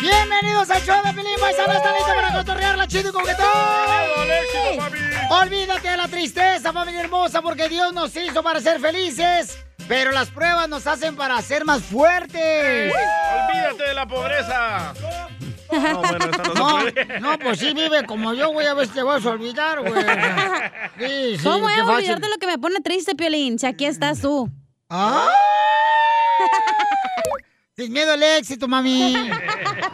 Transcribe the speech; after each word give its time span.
Bienvenidos 0.00 0.70
al 0.70 0.82
show 0.82 1.02
de 1.04 1.12
Pelín 1.12 1.34
Paisano. 1.40 1.72
¿Está 1.72 1.92
listo 1.92 2.14
para 2.14 2.32
cotorrear 2.32 2.76
la 2.76 2.86
chido 2.86 3.10
y 3.10 3.12
coquetón? 3.12 3.46
Olvídate 5.30 5.88
de 5.88 5.96
la 5.96 6.08
tristeza, 6.08 6.72
familia 6.72 7.00
hermosa, 7.00 7.42
porque 7.42 7.68
Dios 7.68 7.92
nos 7.92 8.16
hizo 8.16 8.42
para 8.42 8.60
ser 8.60 8.80
felices. 8.80 9.58
Pero 9.86 10.12
las 10.12 10.30
pruebas 10.30 10.68
nos 10.68 10.86
hacen 10.86 11.16
para 11.16 11.40
ser 11.42 11.64
más 11.64 11.82
fuertes. 11.82 12.92
Olvídate 12.92 13.82
de 13.88 13.94
la 13.94 14.06
pobreza. 14.06 14.94
No, 15.70 15.98
bueno, 16.00 16.18
no, 16.18 16.54
No, 16.54 16.80
se 16.80 16.92
puede. 16.92 17.20
no, 17.20 17.38
pues 17.38 17.58
sí, 17.58 17.74
vive 17.74 18.04
como 18.04 18.32
yo, 18.34 18.50
güey. 18.50 18.66
A 18.66 18.74
ver 18.74 18.86
si 18.86 18.94
te 18.94 19.02
vas 19.02 19.24
a 19.26 19.30
olvidar, 19.30 19.80
güey. 19.80 20.04
Sí, 20.98 21.36
sí, 21.38 21.44
¿Cómo 21.44 21.60
voy 21.60 21.72
a 21.74 21.84
olvidarte 21.84 22.22
de 22.22 22.28
lo 22.30 22.36
que 22.38 22.46
me 22.46 22.58
pone 22.58 22.80
triste, 22.80 23.14
Piolín? 23.14 23.58
Si 23.58 23.66
aquí 23.66 23.84
estás 23.84 24.20
tú. 24.20 24.50
¡Ah! 24.90 25.28
Sin 27.76 27.92
miedo 27.92 28.12
al 28.12 28.22
éxito, 28.22 28.66
mami. 28.66 29.30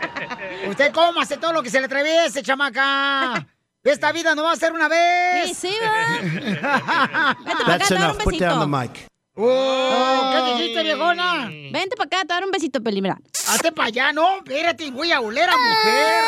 Usted 0.68 0.92
cómase 0.92 1.36
todo 1.36 1.52
lo 1.52 1.62
que 1.62 1.68
se 1.70 1.78
le 1.80 1.86
atraviese, 1.86 2.42
chamaca. 2.42 3.46
Esta 3.82 4.12
vida 4.12 4.34
no 4.34 4.44
va 4.44 4.52
a 4.52 4.56
ser 4.56 4.72
una 4.72 4.88
vez. 4.88 5.48
Sí, 5.48 5.68
sí, 5.68 5.76
va. 5.84 7.34
Vente 7.44 7.64
para 7.64 7.74
acá, 7.74 7.78
That's 7.78 7.90
enough. 7.90 8.16
un 8.16 8.24
Put 8.24 8.38
down 8.38 8.60
the 8.60 8.66
mic. 8.66 9.06
Oh, 9.36 10.30
¿Qué 10.32 10.54
dijiste, 10.54 10.82
viejona? 10.84 11.48
Vente 11.48 11.96
para 11.96 12.06
acá, 12.06 12.18
te 12.20 12.26
voy 12.26 12.32
a 12.32 12.34
dar 12.36 12.44
un 12.44 12.50
besito, 12.52 12.80
Piolín, 12.80 13.02
mira. 13.02 13.18
Hazte 13.48 13.72
para 13.72 13.88
allá, 13.88 14.12
no. 14.12 14.36
Espérate, 14.38 14.90
voy 14.92 15.10
a 15.10 15.20
oler 15.20 15.50
a 15.50 15.56
mujer. 15.56 16.24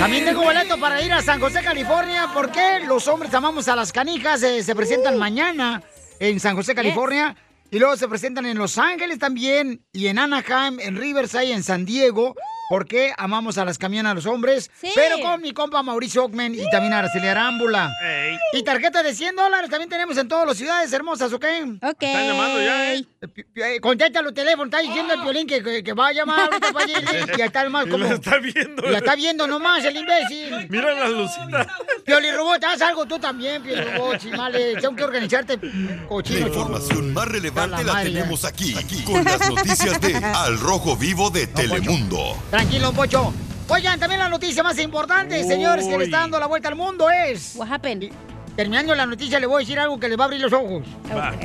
También 0.00 0.24
tengo 0.24 0.42
boleto 0.42 0.80
para 0.80 1.00
ir 1.00 1.12
a 1.12 1.22
San 1.22 1.38
José, 1.38 1.62
California, 1.62 2.28
porque 2.34 2.80
los 2.88 3.06
hombres 3.06 3.32
amamos 3.34 3.68
a 3.68 3.76
las 3.76 3.92
canijas. 3.92 4.42
eh, 4.42 4.64
se 4.64 4.74
presentan 4.74 5.16
mañana 5.16 5.80
en 6.20 6.38
San 6.38 6.54
José, 6.54 6.74
California. 6.76 7.36
Y 7.72 7.78
luego 7.78 7.96
se 7.96 8.08
presentan 8.08 8.46
en 8.46 8.58
Los 8.58 8.78
Ángeles 8.78 9.18
también, 9.18 9.84
y 9.92 10.08
en 10.08 10.18
Anaheim, 10.18 10.78
en 10.80 10.96
Riverside, 10.96 11.52
en 11.52 11.62
San 11.62 11.84
Diego. 11.84 12.34
Porque 12.70 13.12
amamos 13.18 13.58
a 13.58 13.64
las 13.64 13.76
camionas 13.78 14.14
los 14.14 14.26
hombres. 14.26 14.70
Sí. 14.80 14.90
Pero 14.94 15.18
con 15.20 15.42
mi 15.42 15.52
compa 15.52 15.82
Mauricio 15.82 16.24
Ockman 16.24 16.54
y 16.54 16.70
también 16.70 16.92
a 16.92 17.00
Araceli 17.00 17.26
Arámbula. 17.26 17.92
Ey. 18.02 18.38
Y 18.52 18.62
tarjeta 18.62 19.02
de 19.02 19.12
100 19.12 19.34
dólares 19.34 19.68
también 19.68 19.90
tenemos 19.90 20.16
en 20.16 20.28
todas 20.28 20.46
las 20.46 20.56
ciudades 20.56 20.92
hermosas, 20.92 21.32
¿ok? 21.32 21.44
Ok. 21.82 21.96
Están 22.02 22.26
llamando 22.28 22.62
ya, 22.62 22.94
¿eh? 22.94 23.04
Eh, 23.22 23.44
eh, 23.56 23.80
Contesta 23.80 24.22
los 24.22 24.32
teléfonos, 24.32 24.66
está 24.66 24.78
diciendo 24.78 25.12
el 25.14 25.20
violín 25.20 25.46
que, 25.48 25.62
que- 25.64 25.82
que 25.82 25.92
va 25.92 26.06
a 26.08 26.12
llamar 26.12 26.40
ahorita 26.48 26.72
para. 26.72 26.86
Y 27.34 27.36
ya 27.38 27.44
está 27.46 27.64
nomás 27.64 27.86
Y 27.86 27.90
como... 27.90 28.04
lo 28.04 28.14
está 28.14 28.38
viendo. 28.38 28.82
La 28.88 28.98
está 28.98 29.14
viendo 29.16 29.46
nomás 29.48 29.84
el 29.84 29.96
imbécil. 29.96 30.66
Mira 30.70 30.94
las 30.94 31.10
lucitas. 31.10 31.66
Pioli 32.06 32.30
Robot, 32.30 32.62
haz 32.64 32.80
algo 32.82 33.04
tú 33.04 33.18
también, 33.18 33.62
Pioli 33.62 33.82
Robot, 33.82 34.18
chimales. 34.18 34.80
Tengo 34.80 34.94
que 34.94 35.02
organizarte, 35.04 35.58
La 35.60 36.06
cochino. 36.06 36.46
información 36.46 37.12
más 37.12 37.26
relevante 37.26 37.74
A 37.76 37.82
la 37.84 37.92
la 37.94 38.02
tenemos 38.04 38.44
aquí, 38.44 38.76
aquí, 38.78 39.02
con 39.02 39.24
las 39.24 39.40
noticias 39.48 40.00
de 40.00 40.14
Al 40.16 40.58
Rojo 40.60 40.96
Vivo 40.96 41.30
de 41.30 41.48
Telemundo. 41.48 42.36
Tranquilo, 42.60 42.92
Pocho. 42.92 43.32
Oigan, 43.68 43.98
también 43.98 44.20
la 44.20 44.28
noticia 44.28 44.62
más 44.62 44.78
importante, 44.78 45.42
señores, 45.44 45.86
que 45.86 45.96
le 45.96 46.04
está 46.04 46.18
dando 46.18 46.38
la 46.38 46.44
vuelta 46.44 46.68
al 46.68 46.76
mundo 46.76 47.08
es... 47.08 47.54
What 47.56 47.72
happened? 47.72 48.12
Terminando 48.54 48.94
la 48.94 49.06
noticia, 49.06 49.40
le 49.40 49.46
voy 49.46 49.56
a 49.56 49.58
decir 49.60 49.78
algo 49.78 49.98
que 49.98 50.10
les 50.10 50.18
va 50.18 50.24
a 50.24 50.26
abrir 50.26 50.42
los 50.42 50.52
ojos. 50.52 50.82
Va. 51.10 51.30
Ok. 51.30 51.40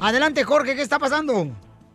Adelante, 0.00 0.44
Jorge, 0.44 0.76
¿qué 0.76 0.82
está 0.82 0.98
pasando? 0.98 1.48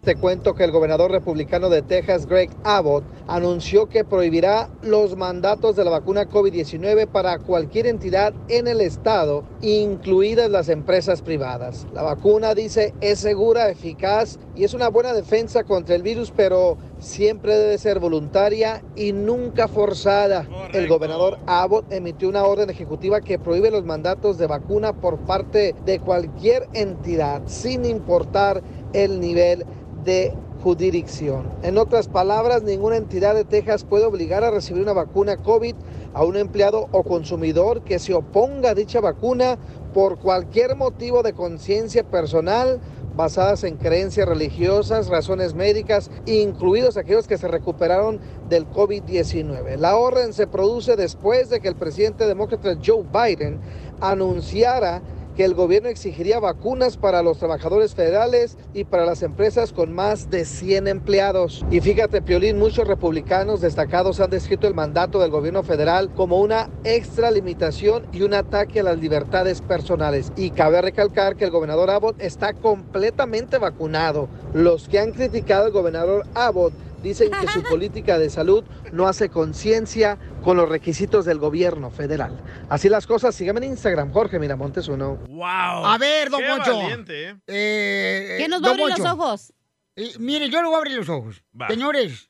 Te 0.06 0.16
cuento 0.16 0.54
que 0.54 0.64
el 0.64 0.70
gobernador 0.70 1.10
republicano 1.10 1.68
de 1.68 1.82
Texas, 1.82 2.28
Greg 2.28 2.52
Abbott, 2.64 3.04
anunció 3.26 3.90
que 3.90 4.04
prohibirá 4.04 4.70
los 4.84 5.18
mandatos 5.18 5.76
de 5.76 5.84
la 5.84 5.90
vacuna 5.90 6.30
COVID-19 6.30 7.08
para 7.08 7.40
cualquier 7.40 7.88
entidad 7.88 8.32
en 8.48 8.68
el 8.68 8.82
estado, 8.82 9.44
incluidas 9.64 10.52
las 10.52 10.70
empresas 10.70 11.24
privadas. 11.24 11.88
La 11.92 12.04
vacuna, 12.04 12.54
dice, 12.54 12.94
es 13.02 13.18
segura, 13.18 13.72
eficaz 13.72 14.38
y 14.56 14.64
es 14.64 14.76
una 14.76 14.90
buena 14.90 15.12
defensa 15.12 15.64
contra 15.64 15.96
el 15.96 16.04
virus, 16.04 16.32
pero 16.38 16.78
siempre 17.00 17.56
debe 17.58 17.80
ser 17.80 18.00
voluntaria 18.00 18.84
y 18.96 19.12
nunca 19.12 19.68
forzada. 19.68 20.48
El 20.72 20.88
gobernador 20.88 21.40
Abbott 21.48 21.92
emitió 21.92 22.30
una 22.30 22.44
orden 22.44 22.70
ejecutiva 22.70 23.22
que 23.22 23.40
prohíbe 23.40 23.72
los 23.72 23.86
mandatos 23.86 24.38
de 24.38 24.46
vacuna 24.46 24.94
por 24.94 25.18
parte 25.18 25.74
de 25.84 25.98
cualquier 25.98 26.70
entidad, 26.74 27.42
sin 27.48 27.86
importar 27.86 28.62
el 28.94 29.20
nivel 29.20 29.66
de 30.06 30.34
jurisdicción. 30.64 31.44
En 31.62 31.78
otras 31.78 32.08
palabras, 32.08 32.64
ninguna 32.64 32.98
entidad 32.98 33.36
de 33.36 33.44
Texas 33.44 33.84
puede 33.84 34.06
obligar 34.06 34.44
a 34.44 34.52
recibir 34.52 34.82
una 34.82 34.94
vacuna 34.94 35.38
COVID 35.38 35.76
a 36.14 36.24
un 36.24 36.38
empleado 36.38 36.88
o 36.92 37.04
consumidor 37.04 37.84
que 37.84 38.00
se 38.00 38.14
oponga 38.14 38.72
a 38.72 38.74
dicha 38.74 39.00
vacuna 39.00 39.58
por 39.94 40.18
cualquier 40.18 40.76
motivo 40.76 41.22
de 41.22 41.34
conciencia 41.34 42.04
personal 42.04 42.80
basadas 43.16 43.64
en 43.64 43.78
creencias 43.78 44.28
religiosas, 44.28 45.08
razones 45.08 45.54
médicas, 45.54 46.12
incluidos 46.26 46.98
aquellos 46.98 47.28
que 47.28 47.38
se 47.38 47.48
recuperaron 47.48 48.20
del 48.50 48.70
COVID-19. 48.70 49.78
La 49.78 49.96
orden 49.96 50.34
se 50.34 50.48
produce 50.48 50.96
después 50.96 51.50
de 51.50 51.62
que 51.62 51.70
el 51.70 51.76
presidente 51.76 52.28
demócrata 52.28 52.76
Joe 52.84 53.04
Biden 53.04 53.60
anunciara 54.02 55.02
que 55.36 55.46
el 55.46 55.54
gobierno 55.54 55.90
exigiría 55.90 56.40
vacunas 56.40 56.98
para 56.98 57.22
los 57.22 57.40
trabajadores 57.40 57.94
federales 57.94 58.58
y 58.74 58.86
para 58.86 59.06
las 59.06 59.22
empresas 59.22 59.74
con 59.74 59.94
más 59.94 60.30
de 60.30 60.46
100 60.46 60.88
empleados. 60.88 61.66
Y 61.70 61.82
fíjate, 61.82 62.22
Piolín, 62.22 62.58
muchos 62.58 62.88
republicanos 62.88 63.62
destacados 63.62 64.20
han 64.20 64.30
descrito 64.30 64.68
el 64.68 64.74
mandato 64.74 65.20
del 65.20 65.32
gobierno 65.32 65.64
federal 65.64 66.10
como 66.14 66.40
una 66.40 66.70
extra 66.84 67.32
limitación 67.32 68.06
y 68.12 68.22
un 68.22 68.34
ataque 68.34 68.80
a 68.80 68.84
las 68.84 69.00
libertades 69.00 69.62
personales. 69.62 70.32
Y 70.36 70.52
cabe 70.52 70.82
recalcar 70.82 71.36
que 71.36 71.46
el 71.46 71.52
gobernador 71.52 71.90
Abbott 71.90 72.22
está 72.22 72.54
completamente 72.54 73.58
vacunado. 73.58 74.30
Los 74.54 74.88
que 74.88 75.00
han 75.00 75.12
criticado 75.12 75.66
al 75.66 75.72
gobernador 75.72 76.26
Abbott 76.34 76.74
dicen 77.06 77.30
que 77.30 77.48
su 77.48 77.62
política 77.62 78.18
de 78.18 78.30
salud 78.30 78.64
no 78.92 79.08
hace 79.08 79.30
conciencia 79.30 80.18
con 80.44 80.58
los 80.58 80.68
requisitos 80.68 81.24
del 81.24 81.38
gobierno 81.38 81.92
federal. 81.92 82.42
Así 82.68 82.90
las 82.90 83.06
cosas, 83.06 83.36
síganme 83.36 83.64
en 83.64 83.72
Instagram, 83.72 84.12
Jorge 84.12 84.40
Miramontes 84.40 84.88
uno. 84.88 85.18
Wow. 85.28 85.46
A 85.46 85.98
ver, 86.00 86.30
don 86.32 86.42
Qué 86.42 86.48
Poncho. 86.50 86.78
valiente, 86.78 87.30
¿eh? 87.30 87.36
Eh, 87.48 88.36
¿Quién 88.38 88.50
nos 88.50 88.64
va 88.64 88.70
a 88.70 88.72
abrir 88.72 88.90
los 88.90 89.00
ojos? 89.00 89.54
Eh, 89.96 90.14
mire, 90.20 90.50
yo 90.50 90.62
le 90.62 90.68
voy 90.68 90.76
a 90.76 90.80
abrir 90.80 90.98
los 90.98 91.10
ojos. 91.10 91.44
Va. 91.60 91.68
Señores, 91.68 92.30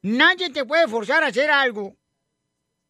nadie 0.00 0.50
te 0.50 0.64
puede 0.64 0.88
forzar 0.88 1.22
a 1.22 1.26
hacer 1.26 1.50
algo. 1.50 1.94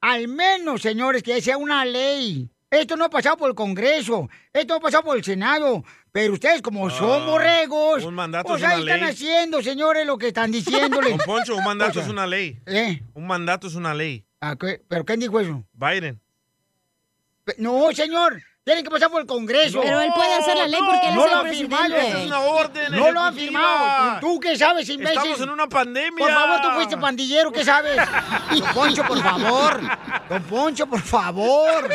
Al 0.00 0.28
menos, 0.28 0.82
señores, 0.82 1.22
que 1.22 1.42
sea 1.42 1.56
una 1.56 1.84
ley. 1.84 2.48
Esto 2.72 2.96
no 2.96 3.04
ha 3.04 3.10
pasado 3.10 3.36
por 3.36 3.50
el 3.50 3.54
Congreso, 3.54 4.30
esto 4.50 4.72
no 4.72 4.78
ha 4.78 4.80
pasado 4.80 5.04
por 5.04 5.16
el 5.18 5.22
Senado, 5.22 5.84
pero 6.10 6.32
ustedes 6.32 6.62
como 6.62 6.88
son 6.88 7.26
borregos, 7.26 8.02
Ah, 8.02 8.06
un 8.08 8.14
mandato 8.14 8.48
pues 8.48 8.62
es 8.62 8.66
una 8.66 8.74
ahí 8.76 8.80
están 8.82 9.00
ley. 9.00 9.08
haciendo, 9.10 9.62
señores, 9.62 10.06
lo 10.06 10.16
que 10.16 10.28
están 10.28 10.50
diciéndole. 10.52 11.10
Don 11.10 11.18
Poncho, 11.18 11.54
un 11.54 11.64
mandato 11.64 12.00
es 12.00 12.08
una 12.08 12.26
ley. 12.26 12.58
¿Eh? 12.64 13.02
Un 13.12 13.26
mandato 13.26 13.66
es 13.66 13.74
una 13.74 13.92
ley. 13.92 14.24
¿Pero 14.88 15.04
quién 15.04 15.20
dijo 15.20 15.38
eso? 15.38 15.62
Biden. 15.74 16.18
Pe- 17.44 17.56
No, 17.58 17.92
señor, 17.92 18.42
tienen 18.64 18.85
que 18.85 18.91
pasar 18.91 19.11
por 19.11 19.20
el 19.20 19.26
Congreso. 19.26 19.81
Pero 19.82 20.00
él 20.00 20.11
puede 20.14 20.35
hacer 20.35 20.56
la 20.56 20.69
ley 20.69 20.81
porque 20.85 21.09
él 21.09 21.14
no 21.17 21.25
es 21.26 21.32
lo 21.32 21.41
el 21.41 21.47
ha 21.47 21.50
firmado. 21.50 21.82
presidente. 21.85 22.20
Es 22.20 22.26
una 22.26 22.41
orden 22.41 22.93
No 22.93 23.11
lo 23.11 23.20
han 23.20 23.37
ejecutiva. 23.37 23.61
firmado. 23.61 24.20
¿Tú, 24.20 24.41
qué 24.41 24.56
sabes, 24.56 24.88
imbécil? 24.88 25.17
Estamos 25.19 25.41
en 25.41 25.50
una 25.50 25.69
pandemia. 25.69 26.19
Por 26.25 26.32
favor, 26.32 26.61
tú 26.62 26.69
fuiste 26.76 26.97
pandillero, 26.97 27.50
¿qué 27.53 27.64
sabes? 27.64 27.97
Don 28.50 28.73
Poncho, 28.75 29.05
por 29.05 29.20
favor. 29.20 29.81
Don 30.29 30.43
Poncho, 30.44 30.87
por 30.87 31.00
favor. 31.00 31.91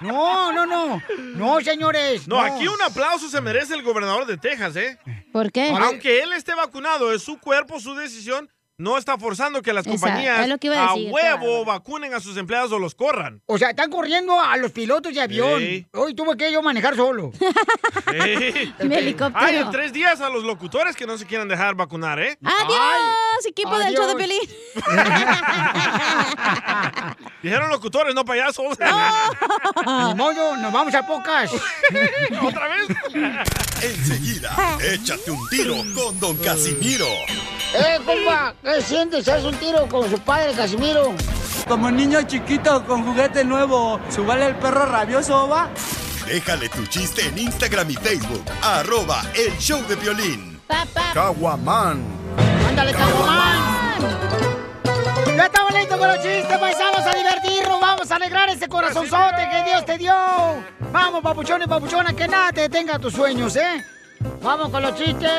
No, 0.00 0.52
no, 0.52 0.66
no. 0.66 1.02
No, 1.34 1.60
señores. 1.60 2.28
No, 2.28 2.40
aquí 2.40 2.68
un 2.68 2.82
aplauso 2.82 3.28
se 3.28 3.40
merece 3.40 3.74
el 3.74 3.82
gobernador 3.82 4.26
de 4.26 4.36
Texas, 4.36 4.76
¿eh? 4.76 4.98
¿Por 5.32 5.50
qué? 5.50 5.70
Aunque 5.70 6.22
él 6.22 6.32
esté 6.34 6.54
vacunado, 6.54 7.12
es 7.12 7.22
su 7.22 7.38
cuerpo, 7.38 7.80
su 7.80 7.94
decisión. 7.94 8.50
No 8.82 8.98
está 8.98 9.16
forzando 9.16 9.62
que 9.62 9.72
las 9.72 9.86
Exacto, 9.86 10.06
compañías 10.06 10.40
es 10.40 10.48
lo 10.48 10.58
que 10.58 10.66
iba 10.66 10.84
a 10.84 10.94
huevo 10.94 11.64
vacunen 11.64 12.12
a 12.14 12.20
sus 12.20 12.36
empleados 12.36 12.72
o 12.72 12.78
los 12.78 12.94
corran. 12.94 13.40
O 13.46 13.56
sea, 13.56 13.70
están 13.70 13.90
corriendo 13.90 14.38
a 14.40 14.56
los 14.56 14.72
pilotos 14.72 15.14
de 15.14 15.20
avión. 15.20 15.60
Sí. 15.60 15.86
Hoy 15.92 16.14
tuve 16.14 16.36
que 16.36 16.52
yo 16.52 16.62
manejar 16.62 16.96
solo. 16.96 17.32
Sí. 18.12 18.74
Mi 18.84 18.96
helicóptero. 18.96 19.44
Hay 19.44 19.56
en 19.56 19.70
tres 19.70 19.92
días 19.92 20.20
a 20.20 20.28
los 20.28 20.44
locutores 20.44 20.96
que 20.96 21.06
no 21.06 21.16
se 21.16 21.24
quieren 21.24 21.48
dejar 21.48 21.74
vacunar, 21.74 22.20
¿eh? 22.20 22.36
¡Adiós, 22.42 23.46
equipo 23.46 23.78
del 23.78 23.94
show 23.94 24.06
de. 24.06 24.16
Piolín! 24.16 24.40
Dijeron 27.42 27.70
locutores, 27.70 28.14
no 28.14 28.24
payasos. 28.24 28.78
Ni 28.78 30.14
modo, 30.14 30.56
nos 30.56 30.72
vamos 30.72 30.94
a 30.94 31.06
pocas. 31.06 31.50
¿Otra 32.42 32.68
vez? 32.68 32.88
Enseguida, 33.82 34.78
échate 34.80 35.30
un 35.30 35.48
tiro 35.48 35.76
con 35.94 36.18
Don 36.20 36.36
Casimiro. 36.36 37.08
¡Eh, 37.74 37.98
compa! 38.04 38.54
¿Qué 38.62 38.82
sientes? 38.82 39.28
¿Haz 39.28 39.44
un 39.44 39.54
tiro 39.56 39.86
con 39.88 40.08
su 40.10 40.18
padre, 40.18 40.52
Casimiro? 40.52 41.14
Como 41.66 41.90
niño 41.90 42.22
chiquito 42.22 42.84
con 42.84 43.04
juguete 43.04 43.44
nuevo, 43.44 43.98
¿subale 44.10 44.46
el 44.46 44.56
perro 44.56 44.84
rabioso, 44.86 45.48
va? 45.48 45.68
Déjale 46.26 46.68
tu 46.68 46.84
chiste 46.86 47.26
en 47.26 47.38
Instagram 47.38 47.90
y 47.90 47.94
Facebook. 47.94 48.44
Arroba 48.62 49.22
el 49.34 49.56
show 49.58 49.80
de 49.86 49.96
violín. 49.96 50.60
Papá. 50.66 51.12
Caguaman. 51.14 52.02
¡Ándale, 52.68 52.92
Caguamán! 52.92 53.62
Ya 55.36 55.46
estamos 55.46 55.72
listos 55.72 55.98
con 55.98 56.08
los 56.08 56.16
chistes, 56.18 56.58
paisanos, 56.58 57.06
a 57.06 57.16
divertirnos. 57.16 57.80
Vamos 57.80 58.10
a 58.10 58.16
alegrar 58.16 58.48
ese 58.50 58.68
corazonzote 58.68 59.48
que 59.50 59.64
Dios 59.64 59.84
te 59.86 59.98
dio. 59.98 60.14
Vamos, 60.92 61.22
papuchones 61.22 61.66
y 61.66 61.70
papuchonas, 61.70 62.12
que 62.14 62.28
nada 62.28 62.52
te 62.52 62.62
detenga 62.62 62.98
tus 62.98 63.14
sueños, 63.14 63.56
¿eh? 63.56 63.84
Vamos 64.42 64.70
con 64.70 64.82
los 64.82 64.94
chistes. 64.94 65.30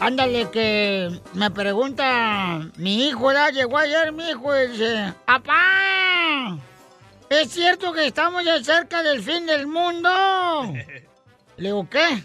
Ándale, 0.00 0.48
que 0.50 1.10
me 1.34 1.50
pregunta 1.50 2.60
mi 2.76 3.08
hijo, 3.08 3.26
¿verdad? 3.26 3.50
Llegó 3.52 3.78
ayer 3.78 4.12
mi 4.12 4.30
hijo 4.30 4.56
y 4.56 4.68
dice, 4.68 5.12
¡Papá! 5.26 6.56
¿Es 7.28 7.50
cierto 7.50 7.92
que 7.92 8.06
estamos 8.06 8.44
ya 8.44 8.62
cerca 8.62 9.02
del 9.02 9.22
fin 9.22 9.44
del 9.46 9.66
mundo? 9.66 10.08
Le 11.56 11.68
digo, 11.68 11.88
¿qué? 11.90 12.24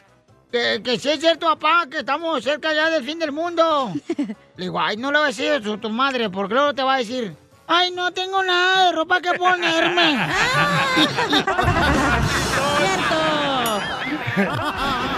Que, 0.51 0.81
que 0.83 0.99
sí 0.99 1.09
es 1.09 1.19
cierto, 1.19 1.47
papá, 1.47 1.87
que 1.89 1.99
estamos 1.99 2.43
cerca 2.43 2.71
ya 2.73 2.91
del 2.91 3.03
fin 3.03 3.17
del 3.17 3.31
mundo. 3.31 3.91
Le 4.55 4.65
digo, 4.65 4.79
ay, 4.79 4.97
no 4.97 5.11
le 5.11 5.17
voy 5.17 5.25
a 5.25 5.27
decir 5.29 5.51
eso 5.53 5.73
a 5.73 5.81
tu 5.81 5.89
madre, 5.89 6.29
porque 6.29 6.53
luego 6.53 6.75
te 6.75 6.83
va 6.83 6.93
a 6.93 6.97
decir, 6.99 7.35
ay, 7.65 7.89
no 7.89 8.11
tengo 8.11 8.43
nada 8.43 8.85
de 8.85 8.91
ropa 8.91 9.19
que 9.19 9.33
ponerme. 9.33 10.27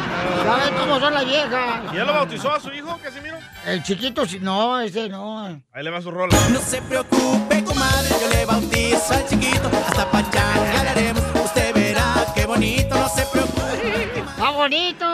¿Sabes 0.45 0.71
cómo 0.79 0.99
son 0.99 1.13
las 1.13 1.25
viejas? 1.25 1.93
¿Ya 1.93 2.03
lo 2.03 2.13
bautizó 2.13 2.51
a 2.51 2.59
su 2.59 2.71
hijo, 2.71 2.97
Casimiro? 3.03 3.37
El 3.65 3.81
chiquito, 3.83 4.25
sí- 4.25 4.39
no, 4.39 4.79
ese 4.79 5.09
no. 5.09 5.45
Ahí 5.73 5.83
le 5.83 5.89
va 5.89 6.01
su 6.01 6.11
rola. 6.11 6.35
No 6.51 6.59
se 6.59 6.81
preocupe, 6.83 7.63
comadre, 7.63 8.09
yo 8.21 8.29
le 8.29 8.45
bautizo 8.45 9.13
al 9.13 9.27
chiquito. 9.27 9.69
Hasta 9.87 10.09
pachanga 10.11 10.83
le 10.83 10.89
haremos, 10.89 11.23
usted 11.43 11.73
verá 11.73 12.25
qué 12.35 12.45
bonito, 12.45 12.95
no 12.95 13.09
se 13.09 13.25
preocupe. 13.25 14.19
¡Está 14.19 14.49
bonito! 14.51 15.05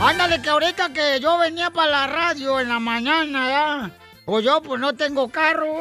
Ándale, 0.00 0.40
que 0.40 0.48
ahorita 0.48 0.92
que 0.92 1.20
yo 1.20 1.36
venía 1.38 1.70
para 1.70 1.90
la 1.90 2.06
radio 2.06 2.60
en 2.60 2.68
la 2.68 2.78
mañana, 2.78 3.48
¿ya? 3.48 3.90
Pues 4.28 4.44
yo, 4.44 4.60
pues 4.60 4.78
no 4.78 4.92
tengo 4.92 5.26
carro. 5.30 5.72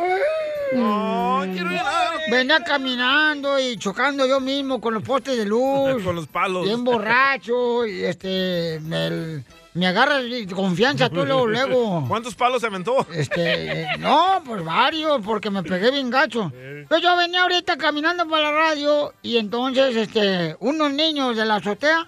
No, 0.72 1.42
quiero 1.52 1.70
llorar. 1.70 2.18
Venía 2.32 2.64
caminando 2.64 3.60
y 3.60 3.76
chocando 3.76 4.26
yo 4.26 4.40
mismo 4.40 4.80
con 4.80 4.94
los 4.94 5.04
postes 5.04 5.38
de 5.38 5.44
luz. 5.44 6.02
Con 6.06 6.16
los 6.16 6.28
palos. 6.28 6.64
Bien 6.64 6.82
borracho 6.82 7.86
y 7.86 8.06
este... 8.06 8.80
Me, 8.84 9.44
me 9.74 9.88
agarra 9.88 10.20
de 10.20 10.48
confianza 10.48 11.10
tú 11.10 11.26
luego, 11.26 11.46
luego. 11.46 12.06
¿Cuántos 12.08 12.36
palos 12.36 12.62
se 12.62 12.68
aventó? 12.68 13.06
Este, 13.12 13.86
no, 14.00 14.42
pues 14.46 14.64
varios, 14.64 15.20
porque 15.26 15.50
me 15.50 15.62
pegué 15.62 15.92
bien 15.92 16.10
gacho. 16.10 16.50
Pues 16.88 17.02
yo 17.02 17.18
venía 17.18 17.42
ahorita 17.42 17.76
caminando 17.76 18.30
para 18.30 18.44
la 18.44 18.52
radio 18.54 19.14
y 19.24 19.40
entonces, 19.40 19.94
este, 19.94 20.56
unos 20.62 20.94
niños 20.94 21.36
de 21.36 21.44
la 21.44 21.56
azotea 21.56 22.08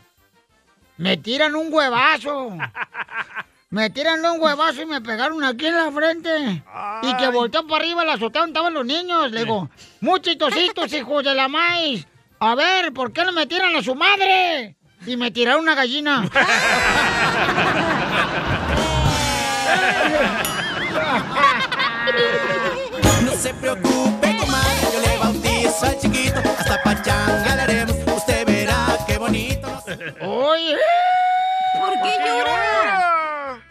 me 0.95 1.17
tiran 1.17 1.53
un 1.55 1.67
huevazo. 1.73 2.53
Me 3.71 3.91
tiran 3.91 4.25
un 4.25 4.41
huevazo 4.41 4.81
y 4.81 4.85
me 4.87 4.99
pegaron 4.99 5.43
aquí 5.43 5.67
en 5.67 5.75
la 5.75 5.91
frente. 5.91 6.63
Y 7.03 7.17
que 7.17 7.27
volteó 7.29 7.67
para 7.67 7.83
arriba 7.83 8.03
la 8.03 8.13
azotea 8.13 8.41
donde 8.41 8.53
estaban 8.53 8.73
los 8.73 8.83
niños. 8.83 9.31
Le 9.31 9.41
digo, 9.43 9.69
muchitositos, 10.01 10.91
hijos 10.99 11.23
de 11.23 11.35
la 11.35 11.47
maíz. 11.47 12.07
A 12.39 12.55
ver, 12.55 12.91
¿por 12.93 13.13
qué 13.13 13.23
no 13.23 13.31
me 13.31 13.45
tiran 13.45 13.75
a 13.75 13.83
su 13.83 13.93
madre? 13.93 14.75
Y 15.05 15.15
me 15.17 15.29
tiraron 15.29 15.61
una 15.61 15.75
gallina. 15.75 16.27
No 23.23 23.31
se 23.33 23.53
preocupe, 23.53 24.37
comadre, 24.37 24.87
yo 24.93 24.99
le 24.99 25.17
bautizo 25.17 25.85
al 25.85 25.99
chiquito. 25.99 26.39
Hasta 26.39 26.81
pachanga 26.83 27.55
le 27.55 27.61
haremos, 27.61 27.95
usted 28.17 28.45
verá 28.45 28.97
qué 29.07 29.17
bonito. 29.17 29.67
Oye. 30.21 30.75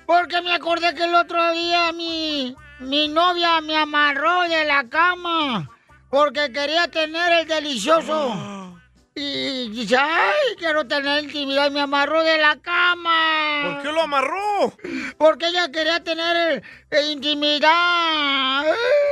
Porque 0.08 0.40
me 0.40 0.54
acordé 0.54 0.94
que 0.94 1.04
el 1.04 1.14
otro 1.14 1.52
día 1.52 1.92
mi, 1.92 2.56
mi 2.80 3.08
novia 3.08 3.60
me 3.60 3.76
amarró 3.76 4.40
de 4.48 4.64
la 4.64 4.88
cama 4.88 5.68
porque 6.10 6.50
quería 6.50 6.88
tener 6.88 7.30
el 7.40 7.46
delicioso. 7.46 8.74
Y 9.14 9.68
dice, 9.68 9.98
ay, 9.98 10.56
quiero 10.58 10.86
tener 10.86 11.24
intimidad 11.24 11.66
y 11.66 11.70
me 11.74 11.80
amarró 11.82 12.22
de 12.22 12.38
la 12.38 12.56
cama. 12.56 13.74
¿Por 13.74 13.82
qué 13.82 13.92
lo 13.92 14.00
amarró? 14.00 14.72
Porque 15.18 15.48
ella 15.48 15.70
quería 15.70 16.02
tener 16.02 16.36
el- 16.52 16.62
el 16.88 17.10
intimidad. 17.10 18.64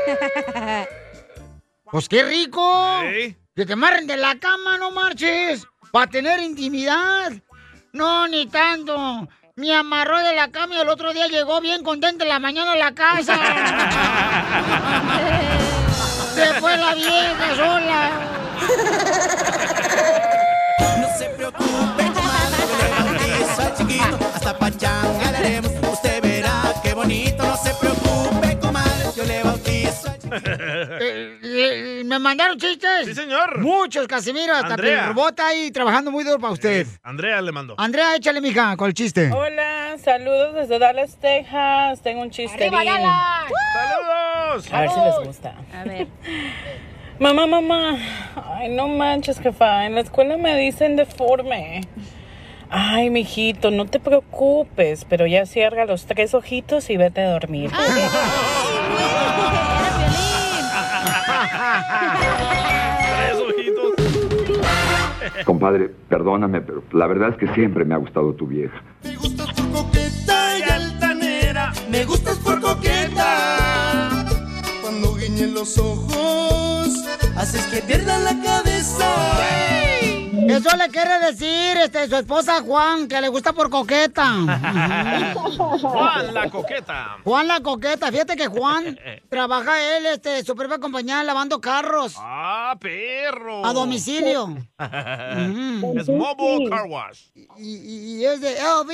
pues 1.90 2.08
qué 2.08 2.22
rico. 2.22 3.00
Ey. 3.02 3.36
Que 3.54 3.66
te 3.66 3.74
amarren 3.74 4.06
de 4.06 4.16
la 4.16 4.38
cama, 4.38 4.78
no 4.78 4.92
marches. 4.92 5.66
Para 5.92 6.06
tener 6.06 6.40
intimidad. 6.40 7.32
No, 7.92 8.26
ni 8.28 8.46
tanto. 8.46 9.28
Me 9.58 9.74
amarró 9.74 10.18
de 10.18 10.34
la 10.34 10.50
cama 10.50 10.74
y 10.74 10.80
el 10.80 10.88
otro 10.90 11.14
día 11.14 11.28
llegó 11.28 11.62
bien 11.62 11.82
contenta 11.82 12.24
en 12.24 12.28
la 12.28 12.38
mañana 12.38 12.72
a 12.72 12.76
la 12.76 12.92
casa. 12.92 13.38
Se 16.34 16.44
fue 16.60 16.76
la 16.76 16.94
vieja 16.94 17.56
sola. 17.56 18.10
No 21.00 21.08
se 21.16 21.24
preocupe, 21.30 22.04
comadre, 22.12 22.66
chiquito. 23.78 24.18
Hasta 24.34 24.58
pachanga 24.58 25.25
Eh, 30.98 31.38
eh, 31.42 32.02
¿Me 32.04 32.18
mandaron 32.18 32.58
chistes? 32.58 33.06
Sí, 33.06 33.14
señor. 33.14 33.58
Muchos, 33.58 34.06
Casimiro. 34.06 34.54
Hasta 34.54 34.74
Andrea. 34.74 35.00
el 35.00 35.06
robot 35.08 35.40
ahí 35.40 35.70
trabajando 35.70 36.10
muy 36.10 36.24
duro 36.24 36.38
para 36.38 36.52
usted. 36.52 36.86
Andrea 37.02 37.40
le 37.42 37.52
mandó. 37.52 37.74
Andrea, 37.78 38.16
échale, 38.16 38.40
mija, 38.40 38.76
con 38.76 38.88
el 38.88 38.94
chiste. 38.94 39.30
Hola, 39.32 39.96
saludos 40.02 40.54
desde 40.54 40.78
Dallas, 40.78 41.16
Texas. 41.20 42.00
Tengo 42.02 42.22
un 42.22 42.30
chiste. 42.30 42.70
¡Saludos! 42.70 44.72
A 44.72 44.80
ver 44.80 44.90
si 44.90 45.00
les 45.00 45.26
gusta. 45.26 45.54
A 45.74 45.84
ver. 45.84 46.06
Mamá, 47.18 47.46
mamá. 47.46 47.98
Ay, 48.58 48.68
no 48.68 48.88
manches, 48.88 49.40
jefa. 49.40 49.86
En 49.86 49.94
la 49.94 50.00
escuela 50.00 50.36
me 50.36 50.56
dicen 50.56 50.96
deforme. 50.96 51.82
Ay, 52.68 53.10
mijito, 53.10 53.70
no 53.70 53.86
te 53.86 54.00
preocupes, 54.00 55.04
pero 55.08 55.26
ya 55.26 55.46
cierra 55.46 55.84
los 55.86 56.06
tres 56.06 56.34
ojitos 56.34 56.90
y 56.90 56.96
vete 56.96 57.20
a 57.20 57.30
dormir. 57.30 57.70
Tres 63.16 63.36
ojitos. 63.40 63.92
Compadre, 65.44 65.90
perdóname, 66.08 66.60
pero 66.60 66.82
la 66.92 67.06
verdad 67.06 67.30
es 67.30 67.36
que 67.36 67.48
siempre 67.54 67.84
me 67.84 67.94
ha 67.94 67.98
gustado 67.98 68.32
tu 68.34 68.46
vieja. 68.46 68.80
Me 69.02 69.16
gustas 69.16 69.52
por 69.52 69.70
coqueta 69.70 70.58
y 70.58 70.62
altanera. 70.62 71.72
Me 71.90 72.04
gustas 72.04 72.38
por 72.38 72.60
coqueta. 72.60 74.26
Cuando 74.82 75.14
guiñen 75.14 75.54
los 75.54 75.78
ojos, 75.78 76.88
haces 77.36 77.66
que 77.66 77.82
pierdan 77.82 78.24
la 78.24 78.42
cabeza. 78.42 79.75
Eso 80.48 80.76
le 80.76 80.88
quiere 80.88 81.18
decir 81.20 81.76
este, 81.78 82.08
su 82.08 82.16
esposa 82.16 82.60
Juan, 82.62 83.08
que 83.08 83.20
le 83.20 83.28
gusta 83.28 83.52
por 83.52 83.68
coqueta. 83.70 84.24
Juan 85.80 86.34
la 86.34 86.48
coqueta. 86.50 87.18
Juan 87.24 87.48
la 87.48 87.60
coqueta. 87.60 88.10
Fíjate 88.12 88.36
que 88.36 88.46
Juan 88.46 88.98
trabaja 89.28 89.96
él, 89.96 90.06
este, 90.06 90.44
su 90.44 90.54
propia 90.54 90.78
compañía 90.78 91.22
lavando 91.24 91.60
carros 91.60 92.14
¡Ah, 92.18 92.76
perro! 92.80 93.64
a 93.64 93.72
domicilio. 93.72 94.56
Es 95.96 96.08
Mobile 96.08 96.68
Car 96.70 96.86
Wash. 96.88 97.26
Y, 97.58 98.20
y 98.20 98.24
es 98.24 98.40
de 98.40 98.52
LV. 98.52 98.90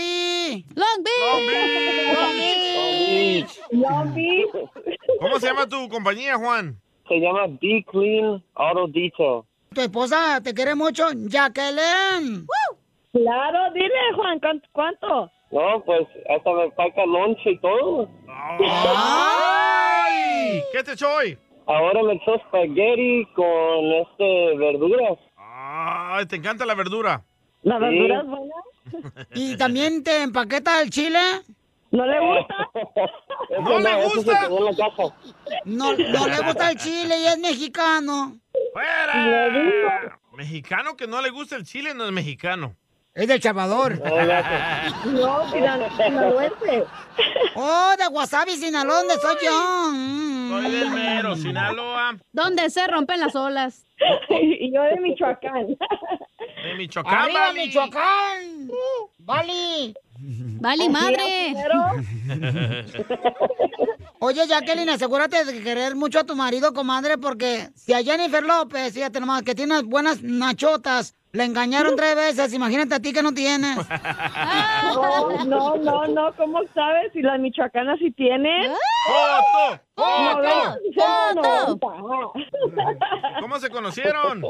Long 0.75 1.05
Beach. 1.05 3.59
Long 3.73 4.15
Beach. 4.15 4.49
¿Cómo 5.21 5.39
se 5.39 5.47
llama 5.47 5.69
tu 5.69 5.89
compañía, 5.89 6.37
Juan? 6.37 6.81
Se 7.09 7.15
llama 7.19 7.47
Be 7.61 7.85
Clean 7.91 8.43
Auto 8.55 8.87
Detail. 8.89 9.43
Tu 9.75 9.81
esposa 9.81 10.41
te 10.43 10.53
quiere 10.55 10.75
mucho, 10.75 11.05
Jacqueline. 11.15 12.47
Claro, 13.13 13.73
dile, 13.75 13.91
Juan, 14.17 14.39
¿cuán- 14.41 14.63
¿cuánto? 14.73 15.31
No, 15.51 15.83
pues 15.85 16.07
hasta 16.31 16.51
me 16.53 16.71
paga 16.73 17.07
lonche 17.07 17.51
y 17.53 17.59
todo. 17.59 18.09
¡Ay! 18.95 20.63
¿Qué 20.73 20.83
te 20.83 20.93
echó 20.93 21.09
hoy? 21.15 21.39
Ahora 21.67 22.03
me 22.03 22.15
echó 22.15 22.35
espagueti 22.37 23.27
con 23.35 23.85
este 24.03 24.57
verduras. 24.59 25.19
Ay, 25.37 26.27
te 26.27 26.37
encanta 26.37 26.65
la 26.67 26.75
verdura. 26.75 27.23
¿La 27.63 27.77
Sí. 27.77 27.81
verdura 27.83 28.21
es 28.21 28.27
buena? 28.27 28.55
¿Y 29.35 29.57
también 29.57 30.03
te 30.03 30.23
empaqueta 30.23 30.83
el 30.83 30.91
chile? 30.91 31.19
¿No 31.93 32.07
le 32.07 32.19
gusta? 32.21 32.71
¿No 33.61 33.79
le 33.79 34.05
gusta? 34.05 34.49
No, 35.65 35.93
no 35.97 36.27
le 36.27 36.39
gusta 36.41 36.71
el 36.71 36.77
chile 36.79 37.21
y 37.21 37.27
es 37.27 37.39
mexicano. 37.39 38.37
¡Fuera! 38.73 40.19
Mexicano 40.33 40.97
que 40.97 41.07
no 41.07 41.21
le 41.21 41.31
gusta 41.31 41.57
el 41.57 41.65
chile 41.65 41.93
no 41.95 42.07
es 42.07 42.13
mexicano. 42.13 42.75
Es 43.15 43.29
del 43.29 43.43
Salvador. 43.43 44.01
No, 45.05 45.47
sinal- 45.51 45.91
sinaloense. 45.97 46.85
Oh, 47.55 47.93
de 47.99 48.09
Wasabi, 48.09 48.53
Sinaloa, 48.53 48.97
¿dónde 48.97 49.15
soy 49.17 49.37
yo? 49.43 49.91
Mm. 49.93 50.51
Soy 50.51 50.71
del 50.71 50.91
mero, 50.91 51.37
Sinaloa, 51.37 52.17
Donde 52.33 52.71
se 52.71 52.87
rompen 52.87 53.21
las 53.21 53.37
olas. 53.37 53.85
Y 54.31 54.73
yo 54.73 54.83
de 54.83 54.99
Michoacán. 55.01 55.67
de 55.69 56.75
Michoacán, 56.79 57.15
¡Arriba. 57.15 57.53
Michoacán! 57.53 58.69
¡Vali! 59.25 59.95
Vale, 60.61 60.89
madre. 60.89 61.55
Oye, 64.21 64.47
Jacqueline, 64.47 64.91
asegúrate 64.91 65.45
de 65.45 65.63
querer 65.63 65.97
mucho 65.97 66.21
a 66.21 66.25
tu 66.25 66.37
marido, 66.37 66.73
comadre, 66.73 67.19
porque 67.19 67.71
si 67.75 67.93
a 67.93 68.03
Jennifer 68.03 68.43
López, 68.43 68.95
fíjate 68.95 69.19
nomás, 69.21 69.43
que 69.43 69.55
tiene 69.55 69.75
unas 69.75 69.85
buenas 69.85 70.23
nachotas, 70.23 71.15
le 71.33 71.45
engañaron 71.45 71.97
tres 71.97 72.15
veces, 72.15 72.53
imagínate 72.53 72.95
a 72.95 73.01
ti 73.01 73.13
que 73.13 73.23
no 73.23 73.33
tienes. 73.33 73.77
No, 74.93 75.45
no, 75.45 75.77
no, 75.77 76.07
no, 76.07 76.33
¿cómo 76.37 76.61
sabes? 76.75 77.13
Si 77.15 77.23
las 77.23 77.41
michoacanas 77.41 77.99
sí 77.99 78.11
tienen. 78.11 78.71
¡Foto! 79.07 79.81
Noventa, 79.97 80.77
¡Foto! 80.95 81.77
noventa. 81.81 83.41
¿Cómo 83.41 83.59
se 83.59 83.71
conocieron? 83.71 84.43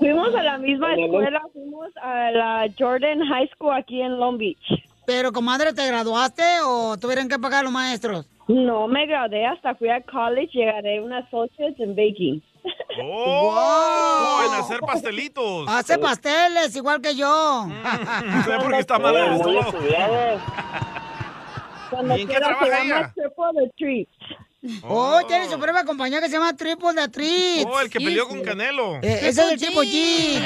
Fuimos 0.00 0.34
a 0.34 0.42
la 0.42 0.58
misma 0.58 0.92
escuela, 0.94 1.40
fuimos 1.52 1.88
a 2.02 2.30
la 2.32 2.66
Jordan 2.76 3.20
High 3.20 3.48
School 3.54 3.74
aquí 3.74 4.02
en 4.02 4.18
Long 4.18 4.38
Beach. 4.38 4.82
Pero, 5.06 5.30
comadre, 5.32 5.72
¿te 5.72 5.86
graduaste 5.86 6.42
o 6.64 6.96
tuvieron 6.98 7.28
que 7.28 7.38
pagar 7.38 7.62
los 7.62 7.72
maestros? 7.72 8.26
No 8.48 8.88
me 8.88 9.06
gradué 9.06 9.46
hasta 9.46 9.76
fui 9.76 9.88
a 9.88 10.00
college, 10.02 10.50
llegaré 10.52 11.00
una 11.00 11.18
associates 11.18 11.78
en 11.78 11.94
baking. 11.94 12.42
¡Oh! 13.02 14.42
En 14.46 14.54
hacer 14.54 14.80
pastelitos. 14.80 15.68
Hace 15.68 15.98
pasteles, 15.98 16.74
igual 16.76 17.00
que 17.00 17.14
yo. 17.14 17.66
No 17.66 18.44
sé 18.44 18.56
por 18.58 18.72
qué 18.72 18.78
está 18.78 18.98
mal 18.98 19.16
el 19.16 19.32
estómago. 19.34 19.72
Cuando 21.90 22.16
¿Y 22.16 22.20
en 22.22 22.26
qué 22.28 22.32
quiera, 22.34 22.58
trabaja 22.58 22.82
ella? 22.82 23.14
Treat. 24.60 24.84
Oh, 24.84 25.20
tiene 25.26 25.48
su 25.48 25.58
propia 25.58 25.84
compañía 25.84 26.20
que 26.20 26.26
se 26.28 26.34
llama 26.34 26.54
Triple 26.54 26.92
de 26.92 27.08
Treats. 27.08 27.66
Oh, 27.66 27.80
el 27.80 27.88
que 27.88 27.98
peleó 27.98 28.28
con 28.28 28.42
Canelo. 28.42 28.96
Eh, 28.96 29.20
ese 29.22 29.28
es 29.28 29.52
el 29.52 29.58
tipo 29.58 29.82
G. 29.82 30.38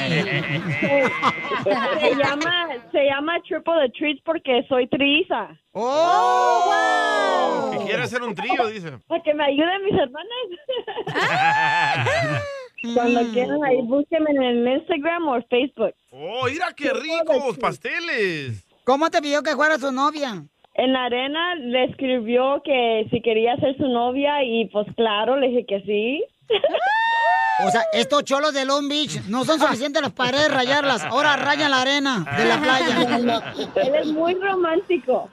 Se 1.99 2.15
llama, 2.15 2.67
se 2.91 3.03
llama 3.05 3.39
Triple 3.47 3.73
the 3.85 3.89
Treats 3.97 4.21
porque 4.23 4.65
soy 4.69 4.87
triza. 4.87 5.49
¡Oh! 5.73 7.71
Que 7.73 7.79
quiere 7.85 8.03
hacer 8.03 8.23
un 8.23 8.33
trío, 8.33 8.67
dice. 8.67 8.97
Para 9.07 9.21
que 9.21 9.33
me 9.33 9.43
ayuden 9.43 9.83
mis 9.83 9.99
hermanas. 9.99 10.31
Cuando 12.93 13.31
quieran 13.31 13.63
ahí, 13.65 13.81
búsquenme 13.81 14.31
en 14.31 14.43
el 14.43 14.67
Instagram 14.79 15.27
o 15.27 15.41
Facebook. 15.49 15.93
¡Oh, 16.11 16.45
mira 16.45 16.73
qué 16.75 16.91
ricos 16.93 17.57
pasteles! 17.57 18.63
¿Cómo 18.83 19.09
te 19.09 19.21
pidió 19.21 19.41
que 19.41 19.55
fuera 19.55 19.79
su 19.79 19.91
novia? 19.91 20.45
En 20.77 20.91
la 20.93 21.05
arena 21.05 21.55
le 21.55 21.85
escribió 21.85 22.61
que 22.63 23.07
si 23.09 23.21
quería 23.21 23.55
ser 23.57 23.77
su 23.77 23.87
novia 23.87 24.43
y 24.43 24.65
pues 24.69 24.85
claro, 24.95 25.37
le 25.37 25.47
dije 25.49 25.65
que 25.65 25.81
sí. 25.81 26.23
O 27.65 27.71
sea, 27.71 27.83
estos 27.93 28.25
cholos 28.25 28.53
de 28.53 28.65
Long 28.65 28.89
Beach 28.89 29.21
no 29.29 29.45
son 29.45 29.57
suficientes 29.59 30.01
las 30.01 30.11
paredes 30.11 30.51
rayarlas. 30.51 31.05
Ahora 31.05 31.37
rayan 31.37 31.71
la 31.71 31.81
arena 31.81 32.25
de 32.37 32.45
la 32.45 32.57
playa. 32.59 33.53
Él 33.75 33.95
es 33.95 34.07
muy 34.07 34.33
romántico. 34.33 35.29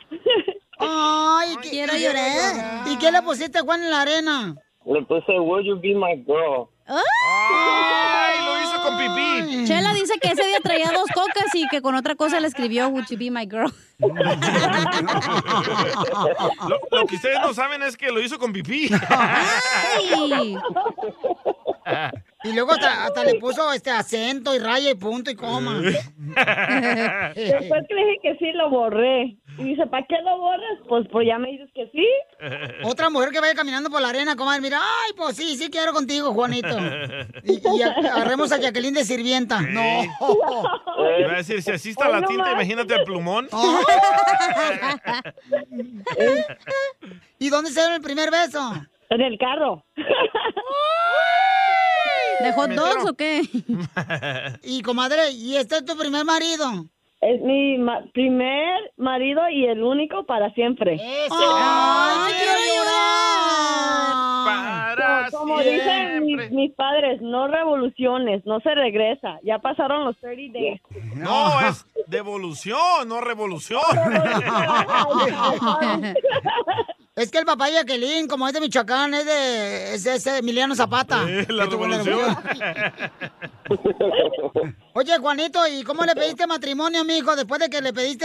Ay, 0.78 1.56
¿qué- 1.62 1.70
Quiero 1.70 1.96
llorar. 1.96 2.86
¿Y 2.88 2.96
qué 2.98 3.10
le 3.10 3.22
pusiste, 3.22 3.60
Juan, 3.60 3.82
en 3.82 3.90
la 3.90 4.02
arena? 4.02 4.54
Le 4.84 5.02
puse, 5.02 5.38
will 5.38 5.64
you 5.64 5.76
be 5.76 5.94
my 5.94 6.16
girl? 6.26 6.68
¡Ay, 6.86 8.44
lo 8.44 8.60
hizo 8.60 8.82
con 8.82 8.98
pipí! 8.98 9.64
Chela 9.66 9.94
dice 9.94 10.18
que 10.20 10.32
ese 10.32 10.44
día 10.44 10.58
traía 10.60 10.90
dos 10.90 11.08
cocas 11.14 11.54
y 11.54 11.68
que 11.68 11.80
con 11.80 11.94
otra 11.94 12.16
cosa 12.16 12.40
le 12.40 12.48
escribió 12.48 12.88
Would 12.88 13.06
you 13.08 13.16
be 13.16 13.30
my 13.30 13.46
girl? 13.46 13.72
Lo, 16.68 16.80
lo 16.90 17.06
que 17.06 17.14
ustedes 17.14 17.38
no 17.40 17.54
saben 17.54 17.82
es 17.82 17.96
que 17.96 18.10
lo 18.10 18.20
hizo 18.20 18.38
con 18.38 18.52
pipí. 18.52 18.90
Ay. 19.08 20.56
Y 22.44 22.52
luego 22.52 22.72
hasta, 22.72 23.04
hasta 23.06 23.24
le 23.24 23.34
puso 23.34 23.72
este 23.72 23.90
acento 23.90 24.54
y 24.54 24.58
raya 24.58 24.90
y 24.90 24.94
punto 24.94 25.30
y 25.30 25.34
coma. 25.36 25.80
Después 27.34 27.82
que 27.88 27.94
le 27.94 28.04
dije 28.06 28.18
que 28.22 28.36
sí, 28.38 28.52
lo 28.52 28.70
borré. 28.70 29.36
Y 29.58 29.64
dice, 29.64 29.86
¿para 29.86 30.06
qué 30.06 30.16
lo 30.24 30.38
borras? 30.38 30.78
Pues, 30.88 31.06
pues 31.12 31.26
ya 31.26 31.38
me 31.38 31.50
dices 31.50 31.68
que 31.74 31.88
sí. 31.92 32.06
Otra 32.84 33.10
mujer 33.10 33.30
que 33.30 33.40
vaya 33.40 33.54
caminando 33.54 33.90
por 33.90 34.00
la 34.00 34.08
arena, 34.08 34.34
comadre, 34.34 34.62
mira, 34.62 34.78
ay, 34.80 35.12
pues 35.16 35.36
sí, 35.36 35.56
sí 35.56 35.68
quiero 35.70 35.92
contigo, 35.92 36.32
Juanito. 36.32 36.74
Y, 37.44 37.60
y 37.78 37.82
a- 37.82 37.90
agarremos 38.14 38.50
a 38.50 38.58
Jacqueline 38.58 38.94
de 38.94 39.04
sirvienta. 39.04 39.60
No. 39.60 40.04
Iba 41.18 41.32
a 41.32 41.36
decir, 41.36 41.62
si 41.62 41.70
así 41.70 41.90
está 41.90 42.08
la 42.08 42.22
tinta, 42.24 42.50
imagínate 42.52 42.94
el 42.94 43.04
plumón. 43.04 43.46
¿Y 47.38 47.48
dónde 47.50 47.70
se 47.70 47.80
dio 47.84 47.94
el 47.96 48.02
primer 48.02 48.30
beso? 48.30 48.72
En 49.14 49.20
el 49.20 49.36
carro. 49.38 49.84
¿De 52.40 52.52
hot 52.54 52.70
dogs 52.70 53.10
o 53.10 53.14
qué? 53.14 53.42
Y 54.62 54.80
comadre, 54.82 55.30
¿y 55.32 55.56
este 55.56 55.76
es 55.76 55.84
tu 55.84 55.96
primer 55.98 56.24
marido? 56.24 56.86
Es 57.20 57.40
mi 57.42 57.76
ma- 57.78 58.02
primer 58.14 58.92
marido 58.96 59.48
y 59.50 59.66
el 59.66 59.82
único 59.82 60.24
para 60.24 60.50
siempre. 60.54 60.92
¡Ay, 61.00 62.32
quiero 62.38 62.58
llorar! 62.74 64.22
Para 64.44 65.28
Como 65.30 65.60
dicen 65.60 65.80
siempre. 65.82 66.20
mis, 66.20 66.50
mis 66.50 66.72
padres, 66.74 67.20
no 67.20 67.46
revoluciones, 67.46 68.44
no 68.44 68.58
se 68.60 68.74
regresa. 68.74 69.38
Ya 69.44 69.58
pasaron 69.60 70.04
los 70.04 70.18
30 70.18 70.58
days. 70.58 70.80
No, 71.14 71.60
es 71.60 71.86
devolución, 72.08 73.06
no 73.08 73.20
revolución. 73.20 73.82
Es 77.14 77.30
que 77.30 77.38
el 77.38 77.44
papá 77.44 77.66
de 77.66 77.74
Jacqueline, 77.74 78.26
como 78.26 78.46
es 78.46 78.54
de 78.54 78.60
Michoacán, 78.60 79.12
es 79.12 79.26
de, 79.26 79.94
es 79.94 80.04
de 80.04 80.14
ese 80.14 80.38
Emiliano 80.38 80.74
Zapata. 80.74 81.26
Eh, 81.28 81.46
la 81.50 81.66
revolución. 81.66 82.36
Oye, 84.94 85.18
Juanito, 85.18 85.58
¿y 85.68 85.82
cómo 85.84 86.04
le 86.04 86.14
pediste 86.14 86.46
matrimonio, 86.46 87.04
mijo, 87.04 87.36
después 87.36 87.60
de 87.60 87.68
que 87.68 87.82
le 87.82 87.92
pediste 87.92 88.24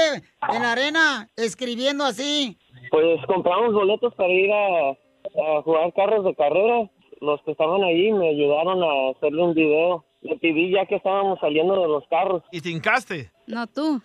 en 0.53 0.61
la 0.61 0.71
arena 0.71 1.27
escribiendo 1.35 2.05
así? 2.05 2.57
Pues 2.89 3.19
compramos 3.25 3.73
boletos 3.73 4.13
para 4.15 4.29
ir 4.29 4.51
a, 4.53 4.91
a 4.91 5.61
jugar 5.63 5.93
carros 5.93 6.23
de 6.23 6.33
carrera. 6.35 6.89
Los 7.19 7.41
que 7.43 7.51
estaban 7.51 7.83
ahí 7.83 8.13
me 8.13 8.29
ayudaron 8.29 8.81
a 8.83 9.11
hacerle 9.11 9.43
un 9.43 9.53
video. 9.53 10.05
Le 10.21 10.37
pedí 10.37 10.71
ya 10.71 10.85
que 10.85 10.95
estábamos 10.95 11.39
saliendo 11.41 11.73
de 11.73 11.87
los 11.89 12.07
carros. 12.09 12.41
Y 12.53 12.61
te 12.61 12.69
hincaste. 12.69 13.31
No, 13.47 13.67
tú. 13.67 14.01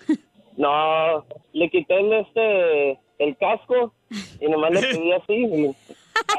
No, 0.56 1.24
le 1.52 1.70
quité 1.70 2.00
el, 2.00 2.12
este, 2.12 2.98
el 3.22 3.36
casco 3.36 3.92
y 4.40 4.48
nomás 4.48 4.70
le 4.72 4.80
pedí 4.82 5.12
así. 5.12 5.34
Y 5.34 5.76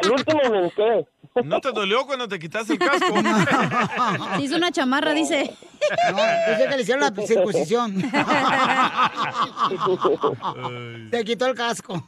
al 0.04 0.12
último 0.12 0.42
me 0.50 0.64
hinqué. 0.66 1.06
¿No 1.44 1.60
te 1.60 1.72
dolió 1.72 2.06
cuando 2.06 2.28
te 2.28 2.38
quitaste 2.38 2.74
el 2.74 2.80
casco? 2.80 3.16
Se 4.38 4.44
hizo 4.44 4.56
una 4.56 4.72
chamarra, 4.72 5.14
dice. 5.14 5.52
No, 6.12 6.18
dice 6.52 6.68
que 6.70 6.76
le 6.76 6.82
hicieron 6.84 7.02
la 7.02 7.12
circuncisión. 7.26 7.96
Te 11.12 11.24
quitó 11.24 11.46
el 11.48 11.56
casco. 11.56 12.08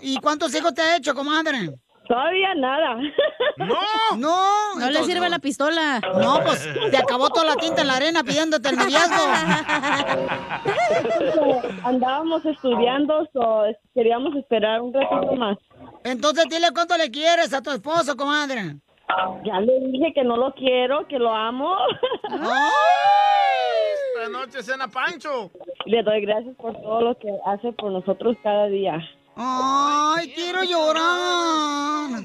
¿Y 0.00 0.18
cuántos 0.18 0.54
hijos 0.54 0.74
te 0.74 0.82
ha 0.82 0.96
hecho, 0.96 1.14
comadre? 1.14 1.70
Todavía 2.08 2.54
nada. 2.54 2.96
¡No! 3.56 4.16
No. 4.16 4.74
No 4.78 4.90
le 4.90 5.02
sirve 5.04 5.28
la 5.28 5.38
pistola. 5.38 6.00
No, 6.00 6.40
pues 6.44 6.68
te 6.90 6.96
acabó 6.96 7.28
toda 7.30 7.46
la 7.46 7.56
tinta 7.56 7.82
en 7.82 7.88
la 7.88 7.96
arena 7.96 8.22
pidiéndote 8.22 8.68
el 8.68 8.76
noviazgo. 8.76 9.24
Andábamos 11.84 12.44
estudiando, 12.44 13.28
so 13.32 13.64
queríamos 13.94 14.34
esperar 14.36 14.82
un 14.82 14.92
ratito 14.92 15.34
más. 15.34 15.58
Entonces 16.04 16.46
dile 16.48 16.68
cuánto 16.72 16.96
le 16.96 17.10
quieres 17.10 17.52
a 17.52 17.62
tu 17.62 17.70
esposo, 17.70 18.16
comadre. 18.16 18.76
Ya 19.44 19.60
le 19.60 19.80
dije 19.88 20.12
que 20.14 20.24
no 20.24 20.36
lo 20.36 20.52
quiero, 20.54 21.06
que 21.08 21.18
lo 21.18 21.34
amo. 21.34 21.76
Esta 24.16 24.28
noche 24.30 24.62
cena 24.62 24.88
Pancho. 24.88 25.50
Le 25.84 26.02
doy 26.02 26.20
gracias 26.22 26.54
por 26.56 26.74
todo 26.74 27.00
lo 27.00 27.18
que 27.18 27.28
hace 27.46 27.72
por 27.72 27.92
nosotros 27.92 28.36
cada 28.42 28.66
día. 28.66 28.98
Ay, 29.36 30.32
quiero 30.34 30.64
llorar. 30.64 32.22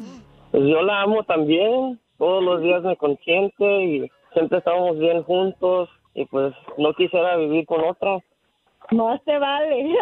Pues 0.51 0.63
yo 0.63 0.82
la 0.82 1.01
amo 1.01 1.24
también. 1.24 2.00
Todos 2.18 2.44
los 2.44 2.62
días 2.62 2.84
me 2.84 2.96
consiente 2.96 3.84
y 3.84 4.12
siempre 4.34 4.60
estamos 4.60 4.98
bien 4.98 5.24
juntos. 5.24 5.89
Y 6.13 6.25
pues 6.25 6.53
no 6.77 6.94
quisiera 6.94 7.36
vivir 7.36 7.65
con 7.65 7.84
otra. 7.84 8.20
Más 8.91 9.21
te 9.24 9.38
vale. 9.38 9.95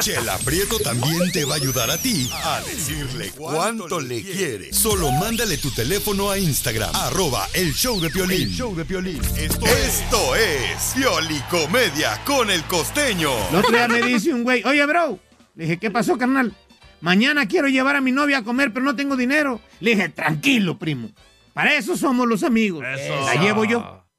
Chela 0.00 0.38
Prieto 0.38 0.78
también 0.78 1.30
te 1.32 1.44
va 1.44 1.54
a 1.54 1.56
ayudar 1.56 1.90
a 1.90 1.98
ti 1.98 2.30
a 2.32 2.60
decirle 2.62 3.30
cuánto 3.36 4.00
le 4.00 4.22
quiere. 4.22 4.72
Solo 4.72 5.10
mándale 5.12 5.58
tu 5.58 5.70
teléfono 5.70 6.30
a 6.30 6.38
Instagram, 6.38 6.94
arroba 6.94 7.46
el 7.52 7.74
show 7.74 8.00
de 8.00 8.08
Piolín. 8.08 8.48
El 8.48 8.50
show 8.54 8.74
de 8.74 8.86
Piolín. 8.86 9.20
Esto, 9.36 9.66
esto 9.66 10.34
es 10.34 10.94
Piolicomedia 10.96 12.24
con 12.24 12.50
el 12.50 12.62
costeño. 12.64 13.30
El 13.50 13.56
otro 13.56 13.70
día 13.70 13.86
me 13.86 14.00
dice 14.00 14.32
un 14.32 14.44
güey, 14.44 14.64
oye, 14.64 14.86
bro. 14.86 15.18
Le 15.56 15.64
dije, 15.64 15.78
¿qué 15.78 15.90
pasó, 15.90 16.16
carnal? 16.16 16.54
Mañana 17.02 17.46
quiero 17.46 17.68
llevar 17.68 17.96
a 17.96 18.00
mi 18.00 18.12
novia 18.12 18.38
a 18.38 18.44
comer, 18.44 18.72
pero 18.72 18.82
no 18.86 18.96
tengo 18.96 19.14
dinero. 19.14 19.60
Le 19.80 19.90
dije, 19.90 20.08
tranquilo, 20.08 20.78
primo. 20.78 21.10
Para 21.54 21.74
eso 21.74 21.96
somos 21.96 22.26
los 22.26 22.42
amigos. 22.42 22.82
La 22.82 23.34
llevo 23.36 23.64
yo. 23.64 24.04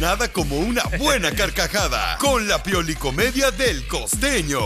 Nada 0.00 0.32
como 0.32 0.56
una 0.58 0.82
buena 0.98 1.32
carcajada 1.32 2.16
con 2.18 2.46
la 2.46 2.62
Piolicomedia 2.62 3.50
del 3.50 3.86
costeño. 3.88 4.60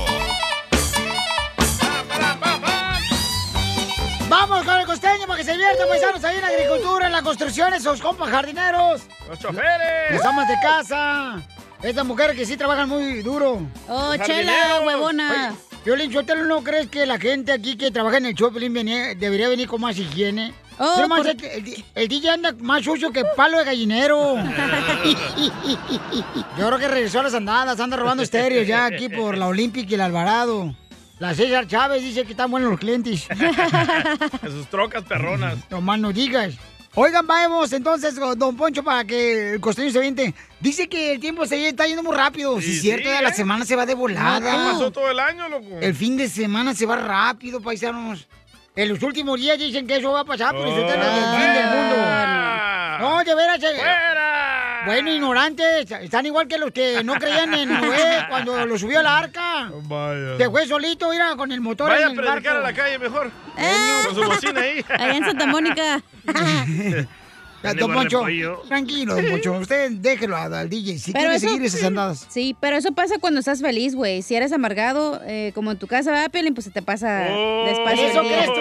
Vamos 4.28 4.64
con 4.64 4.80
el 4.80 4.86
costeño 4.86 5.26
para 5.26 5.38
que 5.38 5.44
se 5.44 5.52
diviertan, 5.52 5.88
paisanos, 5.88 6.22
ahí 6.22 6.36
en 6.36 6.42
la 6.42 6.48
agricultura, 6.48 7.06
en 7.06 7.12
la 7.12 7.22
construcción, 7.22 7.72
esos 7.72 8.02
compas 8.02 8.28
jardineros. 8.30 9.02
¡Los 9.28 9.38
choferes! 9.38 10.12
Las 10.12 10.24
amas 10.24 10.46
de 10.46 10.54
casa. 10.62 11.42
Estas 11.82 12.04
mujeres 12.04 12.36
que 12.36 12.44
sí 12.44 12.56
trabajan 12.56 12.88
muy 12.88 13.22
duro. 13.22 13.66
Oh, 13.88 14.14
chela, 14.18 14.82
huevona. 14.84 15.54
Violín 15.84 16.12
Sotelo, 16.12 16.44
¿no 16.44 16.62
crees 16.62 16.88
que 16.88 17.06
la 17.06 17.18
gente 17.18 17.52
aquí 17.52 17.76
que 17.76 17.90
trabaja 17.90 18.18
en 18.18 18.26
el 18.26 18.34
show 18.34 18.50
venía- 18.50 19.14
debería 19.14 19.48
venir 19.48 19.66
con 19.66 19.80
más 19.80 19.96
higiene? 19.98 20.52
Oh, 20.78 20.92
Pero 20.96 21.08
más 21.08 21.18
por- 21.20 21.28
el, 21.28 21.44
el- 21.44 21.84
el 21.94 22.08
DJ 22.08 22.30
anda 22.30 22.52
más 22.60 22.84
sucio 22.84 23.10
que 23.12 23.22
palo 23.36 23.58
de 23.58 23.64
gallinero. 23.64 24.36
Yo 26.58 26.66
creo 26.66 26.78
que 26.78 26.88
regresó 26.88 27.20
a 27.20 27.24
las 27.24 27.34
andadas, 27.34 27.80
anda 27.80 27.96
robando 27.96 28.22
estéreos 28.22 28.66
ya 28.66 28.86
aquí 28.86 29.08
por 29.08 29.36
la 29.38 29.46
Olímpica 29.46 29.90
y 29.90 29.94
el 29.94 30.00
Alvarado. 30.02 30.74
La 31.18 31.34
César 31.34 31.66
Chávez 31.66 32.02
dice 32.02 32.24
que 32.24 32.30
están 32.32 32.50
buenos 32.50 32.70
los 32.70 32.80
clientes. 32.80 33.26
En 34.42 34.50
sus 34.52 34.66
trocas 34.68 35.02
perronas. 35.04 35.56
No 35.70 35.80
más 35.82 35.98
no 35.98 36.12
digas. 36.12 36.54
Oigan, 36.94 37.24
vamos 37.26 37.72
entonces, 37.72 38.16
don 38.36 38.56
Poncho, 38.56 38.82
para 38.82 39.04
que 39.04 39.52
el 39.54 39.60
costeño 39.60 39.90
se 39.92 40.00
viente. 40.00 40.34
Dice 40.58 40.88
que 40.88 41.12
el 41.12 41.20
tiempo 41.20 41.46
se 41.46 41.68
está 41.68 41.86
yendo 41.86 42.02
muy 42.02 42.16
rápido. 42.16 42.60
Si 42.60 42.66
Sí, 42.66 42.72
es 42.76 42.80
cierto, 42.82 43.08
sí, 43.08 43.22
la 43.22 43.28
¿eh? 43.30 43.34
semana 43.34 43.64
se 43.64 43.76
va 43.76 43.86
de 43.86 43.94
volada. 43.94 44.40
¿Qué 44.50 44.56
pasó 44.72 44.90
todo 44.90 45.08
el 45.10 45.20
año, 45.20 45.48
loco? 45.48 45.78
El 45.80 45.94
fin 45.94 46.16
de 46.16 46.28
semana 46.28 46.74
se 46.74 46.86
va 46.86 46.96
rápido, 46.96 47.60
paisanos. 47.60 48.26
En 48.74 48.88
los 48.88 49.02
últimos 49.02 49.38
días 49.38 49.58
dicen 49.58 49.86
que 49.86 49.96
eso 49.96 50.10
va 50.12 50.20
a 50.20 50.24
pasar 50.24 50.54
porque 50.54 50.72
se 50.74 50.82
trata 50.82 51.14
del 51.14 51.40
fin 51.40 51.54
del 51.54 51.66
mundo. 51.66 51.96
No, 53.00 53.24
de 53.24 53.34
veras. 53.34 53.62
eh. 53.62 53.80
Bueno, 54.86 55.12
ignorantes. 55.12 55.90
Están 55.90 56.26
igual 56.26 56.48
que 56.48 56.58
los 56.58 56.70
que 56.72 57.02
no 57.04 57.14
creían 57.14 57.52
en 57.54 57.68
Noé 57.80 58.26
cuando 58.28 58.64
lo 58.66 58.78
subió 58.78 59.00
a 59.00 59.02
la 59.02 59.18
arca. 59.18 59.70
Vaya. 59.82 60.36
Se 60.38 60.50
fue 60.50 60.66
solito, 60.66 61.10
mira, 61.10 61.34
con 61.36 61.52
el 61.52 61.60
motor 61.60 61.90
Vaya 61.90 62.06
a 62.06 62.10
en 62.10 62.18
el 62.18 62.24
predicar 62.24 62.56
a 62.56 62.60
barco. 62.60 62.66
la 62.78 62.82
calle 62.84 62.98
mejor. 62.98 63.30
Con 64.06 64.14
su 64.14 64.22
bocina 64.30 64.60
ahí. 64.60 64.84
Allá 64.88 65.16
en 65.16 65.24
Santa 65.24 65.46
Mónica. 65.46 66.02
Don 67.62 67.92
Poncho, 67.92 68.22
tranquilo, 68.68 69.14
Don 69.16 69.26
Poncho. 69.30 69.52
Usted 69.52 69.90
déjelo 69.92 70.36
al 70.36 70.54
al 70.54 70.70
DJ. 70.70 70.98
Si 70.98 71.12
Pero 71.12 71.24
quiere 71.24 71.36
eso- 71.36 71.48
seguir 71.48 71.62
esas 71.64 71.84
andadas. 71.84 72.26
Sí, 72.30 72.56
pero 72.58 72.76
eso 72.76 72.92
pasa 72.92 73.18
cuando 73.18 73.40
estás 73.40 73.60
feliz, 73.60 73.94
güey. 73.94 74.22
Si 74.22 74.34
eres 74.34 74.52
amargado, 74.52 75.20
eh, 75.26 75.52
como 75.54 75.70
en 75.70 75.78
tu 75.78 75.86
casa, 75.86 76.10
¿verdad, 76.10 76.30
Piolín? 76.30 76.54
Pues 76.54 76.64
se 76.64 76.70
te 76.70 76.80
pasa 76.82 77.26
Oh, 77.30 77.64
despacio. 77.66 78.06
¿Eso 78.06 78.22
tú? 78.54 78.60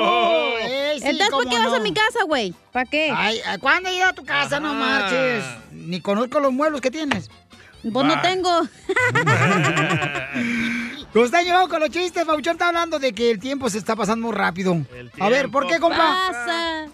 Eh, 0.63 0.95
sí, 0.99 1.05
Entonces, 1.05 1.29
¿por 1.29 1.43
cómo 1.45 1.55
qué 1.55 1.63
vas 1.63 1.73
a 1.73 1.77
no. 1.77 1.83
mi 1.83 1.93
casa, 1.93 2.23
güey? 2.27 2.53
¿Para 2.73 2.85
qué? 2.89 3.13
Ay, 3.15 3.39
¿a 3.47 3.57
¿cuándo 3.57 3.87
he 3.89 3.95
ido 3.95 4.05
a 4.07 4.13
tu 4.13 4.25
casa? 4.25 4.59
No 4.59 4.73
marches. 4.73 5.43
Ni 5.71 6.01
conozco 6.01 6.39
los 6.41 6.51
muebles 6.51 6.81
que 6.81 6.91
tienes. 6.91 7.29
Pues 7.81 8.05
no 8.05 8.21
tengo. 8.21 8.49
Costeño, 11.13 11.53
vamos 11.53 11.69
con 11.69 11.79
los 11.79 11.89
chistes. 11.89 12.25
Pauchón 12.25 12.53
está 12.53 12.67
hablando 12.67 12.99
de 12.99 13.13
que 13.13 13.31
el 13.31 13.39
tiempo 13.39 13.69
se 13.69 13.77
está 13.77 13.95
pasando 13.95 14.27
muy 14.27 14.35
rápido. 14.35 14.77
A 15.19 15.29
ver, 15.29 15.49
¿por 15.49 15.67
qué, 15.67 15.79
compa? 15.79 15.97
Pasa. 16.29 16.87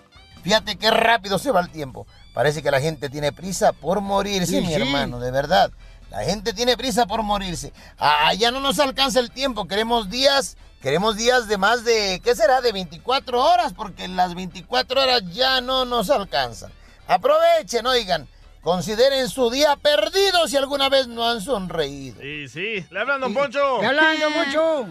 Fíjate 0.45 0.75
qué 0.75 0.91
rápido 0.91 1.39
se 1.39 1.49
va 1.49 1.59
el 1.59 1.71
tiempo. 1.71 2.05
Parece 2.31 2.61
que 2.61 2.69
la 2.69 2.79
gente 2.79 3.09
tiene 3.09 3.31
prisa 3.31 3.73
por 3.73 3.99
morirse, 3.99 4.45
Sí, 4.45 4.61
mi 4.61 4.67
sí. 4.67 4.73
hermano, 4.75 5.19
de 5.19 5.31
verdad. 5.31 5.71
La 6.11 6.23
gente 6.23 6.53
tiene 6.53 6.77
prisa 6.77 7.07
por 7.07 7.23
morirse. 7.23 7.73
Ah, 7.97 8.31
ya 8.35 8.51
no 8.51 8.59
nos 8.59 8.77
alcanza 8.77 9.19
el 9.19 9.31
tiempo. 9.31 9.67
Queremos 9.67 10.07
días, 10.11 10.55
queremos 10.83 11.15
días 11.17 11.47
de 11.47 11.57
más 11.57 11.83
de, 11.83 12.21
¿qué 12.23 12.35
será? 12.35 12.61
De 12.61 12.71
24 12.71 13.43
horas, 13.43 13.73
porque 13.73 14.07
las 14.07 14.35
24 14.35 15.01
horas 15.01 15.23
ya 15.33 15.61
no 15.61 15.83
nos 15.83 16.11
alcanzan. 16.11 16.71
Aprovechen, 17.07 17.87
oigan. 17.87 18.27
Consideren 18.65 19.29
su 19.29 19.51
día 19.51 19.75
perdido 19.75 20.47
si 20.47 20.57
alguna 20.57 20.89
vez 20.89 21.07
no 21.07 21.29
han 21.29 21.39
sonreído. 21.39 22.19
Sí, 22.19 22.47
sí. 22.47 22.83
Le 22.89 22.99
hablan, 22.99 23.21
don 23.21 23.31
Poncho. 23.31 23.79
¿Qué 23.79 23.85
hablan, 23.85 24.19
don 24.19 24.33
Poncho? 24.33 24.87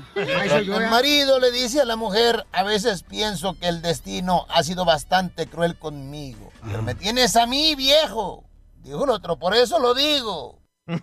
Yo, 0.62 0.76
El 0.78 0.90
marido 0.90 1.40
le 1.40 1.50
dice 1.50 1.80
a 1.80 1.84
la 1.84 1.96
mujer, 1.96 2.46
a 2.52 2.62
veces 2.62 3.02
pienso 3.02 3.58
que 3.58 3.66
el 3.66 3.82
destino 3.82 4.46
ha 4.48 4.62
sido 4.62 4.84
bastante 4.84 5.48
cruel 5.48 5.76
conmigo. 5.76 6.52
Pero 6.64 6.82
me 6.82 6.94
tienes 6.94 7.34
a 7.34 7.48
mí, 7.48 7.74
viejo. 7.74 8.44
Dijo 8.84 9.06
el 9.06 9.10
otro, 9.10 9.40
por 9.40 9.56
eso 9.56 9.80
lo 9.80 9.92
digo. 9.92 10.60
Me 10.86 11.00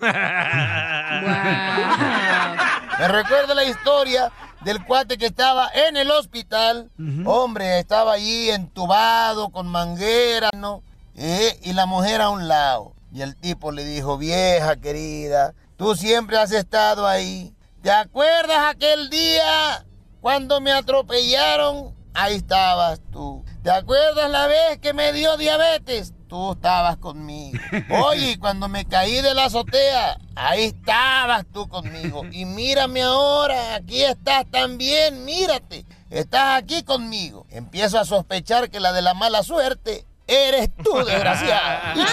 recuerda 3.09 3.53
la 3.53 3.65
historia 3.65 4.31
del 4.61 4.85
cuate 4.85 5.17
que 5.17 5.25
estaba 5.25 5.69
en 5.73 5.97
el 5.97 6.09
hospital. 6.09 6.89
Hombre, 7.25 7.79
estaba 7.79 8.13
allí 8.13 8.49
entubado 8.49 9.49
con 9.49 9.67
manguera, 9.67 10.51
¿no? 10.55 10.83
Eh, 11.23 11.59
y 11.61 11.73
la 11.73 11.85
mujer 11.85 12.19
a 12.19 12.29
un 12.29 12.47
lado. 12.47 12.95
Y 13.13 13.21
el 13.21 13.35
tipo 13.35 13.71
le 13.71 13.85
dijo, 13.85 14.17
vieja 14.17 14.77
querida, 14.77 15.53
tú 15.77 15.95
siempre 15.95 16.35
has 16.39 16.51
estado 16.51 17.05
ahí. 17.05 17.53
¿Te 17.83 17.91
acuerdas 17.91 18.73
aquel 18.73 19.11
día 19.11 19.85
cuando 20.19 20.59
me 20.61 20.71
atropellaron? 20.71 21.93
Ahí 22.15 22.37
estabas 22.37 23.01
tú. 23.11 23.45
¿Te 23.61 23.69
acuerdas 23.69 24.31
la 24.31 24.47
vez 24.47 24.79
que 24.79 24.93
me 24.93 25.13
dio 25.13 25.37
diabetes? 25.37 26.11
Tú 26.27 26.53
estabas 26.53 26.97
conmigo. 26.97 27.59
Oye, 28.07 28.39
cuando 28.39 28.67
me 28.67 28.85
caí 28.85 29.21
de 29.21 29.35
la 29.35 29.45
azotea, 29.45 30.17
ahí 30.35 30.63
estabas 30.63 31.45
tú 31.53 31.69
conmigo. 31.69 32.23
Y 32.31 32.45
mírame 32.45 33.03
ahora, 33.03 33.75
aquí 33.75 34.01
estás 34.01 34.49
también, 34.49 35.23
mírate. 35.23 35.85
Estás 36.09 36.63
aquí 36.63 36.81
conmigo. 36.81 37.45
Empiezo 37.51 37.99
a 37.99 38.05
sospechar 38.05 38.71
que 38.71 38.79
la 38.79 38.91
de 38.91 39.03
la 39.03 39.13
mala 39.13 39.43
suerte 39.43 40.07
eres 40.27 40.69
tú, 40.83 41.03
desgraciada. 41.05 41.93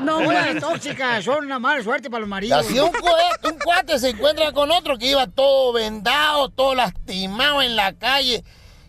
No, 0.00 0.18
una 0.20 0.58
tóxica, 0.58 1.20
son 1.20 1.44
una 1.44 1.58
mala 1.58 1.82
suerte 1.82 2.08
para 2.08 2.20
los 2.20 2.28
maridos. 2.28 2.64
así 2.64 2.78
un 2.80 2.90
cuate, 2.90 3.48
un 3.48 3.58
cuate 3.58 3.98
se 3.98 4.08
encuentra 4.10 4.50
con 4.52 4.70
otro 4.70 4.96
que 4.96 5.10
iba 5.10 5.26
todo 5.26 5.74
vendado, 5.74 6.48
todo 6.48 6.74
lastimado 6.74 7.60
en 7.60 7.76
la 7.76 7.92
calle. 7.92 8.42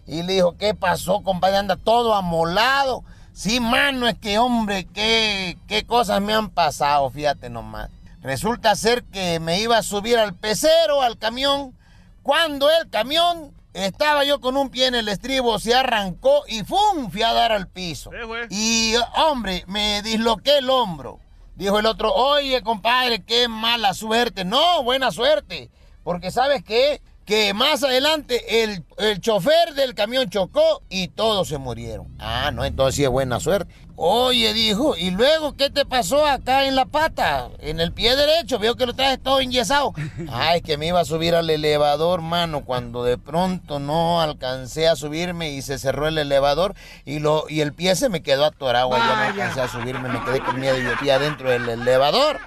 Y 0.07 0.23
le 0.23 0.35
dijo, 0.35 0.57
¿qué 0.57 0.73
pasó, 0.73 1.21
compadre? 1.21 1.57
Anda 1.57 1.75
todo 1.75 2.15
amolado. 2.15 3.03
Sí, 3.33 3.59
mano, 3.59 4.07
es 4.07 4.17
que, 4.17 4.37
hombre, 4.39 4.87
qué, 4.93 5.57
qué 5.67 5.85
cosas 5.85 6.21
me 6.21 6.33
han 6.33 6.49
pasado, 6.49 7.09
fíjate 7.09 7.49
nomás. 7.49 7.89
Resulta 8.21 8.75
ser 8.75 9.03
que 9.03 9.39
me 9.39 9.59
iba 9.59 9.77
a 9.77 9.83
subir 9.83 10.17
al 10.17 10.33
pecero, 10.33 11.01
al 11.01 11.17
camión, 11.17 11.75
cuando 12.23 12.69
el 12.69 12.89
camión 12.89 13.53
estaba 13.73 14.23
yo 14.25 14.39
con 14.41 14.57
un 14.57 14.69
pie 14.69 14.87
en 14.87 14.95
el 14.95 15.07
estribo, 15.07 15.59
se 15.59 15.73
arrancó 15.73 16.43
y 16.47 16.63
¡fum! 16.63 17.09
fui 17.09 17.21
a 17.21 17.33
dar 17.33 17.51
al 17.51 17.67
piso. 17.67 18.11
Y, 18.49 18.93
hombre, 19.15 19.63
me 19.67 20.01
disloqué 20.01 20.57
el 20.57 20.69
hombro. 20.69 21.19
Dijo 21.55 21.79
el 21.79 21.85
otro, 21.85 22.13
oye, 22.13 22.61
compadre, 22.63 23.23
qué 23.23 23.47
mala 23.47 23.93
suerte. 23.93 24.45
No, 24.45 24.83
buena 24.83 25.11
suerte. 25.11 25.69
Porque 26.03 26.31
sabes 26.31 26.63
qué? 26.63 27.01
Que 27.25 27.53
más 27.53 27.83
adelante 27.83 28.63
el, 28.63 28.83
el 28.97 29.21
chofer 29.21 29.73
del 29.75 29.93
camión 29.93 30.29
chocó 30.29 30.81
y 30.89 31.09
todos 31.09 31.47
se 31.47 31.57
murieron. 31.57 32.07
Ah, 32.19 32.51
no, 32.51 32.65
entonces 32.65 32.95
sí 32.95 33.03
es 33.03 33.09
buena 33.09 33.39
suerte. 33.39 33.73
Oye, 34.03 34.55
dijo, 34.55 34.97
¿y 34.97 35.11
luego 35.11 35.55
qué 35.55 35.69
te 35.69 35.85
pasó 35.85 36.25
acá 36.25 36.65
en 36.65 36.75
la 36.75 36.85
pata? 36.85 37.49
En 37.59 37.79
el 37.79 37.91
pie 37.91 38.15
derecho, 38.15 38.57
veo 38.57 38.73
que 38.73 38.87
lo 38.87 38.95
traes 38.95 39.21
todo 39.21 39.39
enyesado. 39.41 39.93
Ay, 40.31 40.61
que 40.61 40.75
me 40.79 40.87
iba 40.87 40.99
a 40.99 41.05
subir 41.05 41.35
al 41.35 41.47
elevador, 41.47 42.21
mano, 42.21 42.65
cuando 42.65 43.03
de 43.03 43.19
pronto 43.19 43.77
no 43.77 44.19
alcancé 44.19 44.87
a 44.87 44.95
subirme 44.95 45.51
y 45.51 45.61
se 45.61 45.77
cerró 45.77 46.07
el 46.07 46.17
elevador 46.17 46.73
y, 47.05 47.19
lo, 47.19 47.45
y 47.47 47.61
el 47.61 47.73
pie 47.73 47.95
se 47.95 48.09
me 48.09 48.23
quedó 48.23 48.45
atorado. 48.45 48.89
Ya 48.89 49.05
no 49.05 49.21
alcancé 49.21 49.61
a 49.61 49.67
subirme, 49.67 50.09
me 50.09 50.23
quedé 50.23 50.39
con 50.39 50.59
miedo 50.59 50.79
y 50.79 50.95
fui 50.95 51.11
adentro 51.11 51.51
del 51.51 51.69
elevador. 51.69 52.39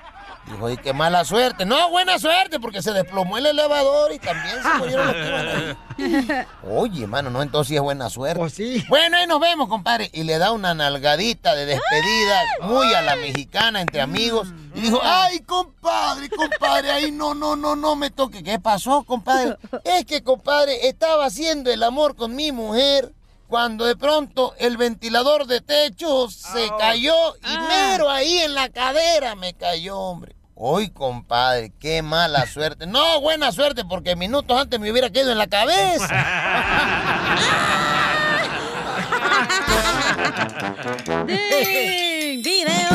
Dijo, 0.47 0.69
y 0.69 0.77
qué 0.77 0.93
mala 0.93 1.25
suerte. 1.25 1.65
No, 1.65 1.89
buena 1.91 2.19
suerte, 2.19 2.61
porque 2.61 2.83
se 2.83 2.93
desplomó 2.93 3.39
el 3.39 3.47
elevador 3.47 4.13
y 4.13 4.19
también 4.19 4.63
se 4.63 4.75
murieron 4.75 5.07
los 5.07 5.17
que 5.17 5.27
iban 5.27 5.49
ahí. 5.49 6.47
Oye, 6.71 7.07
mano, 7.07 7.31
no, 7.31 7.41
entonces 7.41 7.69
sí 7.69 7.77
es 7.77 7.81
buena 7.81 8.11
suerte. 8.11 8.85
Bueno, 8.89 9.17
ahí 9.17 9.27
nos 9.27 9.41
vemos, 9.41 9.69
compadre. 9.69 10.11
Y 10.13 10.25
le 10.25 10.39
da 10.39 10.53
una 10.53 10.75
nalgadita 10.75 11.55
de 11.55 11.67
despedida, 11.67 12.43
muy 12.63 12.93
a 12.93 13.01
la 13.01 13.17
mexicana, 13.17 13.81
entre 13.81 14.03
amigos. 14.03 14.49
Y 14.75 14.83
dijo, 14.83 15.01
ay, 15.03 15.41
compadre, 15.41 16.29
compadre, 16.29 16.91
ahí 16.91 17.11
no, 17.11 17.35
no, 17.35 17.57
no, 17.57 17.75
no 17.75 17.97
me 17.97 18.11
toque. 18.11 18.43
¿Qué 18.43 18.59
pasó, 18.59 19.03
compadre? 19.05 19.57
Es 19.85 20.05
que, 20.05 20.23
compadre, 20.23 20.89
estaba 20.89 21.27
haciendo 21.27 21.71
el 21.71 21.83
amor 21.83 22.17
con 22.17 22.35
mi 22.35 22.53
mujer 22.53 23.13
cuando 23.49 23.85
de 23.85 23.97
pronto 23.97 24.55
el 24.59 24.77
ventilador 24.77 25.47
de 25.47 25.61
techo 25.61 26.29
se 26.31 26.71
cayó 26.79 27.15
y 27.37 27.59
mero 27.69 28.11
ahí 28.11 28.39
en 28.39 28.55
la 28.55 28.69
cadera 28.69 29.35
me 29.35 29.55
cayó, 29.55 29.99
hombre. 29.99 30.35
Hoy, 30.57 30.91
compadre, 30.91 31.73
qué 31.81 32.01
mala 32.03 32.47
suerte. 32.47 32.87
No, 32.87 33.21
buena 33.21 33.51
suerte, 33.51 33.85
porque 33.85 34.15
minutos 34.15 34.61
antes 34.61 34.79
me 34.79 34.91
hubiera 34.91 35.11
quedado 35.11 35.33
en 35.33 35.39
la 35.39 35.49
cabeza. 35.49 36.07
¡Ding! 41.27 42.43
¡Video! 42.43 42.91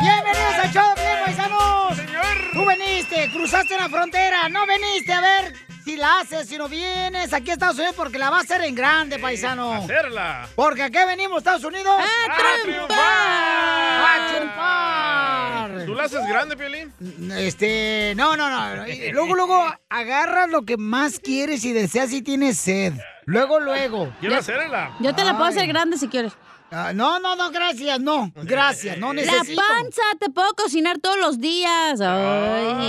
¡Bienvenidos 0.00 0.54
al 0.62 0.72
show 0.72 0.94
Piolín, 0.94 1.24
paisanos! 1.24 1.96
¡Señor! 1.96 2.22
Tú 2.52 2.64
veniste, 2.66 3.30
cruzaste 3.32 3.74
una 3.74 3.88
frontera, 3.88 4.48
no 4.50 4.66
veniste 4.66 5.12
a 5.12 5.20
ver 5.22 5.71
si 5.84 5.96
la 5.96 6.20
haces, 6.20 6.48
si 6.48 6.56
no 6.56 6.68
vienes 6.68 7.32
aquí 7.32 7.50
a 7.50 7.54
Estados 7.54 7.76
Unidos 7.76 7.94
porque 7.96 8.18
la 8.18 8.30
va 8.30 8.38
a 8.38 8.40
hacer 8.40 8.62
en 8.62 8.74
grande, 8.74 9.18
paisano. 9.18 9.72
Hacerla. 9.72 10.48
Porque 10.54 10.82
aquí 10.82 10.98
venimos, 11.06 11.38
Estados 11.38 11.64
Unidos. 11.64 11.94
¡A 11.98 12.62
triunfar! 12.62 12.98
¡A 12.98 14.28
triunfar! 14.28 15.86
¿Tú 15.86 15.94
la 15.94 16.04
haces 16.04 16.26
grande, 16.26 16.56
Piolín? 16.56 16.92
Este, 17.36 18.14
no, 18.16 18.36
no, 18.36 18.48
no. 18.48 18.84
Luego, 19.12 19.34
luego, 19.34 19.74
agarras 19.88 20.48
lo 20.48 20.62
que 20.62 20.76
más 20.76 21.18
quieres 21.18 21.64
y 21.64 21.72
deseas 21.72 22.12
y 22.12 22.22
tienes 22.22 22.58
sed. 22.58 22.94
Luego, 23.24 23.60
luego. 23.60 24.12
Quiero 24.20 24.36
hacerla. 24.36 24.96
Yo 25.00 25.14
te 25.14 25.24
la 25.24 25.32
puedo 25.32 25.46
Ay. 25.46 25.56
hacer 25.56 25.66
grande 25.68 25.96
si 25.98 26.08
quieres. 26.08 26.32
Ah, 26.74 26.92
no, 26.94 27.20
no, 27.20 27.36
no, 27.36 27.50
gracias, 27.50 28.00
no. 28.00 28.32
Gracias, 28.34 28.96
no 28.96 29.12
necesito. 29.12 29.60
La 29.60 29.68
panza, 29.68 30.02
te 30.18 30.30
puedo 30.30 30.54
cocinar 30.54 30.98
todos 31.00 31.18
los 31.18 31.38
días. 31.38 32.00
Ay. 32.00 32.88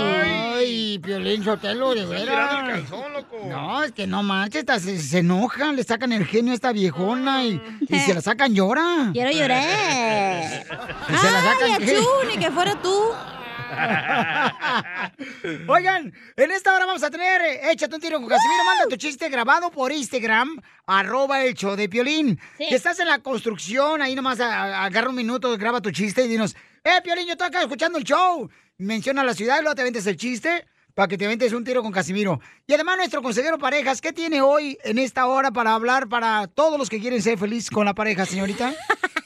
Ay, 0.56 0.98
Piolín 1.00 1.44
Sotelo, 1.44 1.94
de 1.94 2.06
veras. 2.06 2.64
calzón, 2.66 3.12
loco. 3.12 3.36
No, 3.46 3.82
es 3.82 3.92
que 3.92 4.06
no 4.06 4.22
manches, 4.22 4.64
se, 4.82 4.98
se 4.98 5.18
enojan, 5.18 5.76
le 5.76 5.84
sacan 5.84 6.12
el 6.12 6.24
genio 6.24 6.52
a 6.52 6.54
esta 6.54 6.72
viejona 6.72 7.44
y, 7.44 7.60
y 7.86 7.98
se 7.98 8.14
la 8.14 8.22
sacan 8.22 8.54
llora. 8.54 9.10
Quiero 9.12 9.30
llorar. 9.32 10.64
Y 11.08 11.16
se 11.16 11.30
la 11.30 11.42
sacan. 11.42 11.82
Ay, 11.82 11.94
achú, 11.96 12.06
ni 12.26 12.38
que 12.38 12.50
fuera 12.50 12.80
tú. 12.80 12.94
Oigan, 15.68 16.12
en 16.36 16.50
esta 16.50 16.74
hora 16.74 16.86
vamos 16.86 17.02
a 17.02 17.10
tener 17.10 17.40
eh, 17.42 17.70
Échate 17.72 17.94
un 17.94 18.00
tiro 18.00 18.18
con 18.20 18.28
Casimiro. 18.28 18.64
Manda 18.64 18.84
tu 18.88 18.96
chiste 18.96 19.28
grabado 19.28 19.70
por 19.70 19.92
Instagram, 19.92 20.60
arroba 20.86 21.44
el 21.44 21.54
show 21.54 21.76
de 21.76 21.88
Piolín. 21.88 22.38
Que 22.58 22.74
estás 22.74 22.98
en 23.00 23.08
la 23.08 23.18
construcción, 23.20 24.02
ahí 24.02 24.14
nomás 24.14 24.40
a- 24.40 24.62
a- 24.64 24.84
agarra 24.84 25.08
un 25.10 25.16
minuto, 25.16 25.56
graba 25.56 25.80
tu 25.80 25.90
chiste 25.90 26.24
y 26.24 26.28
dinos, 26.28 26.54
eh, 26.84 27.00
Piolín, 27.02 27.26
yo 27.26 27.32
estoy 27.32 27.48
acá 27.48 27.60
escuchando 27.62 27.98
el 27.98 28.04
show. 28.04 28.48
Menciona 28.78 29.22
la 29.24 29.34
ciudad 29.34 29.58
y 29.58 29.62
luego 29.62 29.74
te 29.76 29.82
ventes 29.84 30.06
el 30.06 30.16
chiste 30.16 30.66
para 30.94 31.08
que 31.08 31.18
te 31.18 31.26
ventes 31.26 31.52
un 31.52 31.64
tiro 31.64 31.82
con 31.82 31.92
Casimiro. 31.92 32.40
Y 32.66 32.74
además 32.74 32.96
nuestro 32.96 33.22
consejero 33.22 33.58
parejas, 33.58 34.00
¿qué 34.00 34.12
tiene 34.12 34.40
hoy 34.40 34.78
en 34.84 34.98
esta 34.98 35.26
hora 35.26 35.50
para 35.50 35.74
hablar 35.74 36.08
para 36.08 36.46
todos 36.48 36.78
los 36.78 36.88
que 36.88 37.00
quieren 37.00 37.22
ser 37.22 37.38
felices 37.38 37.70
con 37.70 37.84
la 37.84 37.94
pareja, 37.94 38.26
señorita? 38.26 38.72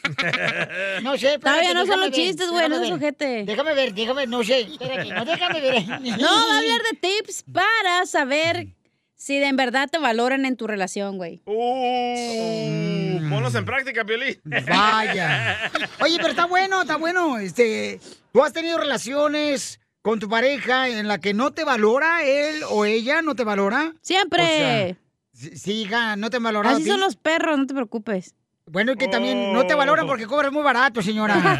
No 1.02 1.16
sé, 1.16 1.38
Todavía 1.38 1.74
no 1.74 1.86
son 1.86 2.00
los 2.00 2.10
chistes, 2.10 2.50
güey, 2.50 2.68
no 2.68 2.80
ver. 2.80 2.92
ojete. 2.92 3.44
Déjame 3.44 3.74
ver, 3.74 3.94
déjame, 3.94 4.26
no 4.26 4.42
sé, 4.42 4.60
espérate, 4.60 5.12
no 5.12 5.24
déjame 5.24 5.60
ver. 5.60 5.84
No, 6.18 6.26
va 6.26 6.54
a 6.54 6.58
hablar 6.58 6.80
de 6.90 6.98
tips 6.98 7.44
para 7.52 8.06
saber 8.06 8.68
si 9.14 9.38
de 9.38 9.46
en 9.46 9.56
verdad 9.56 9.88
te 9.90 9.98
valoran 9.98 10.44
en 10.44 10.56
tu 10.56 10.66
relación, 10.66 11.16
güey. 11.16 11.42
Uh, 11.44 13.28
ponlos 13.28 13.54
en 13.54 13.64
práctica, 13.64 14.04
Piolín. 14.04 14.40
Vaya. 14.44 15.70
Oye, 16.00 16.16
pero 16.18 16.28
está 16.28 16.46
bueno, 16.46 16.82
está 16.82 16.96
bueno. 16.96 17.38
Este, 17.38 18.00
¿tú 18.32 18.42
has 18.42 18.52
tenido 18.52 18.78
relaciones 18.78 19.80
con 20.02 20.20
tu 20.20 20.28
pareja 20.28 20.88
en 20.88 21.08
la 21.08 21.18
que 21.18 21.34
no 21.34 21.52
te 21.52 21.64
valora 21.64 22.22
él 22.24 22.62
o 22.70 22.84
ella 22.84 23.20
no 23.22 23.34
te 23.34 23.44
valora? 23.44 23.92
Siempre. 24.02 24.96
O 25.34 25.36
sea, 25.36 25.56
sí, 25.56 25.82
hija, 25.82 26.16
no 26.16 26.30
te 26.30 26.38
valora. 26.38 26.70
Así 26.70 26.84
son 26.86 27.00
los 27.00 27.16
perros, 27.16 27.58
no 27.58 27.66
te 27.66 27.74
preocupes. 27.74 28.34
Bueno, 28.70 28.92
y 28.92 28.96
que 28.96 29.08
también 29.08 29.52
no 29.52 29.66
te 29.66 29.74
valoran 29.74 30.06
porque 30.06 30.26
cobras 30.26 30.52
muy 30.52 30.62
barato, 30.62 31.02
señora. 31.02 31.58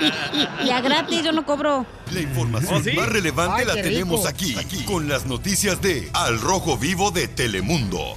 Y 0.64 0.70
a 0.70 0.80
gratis 0.80 1.22
yo 1.22 1.32
no 1.32 1.44
cobro. 1.44 1.84
La 2.12 2.20
información 2.20 2.80
¿Oh, 2.80 2.82
sí? 2.82 2.92
más 2.92 3.08
relevante 3.08 3.60
Ay, 3.60 3.66
la 3.66 3.74
tenemos 3.74 4.26
aquí, 4.26 4.56
aquí, 4.58 4.84
con 4.84 5.08
las 5.08 5.26
noticias 5.26 5.82
de 5.82 6.08
Al 6.14 6.40
Rojo 6.40 6.78
Vivo 6.78 7.10
de 7.10 7.28
Telemundo. 7.28 8.14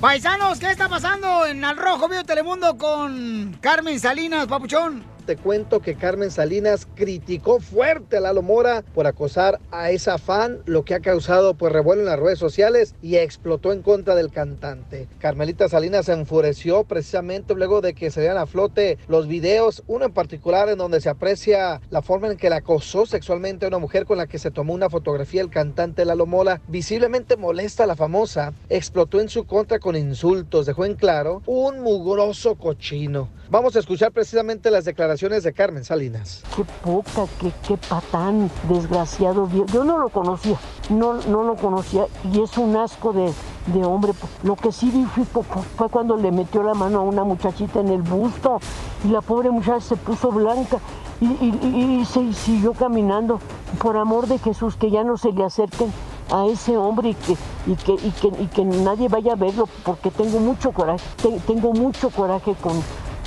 Paisanos, 0.00 0.58
¿qué 0.58 0.70
está 0.70 0.88
pasando 0.88 1.44
en 1.46 1.62
Al 1.64 1.76
Rojo 1.76 2.08
Vivo 2.08 2.24
Telemundo 2.24 2.78
con 2.78 3.58
Carmen 3.60 4.00
Salinas, 4.00 4.46
papuchón? 4.46 5.04
Te 5.26 5.36
cuento 5.36 5.78
que 5.78 5.94
Carmen 5.94 6.32
Salinas 6.32 6.84
criticó 6.96 7.60
fuerte 7.60 8.16
a 8.16 8.20
Lalo 8.20 8.42
Mora 8.42 8.82
por 8.92 9.06
acosar 9.06 9.60
a 9.70 9.92
esa 9.92 10.18
fan, 10.18 10.58
lo 10.66 10.84
que 10.84 10.96
ha 10.96 11.00
causado 11.00 11.54
pues 11.54 11.72
revuelo 11.72 12.02
en 12.02 12.08
las 12.08 12.18
redes 12.18 12.40
sociales 12.40 12.96
y 13.00 13.16
explotó 13.16 13.72
en 13.72 13.82
contra 13.82 14.16
del 14.16 14.32
cantante. 14.32 15.06
Carmelita 15.20 15.68
Salinas 15.68 16.06
se 16.06 16.14
enfureció 16.14 16.82
precisamente 16.82 17.54
luego 17.54 17.80
de 17.80 17.94
que 17.94 18.10
se 18.10 18.20
dieran 18.20 18.38
a 18.38 18.46
flote 18.46 18.98
los 19.06 19.28
videos, 19.28 19.84
uno 19.86 20.06
en 20.06 20.12
particular 20.12 20.68
en 20.68 20.78
donde 20.78 21.00
se 21.00 21.08
aprecia 21.08 21.80
la 21.90 22.02
forma 22.02 22.26
en 22.26 22.36
que 22.36 22.50
la 22.50 22.56
acosó 22.56 23.06
sexualmente 23.06 23.64
a 23.64 23.68
una 23.68 23.78
mujer 23.78 24.06
con 24.06 24.18
la 24.18 24.26
que 24.26 24.40
se 24.40 24.50
tomó 24.50 24.74
una 24.74 24.90
fotografía 24.90 25.40
el 25.40 25.50
cantante 25.50 26.04
Lalo 26.04 26.26
Mora. 26.26 26.60
Visiblemente 26.66 27.36
molesta 27.36 27.84
a 27.84 27.86
la 27.86 27.94
famosa, 27.94 28.54
explotó 28.68 29.20
en 29.20 29.28
su 29.28 29.44
contra 29.44 29.78
con 29.78 29.94
insultos, 29.94 30.66
dejó 30.66 30.84
en 30.84 30.96
claro 30.96 31.42
un 31.46 31.78
mugroso 31.78 32.56
cochino. 32.56 33.28
Vamos 33.52 33.76
a 33.76 33.80
escuchar 33.80 34.12
precisamente 34.12 34.70
las 34.70 34.86
declaraciones 34.86 35.42
de 35.42 35.52
Carmen 35.52 35.84
Salinas. 35.84 36.42
Qué 36.56 36.64
poca, 36.82 37.26
qué, 37.38 37.52
qué 37.68 37.76
patán, 37.76 38.50
desgraciado. 38.66 39.46
Yo 39.66 39.84
no 39.84 39.98
lo 39.98 40.08
conocía, 40.08 40.56
no, 40.88 41.12
no 41.28 41.42
lo 41.42 41.56
conocía 41.56 42.06
y 42.32 42.40
es 42.40 42.56
un 42.56 42.74
asco 42.78 43.12
de, 43.12 43.30
de 43.66 43.84
hombre. 43.84 44.14
Lo 44.42 44.56
que 44.56 44.72
sí 44.72 44.90
vi 44.90 45.04
fue, 45.04 45.90
cuando 45.90 46.16
le 46.16 46.32
metió 46.32 46.62
la 46.62 46.72
mano 46.72 47.00
a 47.00 47.02
una 47.02 47.24
muchachita 47.24 47.80
en 47.80 47.88
el 47.88 48.00
busto 48.00 48.58
y 49.04 49.08
la 49.08 49.20
pobre 49.20 49.50
muchacha 49.50 49.80
se 49.80 49.96
puso 49.96 50.30
blanca 50.32 50.78
y, 51.20 51.26
y- 51.26 52.06
se 52.06 52.32
siguió 52.32 52.72
caminando. 52.72 53.38
Por 53.82 53.98
amor 53.98 54.28
de 54.28 54.38
Jesús, 54.38 54.76
que 54.76 54.90
ya 54.90 55.04
no 55.04 55.18
se 55.18 55.30
le 55.30 55.44
acerquen 55.44 55.92
a 56.32 56.46
ese 56.46 56.78
hombre 56.78 57.10
y 57.10 57.14
que, 57.14 57.36
y 57.66 57.74
que, 57.76 57.92
y 57.92 58.10
que, 58.12 58.28
y 58.42 58.46
que 58.46 58.64
nadie 58.64 59.08
vaya 59.08 59.34
a 59.34 59.36
verlo 59.36 59.68
porque 59.84 60.10
tengo 60.10 60.40
mucho 60.40 60.72
coraje, 60.72 61.04
te- 61.22 61.38
tengo 61.40 61.74
mucho 61.74 62.08
coraje 62.08 62.54
con, 62.62 62.72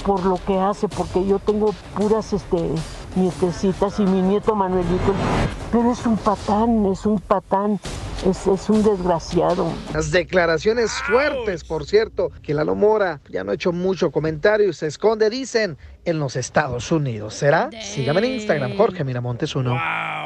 por 0.05 0.23
lo 0.25 0.39
que 0.45 0.57
hace, 0.57 0.87
porque 0.87 1.25
yo 1.25 1.39
tengo 1.39 1.73
puras 1.95 2.31
este, 2.31 2.57
nietecitas 3.15 3.99
y 3.99 4.03
mi 4.03 4.21
nieto 4.21 4.55
Manuelito, 4.55 5.13
pero 5.71 5.91
es 5.91 6.05
un 6.05 6.17
patán, 6.17 6.85
es 6.85 7.05
un 7.05 7.19
patán, 7.19 7.79
es, 8.25 8.45
es 8.45 8.69
un 8.69 8.83
desgraciado. 8.83 9.67
Las 9.93 10.11
declaraciones 10.11 10.91
fuertes, 11.07 11.63
por 11.63 11.85
cierto, 11.85 12.31
que 12.43 12.53
Lalo 12.53 12.75
Mora 12.75 13.19
ya 13.29 13.43
no 13.43 13.51
ha 13.51 13.55
hecho 13.55 13.71
mucho 13.71 14.11
comentario 14.11 14.69
y 14.69 14.73
se 14.73 14.87
esconde, 14.87 15.29
dicen, 15.29 15.77
en 16.05 16.19
los 16.19 16.35
Estados 16.35 16.91
Unidos. 16.91 17.33
¿Será? 17.33 17.69
Sígame 17.81 18.19
en 18.19 18.35
Instagram, 18.35 18.77
Jorge 18.77 19.03
Miramontes 19.03 19.55
uno. 19.55 19.75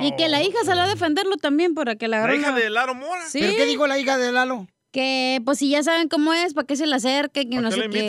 Y 0.02 0.14
que 0.18 0.28
la 0.28 0.44
hija 0.44 0.60
salió 0.66 0.84
a 0.84 0.88
defenderlo 0.88 1.38
también 1.38 1.74
para 1.74 1.96
que 1.96 2.08
la 2.08 2.28
¿La 2.28 2.36
hija 2.36 2.52
de 2.52 2.70
Laro 2.70 2.96
Mora? 2.96 3.26
Sí. 3.28 3.40
¿Pero 3.40 3.54
qué 3.56 3.66
dijo 3.66 3.88
la 3.88 3.98
hija 3.98 4.18
de 4.18 4.32
Lalo? 4.32 4.68
Que 4.92 5.40
pues 5.46 5.60
si 5.60 5.70
ya 5.70 5.84
saben 5.84 6.10
cómo 6.10 6.34
es, 6.34 6.54
¿para 6.54 6.66
qué 6.68 6.76
se 6.76 6.88
le 6.88 6.96
acerque? 6.96 7.48
Que 7.48 7.62
no 7.62 7.70
¿Qué 7.70 7.76
sé 7.76 7.88
le 7.88 7.90
qué. 7.90 8.08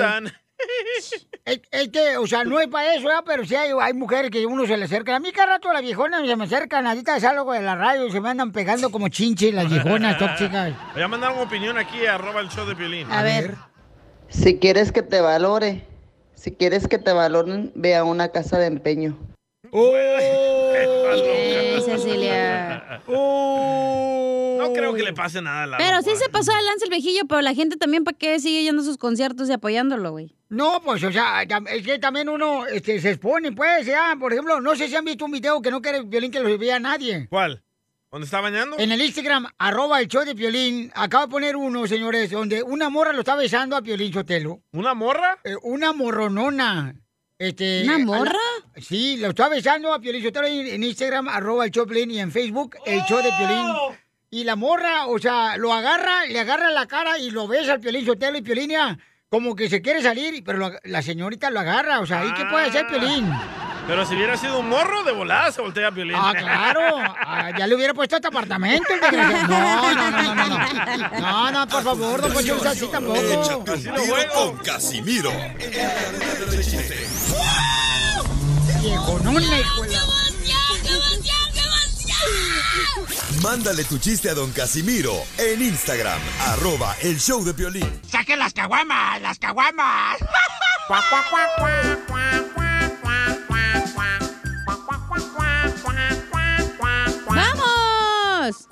Es, 1.45 1.61
es 1.71 1.89
que, 1.89 2.17
o 2.19 2.27
sea, 2.27 2.45
no 2.45 2.61
es 2.61 2.69
para 2.69 2.95
eso, 2.95 3.09
pero 3.25 3.45
sí 3.45 3.55
hay, 3.55 3.71
hay 3.81 3.95
mujeres 3.95 4.31
que 4.31 4.45
uno 4.47 4.67
se 4.67 4.77
le 4.77 4.85
acerca. 4.85 5.17
A 5.17 5.21
mí 5.21 5.33
cada 5.33 5.55
rato 5.55 5.73
las 5.73 5.83
viejonas 5.83 6.27
se 6.27 6.37
me 6.37 6.45
acercan, 6.45 6.87
ahorita 6.87 7.19
salgo 7.19 7.53
de 7.53 7.63
la 7.63 7.75
radio 7.75 8.07
y 8.07 8.13
se 8.13 8.21
me 8.21 8.29
andan 8.29 8.53
pegando 8.53 8.91
como 8.91 9.09
chinche 9.09 9.51
las 9.51 9.69
viejonas 9.69 10.19
tóxicas. 10.19 10.75
Voy 10.93 11.03
a 11.03 11.09
mandar 11.09 11.33
una 11.33 11.43
opinión 11.43 11.79
aquí, 11.79 12.07
arroba 12.07 12.41
el 12.41 12.49
show 12.51 12.67
de 12.67 12.77
Piolín. 12.77 13.11
A 13.11 13.23
ver. 13.23 13.55
Si 14.29 14.59
quieres 14.59 14.93
que 14.93 15.03
te 15.03 15.21
valore, 15.21 15.85
si 16.35 16.53
quieres 16.53 16.87
que 16.87 16.99
te 16.99 17.13
valoren, 17.13 17.73
ve 17.75 17.97
a 17.97 18.05
una 18.05 18.29
casa 18.29 18.59
de 18.59 18.67
empeño. 18.67 19.19
Ey, 20.75 20.89
Cecilia. 21.83 23.03
No 23.07 24.73
creo 24.73 24.95
que 24.95 25.03
le 25.03 25.13
pase 25.13 25.41
nada 25.41 25.63
a 25.63 25.67
Lalo 25.67 25.85
Pero 25.85 26.03
sí 26.03 26.11
se 26.17 26.29
pasó 26.29 26.53
de 26.53 26.63
lanza 26.63 26.85
el 26.85 26.91
viejillo, 26.91 27.23
pero 27.29 27.41
la 27.41 27.55
gente 27.55 27.77
también, 27.77 28.05
¿para 28.05 28.17
qué 28.17 28.41
sigue 28.41 28.63
yendo 28.63 28.83
a 28.83 28.85
sus 28.85 28.99
conciertos 28.99 29.49
y 29.49 29.53
apoyándolo, 29.53 30.13
güey? 30.13 30.35
No, 30.49 30.81
pues, 30.83 31.03
o 31.05 31.13
sea, 31.13 31.43
es 31.43 31.85
que 31.85 31.99
también 31.99 32.29
uno 32.29 32.67
este, 32.67 33.01
se 33.01 33.13
expone, 33.13 33.53
pues, 33.53 33.87
ya. 33.87 34.17
Por 34.19 34.33
ejemplo, 34.33 34.61
no 34.61 34.75
sé 34.75 34.89
si 34.89 34.97
han 34.97 35.05
visto 35.05 35.25
un 35.25 35.31
video 35.31 35.63
que 35.63 35.71
no 35.71 35.81
quiere 35.81 36.03
Violín 36.03 36.31
que 36.31 36.41
lo 36.41 36.59
vea 36.59 36.81
nadie. 36.81 37.29
¿Cuál? 37.29 37.63
¿Dónde 38.11 38.25
está 38.25 38.41
bañando? 38.41 38.77
En 38.79 38.91
el 38.91 39.01
Instagram, 39.01 39.47
arroba 39.57 40.01
el 40.01 40.09
show 40.09 40.25
de 40.25 40.35
Piolín, 40.35 40.91
acaba 40.97 41.27
de 41.27 41.31
poner 41.31 41.55
uno, 41.55 41.87
señores, 41.87 42.31
donde 42.31 42.65
una 42.65 42.89
morra 42.89 43.13
lo 43.13 43.21
está 43.21 43.37
besando 43.37 43.77
a 43.77 43.83
Piolín 43.83 44.13
Sotelo. 44.13 44.63
¿Una 44.73 44.95
morra? 44.95 45.39
una 45.63 45.93
morronona. 45.93 46.97
Este, 47.41 47.85
¿Una 47.85 47.99
la- 47.99 48.05
morra? 48.05 48.39
sí, 48.77 49.17
lo 49.17 49.29
está 49.31 49.49
besando 49.49 49.95
a 49.95 49.99
Piolín 49.99 50.23
Sotelo 50.23 50.47
en, 50.47 50.67
en 50.67 50.85
Instagram, 50.85 51.27
arroba 51.27 51.65
el 51.65 51.71
Piolín, 51.71 52.11
y 52.11 52.21
en 52.21 52.31
Facebook, 52.31 52.77
el 52.85 53.01
show 53.05 53.17
de 53.23 53.31
Piolín. 53.39 53.67
Y 54.29 54.45
la 54.45 54.57
morra, 54.57 55.07
o 55.07 55.19
sea, 55.19 55.57
lo 55.57 55.73
agarra, 55.73 56.27
le 56.27 56.39
agarra 56.39 56.71
la 56.71 56.87
cara 56.87 57.19
y 57.19 57.31
lo 57.31 57.49
besa 57.49 57.73
al 57.73 57.81
Piolín 57.81 58.05
Sotelo 58.05 58.37
y 58.37 58.43
Piolín 58.43 58.69
ya 58.71 58.99
como 59.31 59.57
que 59.57 59.71
se 59.71 59.81
quiere 59.81 60.03
salir, 60.03 60.45
pero 60.45 60.59
lo- 60.59 60.73
la 60.85 61.01
señorita 61.01 61.51
lo 61.51 61.61
agarra, 61.61 62.01
o 62.01 62.07
sea, 62.07 62.27
¿y 62.27 62.35
qué 62.35 62.45
puede 62.45 62.67
hacer 62.67 62.87
Piolín? 62.89 63.27
Pero 63.91 64.07
si 64.07 64.15
hubiera 64.15 64.37
sido 64.37 64.61
un 64.61 64.69
morro, 64.69 65.03
de 65.03 65.11
volada 65.11 65.51
se 65.51 65.61
voltea 65.61 65.89
a 65.89 65.91
Piolín. 65.91 66.15
Ah, 66.17 66.33
claro. 66.39 66.81
Ah, 67.27 67.51
ya 67.59 67.67
le 67.67 67.75
hubiera 67.75 67.93
puesto 67.93 68.15
este 68.15 68.29
apartamento. 68.29 68.87
No, 69.11 69.95
no, 69.95 70.11
no, 70.13 70.23
no, 70.23 70.35
no. 70.35 70.47
No, 70.47 71.21
no, 71.21 71.51
no, 71.51 71.67
por 71.69 71.83
favor, 71.83 72.21
don 72.21 72.33
Poncho, 72.33 72.55
no 72.55 72.61
sea 72.63 72.71
así 72.71 72.87
tampoco. 72.87 73.17
Échate 73.17 73.55
un 73.73 73.83
tiro 73.83 74.15
con 74.33 74.57
Casimiro. 74.59 75.33
Hijo 78.85 79.19
de 79.19 79.41
la- 79.41 79.59
Mándale 83.43 83.83
tu 83.85 83.99
chiste 83.99 84.31
a 84.31 84.35
don 84.35 84.53
Casimiro 84.53 85.15
en 85.37 85.63
Instagram, 85.63 86.21
arroba 86.47 86.95
el 87.03 87.19
show 87.19 87.43
de 87.45 87.55
Piolín. 87.55 88.01
¡Saquen 88.09 88.39
las 88.39 88.53
caguamas! 88.53 89.21
¡Las 89.21 89.39
caguamas! 89.41 90.19
¡Vamos! 97.29 98.69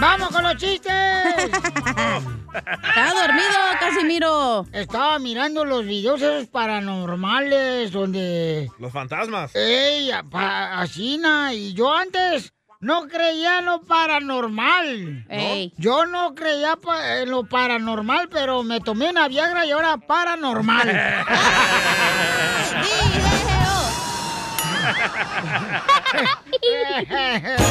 ¡Vamos 0.00 0.28
con 0.30 0.42
los 0.44 0.56
chistes! 0.56 0.92
Estaba 2.54 3.26
dormido, 3.26 3.48
Casimiro. 3.80 4.66
Estaba 4.72 5.18
mirando 5.18 5.64
los 5.64 5.84
videos 5.84 6.22
esos 6.22 6.46
paranormales 6.48 7.92
donde... 7.92 8.70
Los 8.78 8.92
fantasmas. 8.92 9.54
¡Ey! 9.54 10.10
pa- 10.30 10.80
Así, 10.80 11.18
na, 11.18 11.52
y 11.52 11.74
yo 11.74 11.92
antes 11.94 12.52
no 12.80 13.06
creía 13.08 13.58
en 13.58 13.66
lo 13.66 13.82
paranormal. 13.82 15.26
Ey. 15.28 15.72
Yo 15.76 16.06
no 16.06 16.34
creía 16.34 16.76
pa- 16.76 17.18
en 17.18 17.30
lo 17.30 17.44
paranormal, 17.44 18.28
pero 18.28 18.62
me 18.62 18.80
tomé 18.80 19.10
una 19.10 19.28
Viagra 19.28 19.66
y 19.66 19.72
ahora 19.72 19.96
paranormal. 19.98 20.88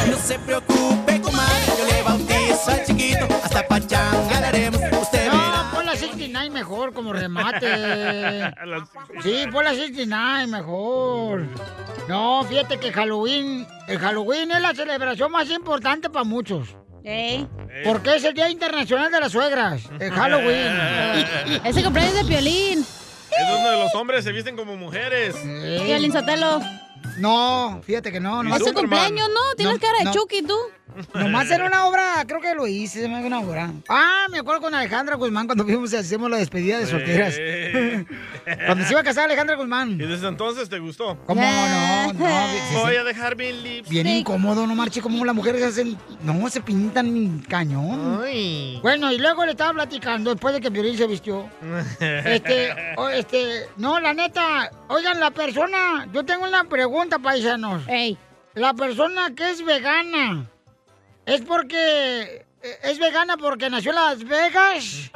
No 0.08 0.16
se 0.16 0.38
preocupe, 0.38 1.20
comadre, 1.20 1.64
yo 1.78 1.84
le 1.86 2.02
bautizo 2.02 2.70
al 2.70 2.84
chiquito, 2.84 3.26
hasta 3.42 3.66
pachanga 3.66 4.40
le 4.40 4.46
haremos, 4.46 4.80
usted 5.00 5.24
verá. 5.24 5.34
No, 5.34 5.70
pon 5.74 5.86
la 5.86 5.92
69 5.96 6.50
mejor 6.50 6.92
como 6.92 7.12
remate. 7.12 7.66
Sí, 9.22 9.46
pon 9.50 9.64
la 9.64 9.70
69 9.74 10.46
mejor. 10.46 11.42
No, 12.08 12.44
fíjate 12.48 12.78
que 12.78 12.92
Halloween, 12.92 13.66
el 13.88 13.98
Halloween 13.98 14.50
es 14.52 14.60
la 14.62 14.74
celebración 14.74 15.30
más 15.32 15.50
importante 15.50 16.08
para 16.10 16.24
muchos. 16.24 16.68
Porque 17.84 18.16
es 18.16 18.24
el 18.24 18.34
Día 18.34 18.50
Internacional 18.50 19.10
de 19.10 19.20
las 19.20 19.32
Suegras, 19.32 19.82
el 19.98 20.10
Halloween. 20.12 20.72
Ese 21.64 21.82
cumpleaños 21.82 22.14
de 22.16 22.24
Piolín. 22.24 22.80
Es 22.80 23.48
donde 23.48 23.72
los 23.84 23.94
hombres 23.94 24.24
se 24.24 24.32
visten 24.32 24.56
como 24.56 24.76
mujeres. 24.76 25.36
Piolín 25.36 26.12
Sotelo. 26.12 26.60
No, 27.18 27.80
fíjate 27.84 28.12
que 28.12 28.20
no. 28.20 28.42
No 28.42 28.54
Es 28.56 28.64
su 28.64 28.72
cumpleaños, 28.72 29.28
¿no? 29.28 29.54
Tienes 29.56 29.74
No, 29.74 29.80
cara 29.80 29.98
de 29.98 30.04
no. 30.04 30.12
Chucky, 30.12 30.42
tú. 30.42 30.56
Nomás 31.14 31.50
era 31.50 31.66
una 31.66 31.86
obra, 31.86 32.24
creo 32.26 32.40
que 32.40 32.54
lo 32.54 32.66
hice, 32.66 33.02
se 33.02 33.08
me 33.08 33.24
una 33.24 33.40
obra. 33.40 33.70
Ah, 33.88 34.26
me 34.30 34.38
acuerdo 34.38 34.60
con 34.62 34.74
Alejandra 34.74 35.16
Guzmán 35.16 35.46
cuando 35.46 35.64
fuimos 35.64 35.92
y 35.92 35.96
hacíamos 35.96 36.30
la 36.30 36.38
despedida 36.38 36.78
de 36.78 36.86
solteras. 36.86 37.38
Cuando 38.66 38.82
se 38.86 38.92
iba 38.92 39.00
a 39.00 39.04
casar 39.04 39.24
Alejandra 39.26 39.56
Guzmán. 39.56 39.92
¿Y 40.00 40.06
desde 40.06 40.26
entonces 40.26 40.70
te 40.70 40.78
gustó? 40.78 41.18
¿Cómo 41.26 41.40
no? 41.42 42.12
No, 42.14 42.80
Voy 42.80 42.96
a 42.96 43.04
dejar 43.04 43.36
mi 43.36 43.52
lips. 43.52 43.88
Bien 43.90 44.06
incómodo, 44.06 44.66
no 44.66 44.74
marche, 44.74 45.02
como 45.02 45.22
las 45.24 45.34
mujeres 45.34 45.62
hacen. 45.62 45.98
No, 46.22 46.48
se 46.48 46.62
pintan 46.62 47.40
cañón. 47.48 48.22
Bueno, 48.82 49.12
y 49.12 49.18
luego 49.18 49.44
le 49.44 49.50
estaba 49.52 49.74
platicando 49.74 50.30
después 50.30 50.54
de 50.54 50.60
que 50.62 50.70
Piolín 50.70 50.96
se 50.96 51.06
vistió. 51.06 51.48
Este, 52.00 52.70
o- 52.96 53.08
este, 53.08 53.66
no, 53.76 54.00
la 54.00 54.14
neta, 54.14 54.70
oigan, 54.88 55.20
la 55.20 55.30
persona, 55.30 56.08
yo 56.12 56.24
tengo 56.24 56.46
una 56.46 56.64
pregunta, 56.64 57.18
paisanos. 57.18 57.82
La 58.54 58.72
persona 58.74 59.34
que 59.34 59.50
es 59.50 59.64
vegana, 59.64 60.46
¿es 61.28 61.40
porque 61.42 62.46
eh, 62.62 62.78
es 62.82 62.98
vegana 62.98 63.36
porque 63.36 63.70
nació 63.70 63.90
en 63.90 63.96
Las 63.96 64.24
Vegas? 64.24 65.10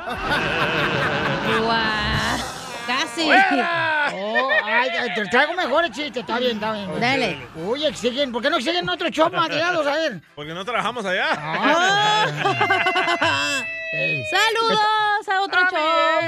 Casi. 2.86 3.28
Oh, 3.30 4.48
ay, 4.64 4.88
ay, 5.00 5.14
te 5.14 5.24
traigo 5.26 5.54
mejores 5.54 5.90
chistes, 5.92 6.18
está 6.18 6.38
bien, 6.38 6.52
está 6.52 6.72
bien. 6.72 7.00
Dale. 7.00 7.38
Uy, 7.54 7.86
exigen, 7.86 8.32
¿por 8.32 8.42
qué 8.42 8.50
no 8.50 8.56
exigen 8.56 8.88
otro 8.88 9.08
show 9.08 9.30
más? 9.30 9.48
Dígalos, 9.48 9.86
a 9.86 9.94
ver. 9.94 10.20
Porque 10.34 10.52
no 10.52 10.64
trabajamos 10.64 11.04
allá. 11.04 11.28
Saludos 14.30 15.28
a 15.28 15.40
otro 15.42 15.60
show. 15.70 16.20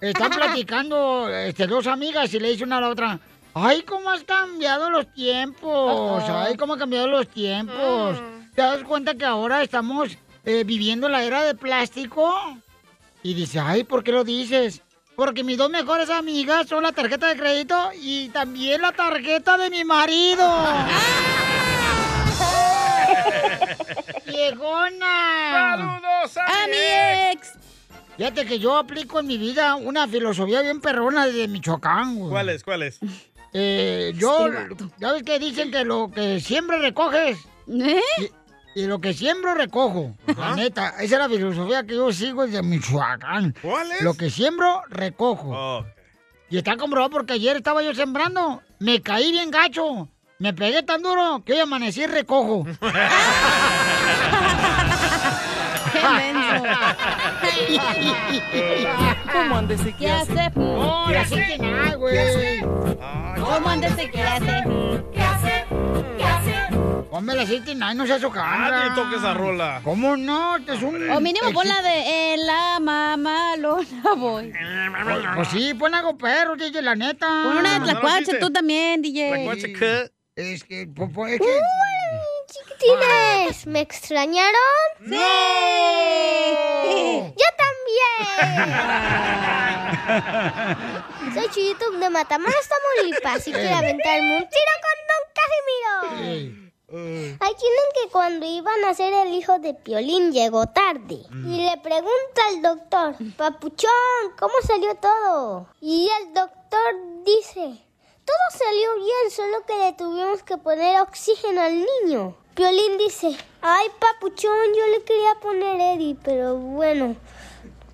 Están 0.00 0.30
platicando 0.30 1.28
este, 1.28 1.66
dos 1.66 1.86
amigas 1.86 2.32
y 2.34 2.40
le 2.40 2.50
dice 2.50 2.64
una 2.64 2.78
a 2.78 2.80
la 2.80 2.88
otra, 2.88 3.18
ay, 3.54 3.82
cómo 3.82 4.10
has 4.10 4.24
cambiado 4.24 4.90
los 4.90 5.12
tiempos, 5.12 6.24
ay, 6.26 6.56
cómo 6.56 6.72
han 6.72 6.78
cambiado 6.78 7.06
los 7.06 7.28
tiempos. 7.28 8.16
¿Te 8.54 8.60
das 8.60 8.82
cuenta 8.84 9.14
que 9.14 9.24
ahora 9.24 9.62
estamos 9.62 10.10
eh, 10.44 10.64
viviendo 10.64 11.08
la 11.08 11.24
era 11.24 11.42
de 11.44 11.54
plástico? 11.54 12.30
Y 13.22 13.32
dice, 13.34 13.60
ay, 13.60 13.84
¿por 13.84 14.04
qué 14.04 14.12
lo 14.12 14.24
dices? 14.24 14.82
Porque 15.16 15.42
mis 15.42 15.56
dos 15.56 15.70
mejores 15.70 16.10
amigas 16.10 16.68
son 16.68 16.82
la 16.82 16.92
tarjeta 16.92 17.28
de 17.28 17.36
crédito 17.36 17.90
y 18.00 18.28
también 18.28 18.82
la 18.82 18.92
tarjeta 18.92 19.56
de 19.56 19.70
mi 19.70 19.84
marido. 19.84 20.46
¡Viejona! 24.26 25.76
¡Saludos 25.76 26.36
a 26.36 26.66
mi 26.66 27.32
ex! 27.32 27.52
Fíjate 28.16 28.44
que 28.44 28.58
yo 28.58 28.76
aplico 28.76 29.20
en 29.20 29.26
mi 29.28 29.38
vida 29.38 29.76
una 29.76 30.06
filosofía 30.06 30.60
bien 30.60 30.80
perrona 30.80 31.26
de 31.26 31.48
Michoacán, 31.48 32.16
güey. 32.16 32.30
¿Cuál 32.30 32.48
es? 32.50 32.62
¿Cuál 32.62 32.82
es? 32.82 32.98
Eh, 33.54 34.12
yo, 34.16 34.46
Este 34.48 34.84
ya 34.98 35.12
ves 35.12 35.22
que 35.22 35.38
dicen 35.38 35.70
que 35.70 35.84
lo 35.84 36.10
que 36.10 36.40
siempre 36.40 36.78
recoges. 36.78 37.38
¿Eh? 37.68 38.00
Y, 38.74 38.86
lo 38.86 39.00
que 39.00 39.12
siembro 39.12 39.54
recojo. 39.54 40.16
La 40.36 40.54
neta, 40.54 40.88
esa 41.00 41.02
es 41.02 41.10
la 41.10 41.28
filosofía 41.28 41.84
que 41.84 41.94
yo 41.94 42.12
sigo 42.12 42.46
desde 42.46 42.62
Michoacán. 42.62 43.54
¿Cuál 43.60 43.92
es? 43.92 44.02
Lo 44.02 44.14
que 44.14 44.30
siembro, 44.30 44.82
recojo. 44.88 45.50
Oh, 45.50 45.84
Y 46.48 46.58
está 46.58 46.76
comprobado 46.76 47.10
porque 47.10 47.34
ayer 47.34 47.56
estaba 47.56 47.82
yo 47.82 47.94
sembrando. 47.94 48.62
Me 48.78 49.02
caí 49.02 49.30
bien 49.30 49.50
gacho. 49.50 50.08
Me 50.38 50.52
pegué 50.52 50.82
tan 50.82 51.02
duro 51.02 51.42
que 51.44 51.52
hoy 51.52 51.60
amanecí 51.60 52.02
y 52.02 52.06
recojo. 52.06 52.66
¿Cómo 59.32 59.56
andes 59.56 59.86
y 59.86 59.92
qué 59.92 60.10
hace? 60.10 60.50
No, 60.56 61.10
la 61.10 61.24
gente 61.24 61.58
nada, 61.58 61.94
güey. 61.94 62.60
¿Cómo 62.60 63.68
andes 63.68 63.92
y 64.02 64.08
qué 64.10 64.22
hace? 64.22 64.64
¿Qué 65.12 65.22
hace? 65.22 65.61
¿Qué? 66.18 66.24
Ponme 67.10 67.34
la 67.34 67.42
69, 67.46 67.94
no 67.94 68.06
seas 68.06 68.24
hojandra. 68.24 68.70
Nadie 68.88 68.94
toca 69.02 69.16
esa 69.16 69.34
rola. 69.34 69.80
¿Cómo 69.84 70.16
no? 70.16 70.56
Este 70.56 70.74
es 70.74 70.82
un... 70.82 71.10
O 71.10 71.20
mínimo 71.20 71.52
pon 71.52 71.68
la 71.68 71.82
de 71.82 72.32
en 72.34 72.46
la 72.46 72.78
mamalona 72.80 73.86
voy. 74.16 74.50
Pues, 75.04 75.18
pues 75.36 75.48
sí, 75.48 75.74
pon 75.74 75.94
algo 75.94 76.16
perro, 76.16 76.56
DJ, 76.56 76.80
la 76.82 76.94
neta. 76.96 77.26
Pon 77.44 77.58
una 77.58 77.74
de 77.78 77.80
Tlacuache 77.80 78.38
tú 78.38 78.50
también, 78.50 79.02
DJ. 79.02 79.44
Es 80.34 80.64
que, 80.64 80.86
po- 80.94 81.10
po- 81.10 81.26
es 81.26 81.38
que... 81.38 81.60
Chiquitines, 82.50 83.66
¿me 83.66 83.80
extrañaron? 83.80 84.52
¡No! 85.00 85.16
¡Yo 87.28 87.46
también! 87.58 88.72
Soy 91.34 91.48
Chuyito 91.50 91.90
de 91.92 92.10
Matamoros, 92.10 92.68
Tamaulipas 92.68 93.46
y 93.48 93.52
quiero 93.52 93.76
aventarme 93.76 94.36
un 94.36 94.48
tiro 94.48 94.72
con 94.82 94.96
Don 95.08 95.21
Casimiro. 95.42 96.72
Hay 96.92 97.54
quienes 97.54 97.86
que 97.94 98.10
cuando 98.10 98.44
iban 98.44 98.84
a 98.84 98.92
ser 98.92 99.14
el 99.14 99.32
hijo 99.32 99.58
de 99.58 99.72
Piolín 99.72 100.30
llegó 100.32 100.66
tarde 100.66 101.22
y 101.30 101.64
le 101.64 101.78
pregunta 101.78 102.42
al 102.48 102.60
doctor, 102.60 103.14
Papuchón, 103.34 103.90
¿cómo 104.38 104.52
salió 104.66 104.94
todo? 104.96 105.68
Y 105.80 106.10
el 106.20 106.34
doctor 106.34 106.94
dice, 107.24 107.82
todo 108.26 108.44
salió 108.50 108.96
bien, 108.96 109.30
solo 109.34 109.64
que 109.66 109.78
le 109.78 109.94
tuvimos 109.94 110.42
que 110.42 110.58
poner 110.58 111.00
oxígeno 111.00 111.62
al 111.62 111.82
niño. 112.04 112.36
Piolín 112.54 112.98
dice, 112.98 113.38
ay 113.62 113.86
Papuchón, 113.98 114.74
yo 114.76 114.86
le 114.88 115.02
quería 115.02 115.34
poner 115.40 115.96
Eddie, 115.96 116.18
pero 116.22 116.56
bueno, 116.56 117.16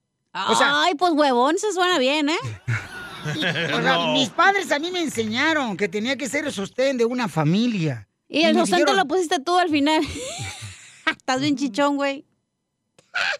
O 0.49 0.55
sea- 0.55 0.83
Ay, 0.83 0.95
pues 0.95 1.13
huevón, 1.13 1.59
se 1.59 1.73
suena 1.73 1.99
bien, 1.99 2.29
¿eh? 2.29 2.39
O 3.27 3.83
sea, 3.83 3.97
No. 3.97 4.13
mis 4.13 4.29
padres 4.29 4.71
a 4.71 4.79
mí 4.79 4.91
me 4.93 5.01
enseñaron 5.01 5.77
que 5.77 5.89
tenía 5.89 6.17
que 6.17 6.29
ser 6.29 6.45
el 6.47 6.53
sostén 6.53 6.97
de 6.97 7.05
una 7.05 7.27
familia. 7.29 8.07
Y 8.29 8.43
el 8.45 8.55
sostén 8.57 8.77
te 8.85 8.93
dijeron- 8.93 8.97
lo 8.97 9.05
pusiste 9.07 9.41
tú 9.41 9.59
al 9.59 9.69
final. 9.69 10.03
Estás 11.07 11.41
bien 11.41 11.57
chichón, 11.57 11.97
güey. 11.97 12.25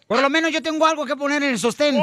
Por 0.07 0.19
lo 0.21 0.29
menos 0.29 0.51
yo 0.51 0.61
tengo 0.61 0.85
algo 0.85 1.05
que 1.05 1.15
poner 1.15 1.41
en 1.43 1.51
el 1.51 1.59
sostén. 1.59 1.95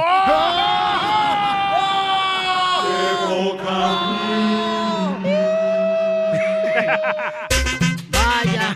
Vaya. 8.10 8.74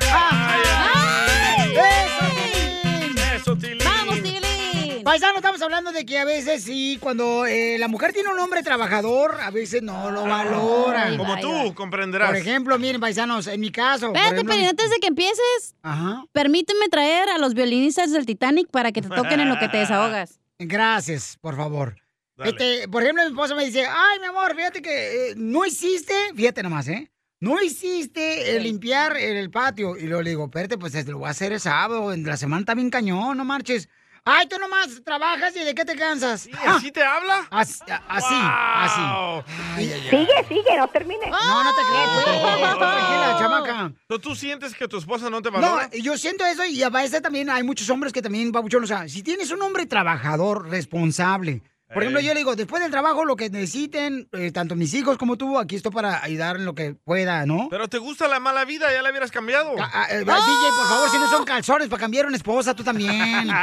¡Eso, 1.75 2.27
Tilín! 2.35 3.19
Eso, 3.35 3.57
Tilín. 3.57 3.79
¡Vamos, 3.85 4.23
Tilín! 4.23 5.05
Paisano, 5.05 5.37
estamos 5.37 5.63
hablando 5.63 5.93
de 5.93 6.05
que 6.05 6.19
a 6.19 6.25
veces 6.25 6.65
sí, 6.65 6.99
cuando 7.01 7.47
eh, 7.47 7.77
la 7.79 7.89
mujer 7.89 8.13
tiene 8.13 8.29
un 8.31 8.39
hombre 8.39 8.63
trabajador, 8.63 9.41
a 9.41 9.51
veces 9.51 9.83
no 9.83 10.11
lo 10.11 10.25
valoran. 10.27 11.17
Como 11.17 11.35
Ay, 11.35 11.43
tú, 11.43 11.53
ay. 11.55 11.73
comprenderás. 11.73 12.29
Por 12.29 12.37
ejemplo, 12.37 12.79
miren, 12.79 13.01
paisanos, 13.01 13.47
en 13.47 13.61
mi 13.61 13.71
caso. 13.71 14.07
Espérate, 14.09 14.35
ejemplo, 14.35 14.55
pero 14.55 14.69
antes 14.69 14.91
de 14.91 14.97
que 14.99 15.07
empieces, 15.07 15.75
Ajá. 15.83 16.25
permíteme 16.33 16.89
traer 16.91 17.29
a 17.31 17.39
los 17.39 17.55
violinistas 17.55 18.13
del 18.13 18.27
Titanic 18.27 18.69
para 18.71 18.93
que 18.93 19.01
te 19.03 19.09
toquen 19.09 19.41
en 19.41 19.49
lo 19.49 19.59
que 19.59 19.69
te 19.69 19.79
desahogas. 19.79 20.41
Gracias, 20.59 21.39
por 21.41 21.57
favor. 21.57 21.97
Este, 22.45 22.87
por 22.89 23.03
ejemplo, 23.03 23.25
mi 23.25 23.31
esposa 23.31 23.55
me 23.57 23.65
dice, 23.65 23.85
ay, 23.87 24.19
mi 24.21 24.27
amor, 24.27 24.55
fíjate 24.55 24.81
que 24.81 25.31
eh, 25.31 25.35
no 25.37 25.65
hiciste, 25.65 26.15
fíjate 26.37 26.63
nomás, 26.63 26.87
¿eh? 26.87 27.11
No 27.41 27.63
hiciste 27.63 28.57
eh, 28.57 28.61
limpiar 28.61 29.17
el 29.17 29.51
patio. 29.51 29.97
Y 29.97 30.03
luego 30.07 30.23
le 30.23 30.31
digo, 30.31 30.45
espérate, 30.47 30.77
pues 30.77 30.95
este, 30.95 31.13
lo 31.13 31.19
voy 31.19 31.29
a 31.29 31.31
hacer 31.31 31.53
el 31.53 31.61
sábado, 31.61 32.13
en 32.13 32.25
la 32.25 32.37
semana 32.37 32.61
está 32.61 32.75
bien 32.75 32.91
cañón, 32.91 33.37
no 33.37 33.45
marches. 33.45 33.89
Ay, 34.25 34.47
tú 34.47 34.59
nomás 34.59 35.03
trabajas 35.05 35.55
y 35.57 35.61
de 35.65 35.75
qué 35.75 35.85
te 35.87 35.97
cansas. 35.97 36.49
¿Y 36.49 36.53
así 36.67 36.91
te 36.93 37.03
habla? 37.03 37.47
Así, 37.51 37.81
así, 38.09 38.35
así. 38.35 39.01
Sigue, 40.11 40.45
sigue, 40.49 40.77
no 40.77 40.89
termine. 40.89 41.31
No, 41.31 41.65
no 41.65 41.71
te 41.75 41.81
creas, 41.89 42.79
tranquila, 42.79 43.37
chamaca. 43.39 43.93
¿Pero 44.07 44.21
¿Tú 44.21 44.35
sientes 44.35 44.75
que 44.75 44.87
tu 44.89 44.99
esposa 44.99 45.31
no 45.31 45.41
te 45.41 45.51
No, 45.51 45.61
valora? 45.61 45.89
yo 45.93 46.19
siento 46.19 46.45
eso 46.45 46.65
y 46.67 46.83
a 46.83 46.91
veces 46.91 47.23
también 47.23 47.49
hay 47.49 47.63
muchos 47.63 47.89
hombres 47.89 48.13
que 48.13 48.21
también, 48.21 48.53
papuchón, 48.53 48.85
o 48.85 48.87
sea, 48.87 49.09
si 49.09 49.23
tienes 49.23 49.51
un 49.51 49.63
hombre 49.63 49.87
trabajador, 49.87 50.69
responsable, 50.69 51.63
por 51.93 52.03
ejemplo, 52.03 52.21
Ey. 52.21 52.27
yo 52.27 52.35
le 52.35 52.41
digo, 52.41 52.55
después 52.55 52.83
del 52.83 52.91
trabajo, 52.91 53.25
lo 53.25 53.35
que 53.37 53.49
necesiten, 53.49 54.29
eh, 54.33 54.51
tanto 54.53 54.77
mis 54.77 54.93
hijos 54.95 55.17
como 55.17 55.37
tú, 55.39 55.59
aquí 55.59 55.77
estoy 55.77 55.91
para 55.91 56.23
ayudar 56.23 56.57
en 56.57 56.65
lo 56.67 56.75
que 56.75 56.95
pueda, 56.95 57.47
¿no? 57.47 57.69
¿Pero 57.71 57.89
te 57.89 57.99
gusta 57.99 58.29
la 58.29 58.41
mala 58.41 58.65
vida? 58.67 58.93
¿Ya 58.93 59.01
la 59.03 59.11
hubieras 59.11 59.31
cambiado? 59.31 59.73
Ah, 59.79 59.91
ah, 59.93 60.07
eh, 60.11 60.19
DJ, 60.19 60.27
por 60.27 60.87
favor, 60.89 61.11
si 61.11 61.19
no 61.19 61.29
son 61.31 61.45
calzones 61.45 61.89
para 61.89 62.01
cambiar 62.01 62.27
una 62.27 62.37
esposa, 62.37 62.75
tú 62.75 62.85
también. 62.85 63.49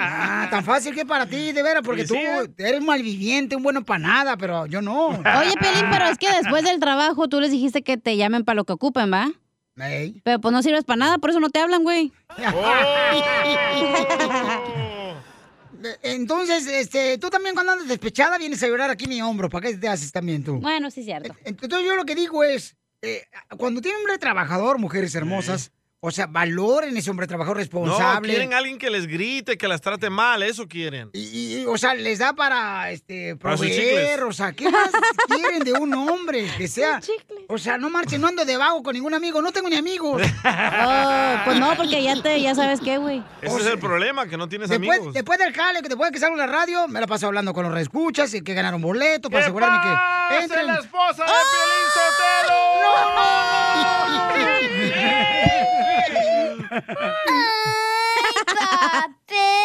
Ah, 0.00 0.46
tan 0.50 0.64
fácil 0.64 0.94
que 0.94 1.04
para 1.04 1.26
ti, 1.26 1.52
de 1.52 1.62
veras, 1.62 1.82
porque 1.84 2.02
Sí, 2.06 2.08
tú 2.08 2.14
sí, 2.14 2.20
¿eh? 2.20 2.48
eres 2.58 2.80
malviviente, 2.82 3.56
un 3.56 3.62
bueno 3.62 3.84
para 3.84 3.98
nada, 3.98 4.36
pero 4.36 4.66
yo 4.66 4.80
no. 4.80 5.08
Oye, 5.08 5.54
Pelín, 5.60 5.86
pero 5.90 6.06
es 6.06 6.18
que 6.18 6.30
después 6.30 6.62
del 6.64 6.78
trabajo 6.80 7.28
tú 7.28 7.40
les 7.40 7.50
dijiste 7.50 7.82
que 7.82 7.96
te 7.96 8.16
llamen 8.16 8.44
para 8.44 8.54
lo 8.56 8.64
que 8.64 8.72
ocupen, 8.72 9.12
¿va? 9.12 9.28
Pero 10.24 10.40
pues 10.40 10.52
no 10.52 10.62
sirves 10.62 10.84
para 10.84 10.96
nada, 10.96 11.18
por 11.18 11.30
eso 11.30 11.40
no 11.40 11.50
te 11.50 11.60
hablan, 11.60 11.82
güey. 11.82 12.12
Oh. 12.30 12.44
Entonces, 16.02 16.66
este, 16.66 17.18
tú 17.18 17.30
también 17.30 17.54
cuando 17.54 17.72
andas 17.72 17.88
despechada 17.88 18.38
vienes 18.38 18.62
a 18.62 18.66
llorar 18.66 18.90
aquí 18.90 19.04
en 19.04 19.10
mi 19.10 19.22
hombro. 19.22 19.48
¿Para 19.48 19.68
qué 19.68 19.76
te 19.76 19.88
haces 19.88 20.12
también 20.12 20.42
tú? 20.44 20.58
Bueno, 20.60 20.90
sí 20.90 21.04
cierto. 21.04 21.34
Entonces 21.44 21.86
yo 21.86 21.96
lo 21.96 22.04
que 22.04 22.14
digo 22.14 22.44
es, 22.44 22.76
eh, 23.02 23.24
cuando 23.56 23.80
tiene 23.80 23.96
un 23.98 24.02
hombre 24.02 24.18
trabajador, 24.18 24.78
mujeres 24.78 25.14
hermosas, 25.14 25.72
o 26.00 26.12
sea, 26.12 26.26
valoren 26.28 26.96
ese 26.96 27.10
hombre 27.10 27.26
trabajador 27.26 27.56
No, 27.56 27.60
responsable. 27.62 28.28
quieren 28.28 28.54
a 28.54 28.58
alguien 28.58 28.78
que 28.78 28.88
les 28.88 29.08
grite, 29.08 29.58
que 29.58 29.66
las 29.66 29.80
trate 29.80 30.10
mal, 30.10 30.42
eso 30.44 30.68
quieren. 30.68 31.10
y, 31.12 31.56
y, 31.62 31.66
o 31.66 31.76
sea, 31.76 31.94
les 31.94 32.20
da 32.20 32.34
para 32.34 32.90
este 32.92 33.34
Para 33.36 33.56
sus 33.56 33.66
proveer, 33.66 34.10
chicles. 34.18 34.28
o 34.28 34.32
sea, 34.32 34.52
¿qué 34.52 34.68
más 34.70 34.90
quieren 35.28 35.64
de 35.64 35.72
un 35.72 35.92
hombre? 35.94 36.48
Que 36.56 36.68
sea, 36.68 37.00
o 37.48 37.58
sea, 37.58 37.78
no 37.78 37.90
marchen, 37.90 38.20
no 38.20 38.28
ando 38.28 38.44
de 38.44 38.56
vago 38.56 38.82
con 38.82 38.94
ningún 38.94 39.14
amigo, 39.14 39.42
no 39.42 39.50
tengo 39.52 39.68
ni 39.68 39.76
amigos. 39.76 40.22
Oh, 40.80 41.34
pues 41.44 41.58
no, 41.58 41.74
porque 41.76 42.02
ya 42.02 42.20
te, 42.22 42.40
ya 42.40 42.54
sabes 42.54 42.80
qué, 42.80 42.98
güey. 42.98 43.22
Ese 43.42 43.54
O 43.54 43.58
es 43.58 43.66
el 43.66 43.78
problema, 43.78 44.26
que 44.28 44.36
no 44.36 44.48
tienes 44.48 44.68
Después, 44.68 44.96
amigos. 44.98 45.14
después 45.14 45.38
del 45.38 45.52
jale, 45.52 45.82
que 45.82 45.88
después 45.88 46.10
de 46.10 46.14
que 46.14 46.20
salgo 46.20 46.34
en 46.36 46.40
la 46.40 46.46
radio, 46.46 46.86
me 46.88 47.00
la 47.00 47.06
paso 47.06 47.26
hablando 47.26 47.52
con 47.52 47.64
los 47.64 47.72
reescuchas 47.72 48.32
y 48.34 48.42
que 48.42 48.54
ganaron 48.54 48.80
boleto 48.80 49.28
para 49.30 49.40
¿Qué 49.40 49.44
asegurarme 49.46 49.78
que 49.82 50.44
entren. 50.44 50.66
la 50.66 50.76
esposa 50.78 51.24
de 51.24 51.30
Piolín 56.68 57.48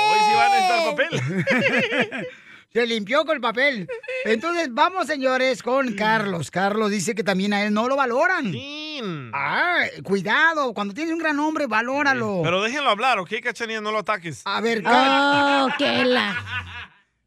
Hoy 0.10 0.20
sí 0.20 0.34
van 0.36 0.52
a 0.52 0.56
necesitar 0.56 0.96
papel. 0.96 2.28
Se 2.74 2.88
limpió 2.88 3.24
con 3.24 3.36
el 3.36 3.42
papel. 3.42 3.88
Entonces, 4.26 4.70
vamos, 4.74 5.06
señores, 5.06 5.62
con 5.62 5.94
Carlos. 5.94 6.50
Carlos 6.50 6.90
dice 6.90 7.14
que 7.14 7.24
también 7.24 7.54
a 7.54 7.64
él 7.64 7.72
no 7.72 7.88
lo 7.88 7.96
valoran. 7.96 8.52
Sí. 8.52 9.00
Ah, 9.32 9.84
cuidado, 10.04 10.74
cuando 10.74 10.96
tienes 10.96 11.14
un 11.14 11.20
gran 11.20 11.38
hombre, 11.40 11.68
valóralo. 11.68 12.40
Pero 12.44 12.64
déjenlo 12.64 12.90
hablar, 12.90 13.20
¿ok, 13.20 13.30
Cachanilla? 13.44 13.80
No 13.80 13.92
lo 13.92 14.00
ataques. 14.00 14.42
A 14.46 14.60
ver, 14.60 14.82
Oh, 14.88 15.68
qué 15.78 16.04
la. 16.04 16.36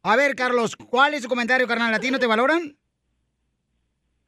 A 0.03 0.15
ver, 0.17 0.35
Carlos, 0.35 0.75
¿cuál 0.75 1.13
es 1.13 1.23
su 1.23 1.29
comentario, 1.29 1.65
carnal? 1.65 1.93
¿A 1.93 1.99
ti 1.99 2.11
no 2.11 2.19
te 2.19 2.27
valoran? 2.27 2.75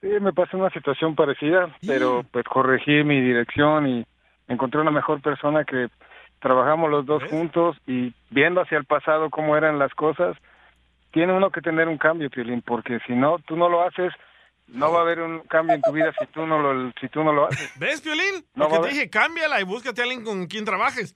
Sí, 0.01 0.07
me 0.21 0.31
pasó 0.31 0.55
una 0.57 0.69
situación 0.69 1.15
parecida, 1.15 1.75
pero 1.85 2.23
pues 2.31 2.45
corregí 2.45 3.03
mi 3.03 3.19
dirección 3.19 3.87
y 3.87 4.05
encontré 4.49 4.81
una 4.81 4.91
mejor 4.91 5.21
persona 5.21 5.63
que 5.63 5.87
trabajamos 6.39 6.89
los 6.89 7.05
dos 7.05 7.23
juntos 7.29 7.77
y 7.87 8.13
viendo 8.29 8.61
hacia 8.61 8.77
el 8.77 8.85
pasado 8.85 9.29
cómo 9.29 9.55
eran 9.55 9.79
las 9.79 9.93
cosas, 9.93 10.35
tiene 11.11 11.33
uno 11.33 11.49
que 11.51 11.61
tener 11.61 11.87
un 11.87 11.97
cambio, 11.97 12.29
Piolín, 12.29 12.61
porque 12.61 12.99
si 13.07 13.13
no, 13.13 13.39
tú 13.39 13.55
no 13.55 13.67
lo 13.69 13.81
haces, 13.83 14.11
no 14.67 14.91
va 14.91 14.99
a 14.99 15.01
haber 15.01 15.21
un 15.21 15.39
cambio 15.41 15.75
en 15.75 15.81
tu 15.81 15.91
vida 15.91 16.13
si 16.19 16.25
tú 16.27 16.45
no 16.45 16.59
lo, 16.61 16.91
si 17.01 17.07
tú 17.09 17.23
no 17.23 17.33
lo 17.33 17.47
haces. 17.47 17.71
¿Ves, 17.79 18.01
Piolín? 18.01 18.45
No 18.53 18.65
Lo 18.65 18.69
que 18.69 18.71
te 18.73 18.77
haber- 18.79 18.91
dije, 18.91 19.09
cámbiala 19.09 19.59
y 19.59 19.63
búscate 19.63 20.01
a 20.01 20.03
alguien 20.03 20.23
con 20.23 20.45
quien 20.47 20.65
trabajes. 20.65 21.15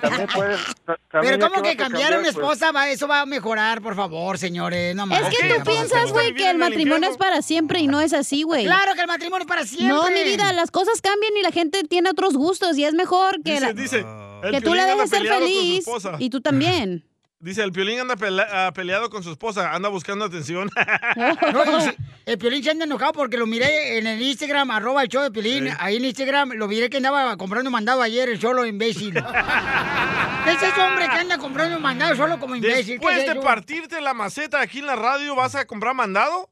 También 0.00 0.28
puedes, 0.34 0.60
Pero 0.86 0.98
también 1.10 1.40
¿cómo 1.40 1.56
ya 1.56 1.70
que 1.70 1.76
cambiar 1.76 2.12
a 2.12 2.18
una 2.18 2.24
pues. 2.24 2.36
esposa? 2.36 2.72
Va, 2.72 2.88
eso 2.88 3.08
va 3.08 3.20
a 3.22 3.26
mejorar, 3.26 3.80
por 3.82 3.96
favor, 3.96 4.38
señores. 4.38 4.94
No 4.94 5.04
Es 5.04 5.28
que 5.28 5.54
tú 5.54 5.64
piensas, 5.70 6.12
güey, 6.12 6.34
que 6.34 6.48
el 6.50 6.58
matrimonio 6.58 7.10
es 7.10 7.16
para 7.16 7.42
siempre 7.42 7.80
y 7.80 7.86
no 7.86 8.00
es 8.00 8.12
así, 8.12 8.42
güey. 8.42 8.64
Claro 8.64 8.94
que 8.94 9.00
el 9.00 9.06
matrimonio 9.06 9.42
es 9.42 9.48
para 9.48 9.64
siempre. 9.66 9.88
No, 9.88 10.08
mi 10.10 10.22
vida, 10.24 10.52
las 10.52 10.70
cosas 10.70 11.00
cambian 11.00 11.36
y 11.36 11.42
la 11.42 11.50
gente 11.50 11.82
tiene 11.84 12.10
otros 12.10 12.34
gustos 12.34 12.76
y 12.78 12.84
es 12.84 12.94
mejor 12.94 13.42
que, 13.42 13.52
Dice, 13.52 13.60
la- 13.66 13.72
dice, 13.72 14.06
el 14.44 14.50
que 14.52 14.60
tú 14.60 14.74
la 14.74 14.86
dejes 14.86 15.10
ser 15.10 15.26
feliz 15.26 15.84
y 16.18 16.30
tú 16.30 16.40
también. 16.40 17.04
Dice, 17.42 17.62
el 17.62 17.72
Piolín 17.72 17.98
anda 18.00 18.16
ah, 18.52 18.70
peleado 18.74 19.08
con 19.08 19.22
su 19.22 19.30
esposa, 19.30 19.74
anda 19.74 19.88
buscando 19.88 20.26
atención. 20.26 20.70
No, 21.16 21.80
sí, 21.80 21.90
el 22.26 22.36
Piolín 22.36 22.62
se 22.62 22.70
anda 22.70 22.84
enojado 22.84 23.12
porque 23.12 23.38
lo 23.38 23.46
miré 23.46 23.96
en 23.98 24.06
el 24.06 24.20
Instagram, 24.20 24.70
arroba 24.70 25.02
el 25.02 25.08
show 25.08 25.22
de 25.22 25.30
Piolín. 25.30 25.68
Ahí 25.78 25.96
en 25.96 26.04
Instagram 26.04 26.52
lo 26.52 26.68
miré 26.68 26.90
que 26.90 26.98
andaba 26.98 27.36
comprando 27.38 27.70
mandado 27.70 28.02
ayer, 28.02 28.28
el 28.28 28.38
solo 28.38 28.66
imbécil. 28.66 29.14
¿Qué 30.44 30.50
es 30.50 30.62
ese 30.62 30.80
hombre 30.80 31.08
que 31.08 31.16
anda 31.16 31.38
comprando 31.38 31.80
mandado 31.80 32.14
solo 32.14 32.38
como 32.38 32.56
imbécil? 32.56 33.00
¿Qué 33.00 33.06
Después 33.06 33.18
es 33.18 33.34
de 33.34 33.40
partirte 33.40 34.00
la 34.02 34.12
maceta 34.12 34.60
aquí 34.60 34.80
en 34.80 34.86
la 34.86 34.96
radio, 34.96 35.34
¿vas 35.34 35.54
a 35.54 35.64
comprar 35.64 35.94
mandado? 35.94 36.50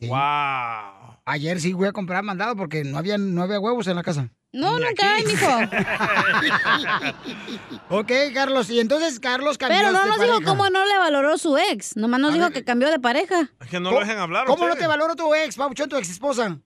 ¡Wow! 0.00 1.18
Ayer 1.26 1.60
sí 1.60 1.74
voy 1.74 1.88
a 1.88 1.92
comprar 1.92 2.22
mandado 2.22 2.56
porque 2.56 2.84
no 2.84 2.96
había, 2.96 3.18
no 3.18 3.42
había 3.42 3.60
huevos 3.60 3.86
en 3.86 3.96
la 3.96 4.02
casa. 4.02 4.30
No, 4.56 4.78
nunca 4.78 5.14
hay, 5.14 5.24
mijo. 5.24 5.46
ok, 7.90 8.12
Carlos. 8.34 8.70
Y 8.70 8.80
entonces 8.80 9.20
Carlos 9.20 9.58
cambió 9.58 9.78
Pero 9.78 9.92
no 9.92 10.02
de 10.02 10.08
nos 10.08 10.20
dijo 10.20 10.40
cómo 10.44 10.68
no 10.70 10.84
le 10.84 10.98
valoró 10.98 11.36
su 11.38 11.56
ex. 11.58 11.96
Nomás 11.96 12.20
nos 12.20 12.30
A 12.30 12.34
dijo 12.34 12.46
ver. 12.46 12.52
que 12.54 12.64
cambió 12.64 12.90
de 12.90 12.98
pareja. 12.98 13.48
Que 13.70 13.80
no 13.80 13.90
¿Cómo- 13.90 14.00
lo 14.00 14.06
dejen 14.06 14.18
hablar. 14.18 14.46
¿Cómo 14.46 14.66
no 14.66 14.76
te 14.76 14.86
valoró 14.86 15.14
tu 15.14 15.34
ex, 15.34 15.56
Pauchón, 15.56 15.88
tu 15.88 15.96
ex 15.96 16.10
esposa? 16.10 16.56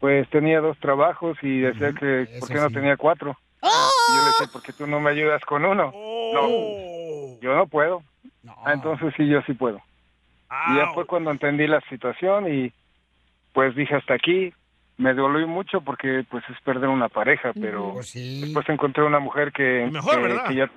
Pues 0.00 0.28
tenía 0.30 0.60
dos 0.60 0.76
trabajos 0.80 1.38
y 1.42 1.60
decía 1.60 1.92
que 1.92 2.26
por 2.40 2.48
qué 2.48 2.54
no 2.56 2.70
tenía 2.70 2.96
cuatro. 2.96 3.36
Y 3.62 3.66
yo 4.16 4.20
le 4.22 4.26
decía, 4.30 4.46
¿por 4.52 4.62
qué 4.62 4.72
tú 4.72 4.86
no 4.88 4.98
me 5.00 5.10
ayudas 5.10 5.40
con 5.44 5.64
uno? 5.64 5.92
No, 6.34 6.48
yo 7.40 7.54
no 7.54 7.66
puedo. 7.68 8.02
Ah, 8.64 8.72
entonces 8.72 9.14
sí, 9.16 9.28
yo 9.28 9.40
sí 9.46 9.52
puedo. 9.54 9.80
Y 10.70 10.76
ya 10.76 10.90
fue 10.92 11.06
cuando 11.06 11.30
entendí 11.30 11.66
la 11.68 11.80
situación 11.88 12.52
y 12.52 12.72
pues 13.52 13.76
dije 13.76 13.94
hasta 13.94 14.14
aquí. 14.14 14.52
Me 14.98 15.14
dolió 15.14 15.48
mucho 15.48 15.80
porque 15.80 16.24
pues 16.30 16.44
es 16.50 16.60
perder 16.62 16.88
una 16.88 17.08
pareja, 17.08 17.52
pero 17.54 17.94
después 17.96 18.68
encontré 18.68 19.02
una 19.02 19.18
mujer 19.20 19.50
que, 19.52 19.88
mejor, 19.90 20.44
que- 20.48 20.54
ya, 20.54 20.70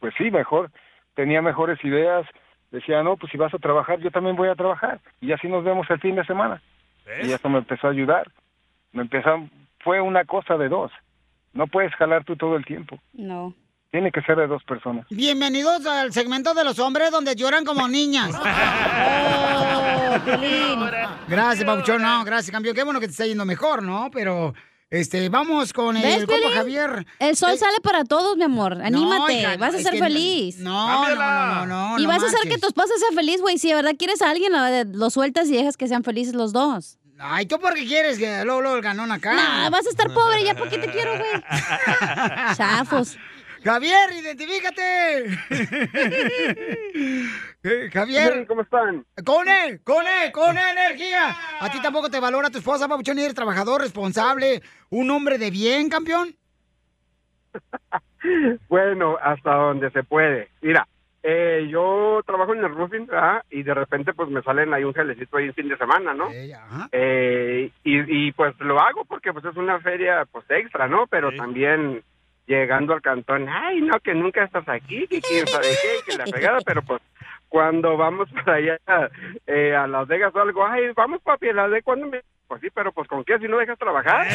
pues 0.00 0.14
sí, 0.18 0.30
mejor, 0.30 0.70
tenía 1.14 1.40
mejores 1.42 1.82
ideas. 1.84 2.26
Decía, 2.70 3.02
no, 3.02 3.16
pues 3.16 3.30
si 3.30 3.38
vas 3.38 3.54
a 3.54 3.58
trabajar, 3.58 4.00
yo 4.00 4.10
también 4.10 4.34
voy 4.36 4.48
a 4.48 4.54
trabajar. 4.56 5.00
Y 5.20 5.32
así 5.32 5.46
nos 5.48 5.64
vemos 5.64 5.88
el 5.90 6.00
fin 6.00 6.16
de 6.16 6.24
semana. 6.24 6.60
Y 7.22 7.30
eso 7.32 7.48
me 7.48 7.58
empezó 7.58 7.86
a 7.86 7.90
ayudar. 7.90 8.30
Me 8.92 9.02
empezó, 9.02 9.48
fue 9.80 10.00
una 10.00 10.24
cosa 10.24 10.56
de 10.56 10.68
dos. 10.68 10.90
No 11.52 11.66
puedes 11.68 11.94
jalar 11.94 12.24
tú 12.24 12.34
todo 12.36 12.56
el 12.56 12.64
tiempo. 12.64 12.98
No. 13.12 13.54
Tiene 13.92 14.10
que 14.10 14.22
ser 14.22 14.36
de 14.36 14.48
dos 14.48 14.64
personas. 14.64 15.06
Bienvenidos 15.08 15.86
al 15.86 16.12
segmento 16.12 16.52
de 16.52 16.64
los 16.64 16.80
hombres 16.80 17.12
donde 17.12 17.36
lloran 17.36 17.64
como 17.64 17.86
niñas. 17.86 18.30
Gracias, 21.28 21.64
Pauchón. 21.64 22.02
No, 22.02 22.24
gracias, 22.24 22.50
campeón. 22.50 22.74
Qué 22.74 22.82
bueno 22.82 23.00
que 23.00 23.06
te 23.06 23.12
está 23.12 23.26
yendo 23.26 23.44
mejor, 23.44 23.82
¿no? 23.82 24.10
Pero, 24.12 24.54
este, 24.90 25.28
vamos 25.28 25.72
con 25.72 25.94
¿Ves, 25.94 26.18
el 26.18 26.26
compa? 26.26 26.50
Javier. 26.54 27.06
El 27.18 27.36
sol 27.36 27.58
sale 27.58 27.78
para 27.82 28.04
todos, 28.04 28.36
mi 28.36 28.44
amor. 28.44 28.80
Anímate. 28.82 29.34
hija, 29.34 29.56
vas 29.56 29.74
a 29.74 29.78
ser 29.78 29.98
feliz. 29.98 30.58
No, 30.58 31.08
no, 31.08 31.16
no, 31.16 31.66
no, 31.66 31.66
no. 31.66 31.98
y 31.98 32.02
no 32.02 32.08
vas 32.08 32.22
a 32.22 32.26
hacer 32.26 32.48
que 32.48 32.58
tu 32.58 32.66
esposa 32.68 32.92
sea 32.98 33.14
feliz, 33.14 33.40
güey. 33.40 33.58
Si 33.58 33.68
de 33.68 33.74
verdad 33.74 33.92
quieres 33.98 34.22
a 34.22 34.30
alguien, 34.30 34.52
lo 34.92 35.10
sueltas 35.10 35.48
y 35.48 35.56
dejas 35.56 35.76
que 35.76 35.88
sean 35.88 36.04
felices 36.04 36.34
los 36.34 36.52
dos. 36.52 36.98
Ay, 37.18 37.46
¿tú 37.46 37.58
por 37.60 37.74
qué 37.74 37.86
quieres 37.86 38.18
que 38.18 38.44
luego, 38.44 38.60
luego 38.60 38.76
el 38.76 38.82
ganón 38.82 39.12
acá? 39.12 39.34
No, 39.34 39.70
vas 39.70 39.86
a 39.86 39.90
estar 39.90 40.12
pobre 40.12 40.44
ya 40.44 40.54
porque 40.54 40.78
te 40.78 40.90
quiero, 40.90 41.12
güey. 41.16 41.30
Chafos. 42.56 43.16
Javier, 43.62 44.12
identifícate. 44.12 45.38
Eh, 47.64 47.88
Javier. 47.90 48.46
¿Cómo 48.46 48.60
están? 48.60 49.06
Con 49.24 49.48
él, 49.48 49.80
con 49.82 50.04
él, 50.06 50.30
con 50.32 50.56
energía. 50.56 51.34
¿A 51.60 51.70
ti 51.70 51.80
tampoco 51.80 52.10
te 52.10 52.20
valora 52.20 52.50
tu 52.50 52.58
esposa, 52.58 52.86
Pabuchón? 52.86 53.18
y 53.18 53.22
¿Eres 53.22 53.34
trabajador, 53.34 53.80
responsable, 53.80 54.60
un 54.90 55.10
hombre 55.10 55.38
de 55.38 55.50
bien, 55.50 55.88
campeón? 55.88 56.36
Bueno, 58.70 59.18
hasta 59.22 59.52
donde 59.54 59.90
se 59.90 60.02
puede. 60.02 60.48
Mira, 60.62 60.88
eh, 61.22 61.68
yo 61.70 62.22
trabajo 62.24 62.54
en 62.54 62.64
el 62.64 62.74
roofing 62.74 63.06
¿verdad? 63.06 63.44
y 63.50 63.62
de 63.62 63.74
repente 63.74 64.14
pues 64.14 64.30
me 64.30 64.40
salen 64.40 64.72
ahí 64.72 64.82
un 64.82 64.94
gelecito 64.94 65.36
ahí 65.36 65.44
el 65.44 65.52
fin 65.52 65.68
de 65.68 65.76
semana, 65.76 66.14
¿no? 66.14 66.28
Eh, 66.90 67.70
y, 67.84 68.28
y 68.28 68.32
pues 68.32 68.58
lo 68.60 68.80
hago 68.80 69.04
porque 69.04 69.30
pues 69.34 69.44
es 69.44 69.54
una 69.56 69.78
feria 69.80 70.24
pues 70.32 70.46
extra, 70.48 70.88
¿no? 70.88 71.06
Pero 71.06 71.36
también 71.36 72.02
llegando 72.46 72.94
al 72.94 73.02
cantón, 73.02 73.46
ay, 73.48 73.82
no, 73.82 74.00
que 74.00 74.14
nunca 74.14 74.44
estás 74.44 74.68
aquí, 74.68 75.06
que 75.06 75.20
quién 75.20 75.46
sabe 75.46 75.68
qué, 75.68 76.12
que 76.12 76.18
la 76.18 76.24
pegada, 76.24 76.58
pero 76.64 76.80
pues 76.82 77.02
cuando 77.48 77.96
vamos 77.96 78.28
para 78.44 78.54
allá 78.56 78.78
eh, 79.46 79.74
a 79.74 79.86
Las 79.86 80.06
Vegas 80.08 80.34
o 80.34 80.40
algo, 80.40 80.66
ay, 80.66 80.90
vamos 80.94 81.22
papi, 81.22 81.52
Las 81.52 81.70
Vegas, 81.70 81.84
¿cuándo 81.84 82.06
me...? 82.06 82.22
Pues 82.46 82.60
sí, 82.60 82.68
pero 82.74 82.92
pues 82.92 83.08
¿con 83.08 83.24
qué 83.24 83.38
si 83.38 83.48
no 83.48 83.56
dejas 83.56 83.78
trabajar? 83.78 84.26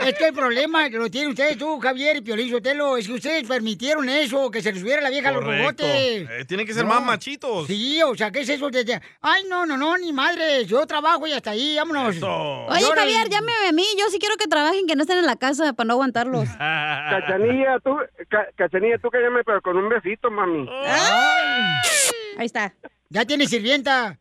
Es 0.00 0.14
que 0.14 0.26
el 0.28 0.34
problema 0.34 0.88
que 0.90 0.96
lo 0.98 1.10
tienen 1.10 1.30
ustedes, 1.30 1.56
tú, 1.58 1.78
Javier 1.80 2.16
y 2.16 2.20
Piolín 2.20 2.50
Sotelo, 2.50 2.96
es 2.96 3.06
que 3.06 3.14
ustedes 3.14 3.46
permitieron 3.48 4.08
eso, 4.08 4.50
que 4.50 4.60
se 4.62 4.72
les 4.72 4.80
subiera 4.80 5.00
la 5.02 5.10
vieja 5.10 5.28
a 5.30 5.32
los 5.32 5.44
robotes. 5.44 5.86
Eh, 5.86 6.44
tienen 6.46 6.66
que 6.66 6.72
ser 6.74 6.84
No. 6.84 6.90
más 6.94 7.02
machitos. 7.02 7.66
Sí, 7.66 8.00
o 8.02 8.14
sea, 8.14 8.30
¿qué 8.30 8.40
es 8.40 8.48
eso? 8.48 8.70
de- 8.70 8.84
de- 8.84 9.00
Ay, 9.20 9.42
no, 9.48 9.66
no, 9.66 9.76
no, 9.76 9.96
ni 9.98 10.12
madre, 10.12 10.64
yo 10.66 10.86
trabajo 10.86 11.26
y 11.26 11.32
hasta 11.32 11.50
ahí, 11.50 11.76
vámonos. 11.76 12.16
Oye, 12.22 12.84
Javier, 12.94 13.28
llámeme 13.28 13.68
a 13.68 13.72
mí. 13.72 13.84
Yo 13.98 14.06
sí 14.10 14.18
quiero 14.18 14.36
que 14.36 14.46
trabajen, 14.48 14.86
que 14.86 14.96
no 14.96 15.02
estén 15.02 15.18
en 15.18 15.26
la 15.26 15.36
casa 15.36 15.72
para 15.72 15.86
no 15.88 15.94
aguantarlos. 15.94 16.48
Cachanilla, 16.58 17.78
tú, 17.82 17.96
ca- 18.28 18.48
Cachanilla, 18.56 18.98
tú 18.98 19.08
cállame, 19.10 19.42
pero 19.44 19.60
con 19.62 19.76
un 19.76 19.88
besito, 19.88 20.30
mami. 20.30 20.68
Ahí 22.38 22.46
está. 22.46 22.72
Ya 23.10 23.24
tiene 23.24 23.46
sirvienta. 23.46 24.18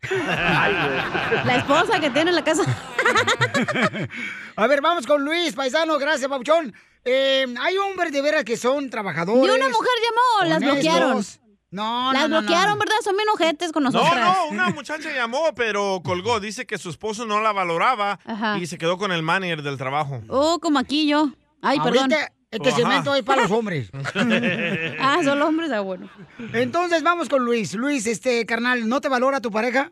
La 1.45 1.55
esposa 1.57 1.99
que 1.99 2.09
tiene 2.09 2.29
en 2.29 2.35
la 2.37 2.43
casa. 2.43 2.63
A 4.55 4.67
ver, 4.67 4.81
vamos 4.81 5.05
con 5.05 5.23
Luis, 5.23 5.53
paisano, 5.53 5.97
gracias, 5.97 6.29
Pabuchón. 6.29 6.73
Eh, 7.03 7.45
hay 7.61 7.77
hombres 7.77 8.11
de 8.11 8.21
veras 8.21 8.43
que 8.43 8.57
son 8.57 8.89
trabajadores. 8.89 9.41
Ni 9.43 9.49
una 9.49 9.69
mujer 9.69 9.91
llamó, 10.03 10.49
las 10.49 10.59
bloquearon. 10.61 11.25
No, 11.69 12.13
Las 12.13 12.21
no, 12.23 12.27
no, 12.29 12.35
no. 12.35 12.41
bloquearon, 12.47 12.79
¿verdad? 12.79 12.95
Son 13.03 13.15
bien 13.17 13.27
ojetes 13.29 13.73
con 13.73 13.83
No, 13.83 13.91
nosotras. 13.91 14.23
no, 14.37 14.47
una 14.47 14.69
muchacha 14.69 15.11
llamó, 15.13 15.53
pero 15.53 16.01
colgó. 16.03 16.39
Dice 16.39 16.65
que 16.65 16.77
su 16.77 16.89
esposo 16.89 17.25
no 17.25 17.41
la 17.41 17.51
valoraba 17.51 18.19
Ajá. 18.25 18.57
y 18.57 18.67
se 18.67 18.77
quedó 18.77 18.97
con 18.97 19.11
el 19.11 19.21
manager 19.21 19.61
del 19.63 19.77
trabajo. 19.77 20.21
Oh, 20.29 20.59
como 20.59 20.79
aquí 20.79 21.07
yo. 21.07 21.29
Ay, 21.61 21.79
perdón. 21.81 22.09
Este 22.49 22.69
Ajá. 22.69 22.77
segmento 22.77 23.13
es 23.13 23.23
para 23.23 23.41
los 23.41 23.51
hombres. 23.51 23.91
ah, 24.99 25.19
son 25.23 25.39
los 25.39 25.49
hombres, 25.49 25.71
ah, 25.71 25.81
bueno. 25.81 26.09
Entonces 26.53 27.03
vamos 27.03 27.27
con 27.27 27.43
Luis. 27.43 27.73
Luis, 27.73 28.07
este 28.07 28.45
carnal, 28.45 28.87
¿no 28.87 29.01
te 29.01 29.09
valora 29.09 29.41
tu 29.41 29.51
pareja? 29.51 29.91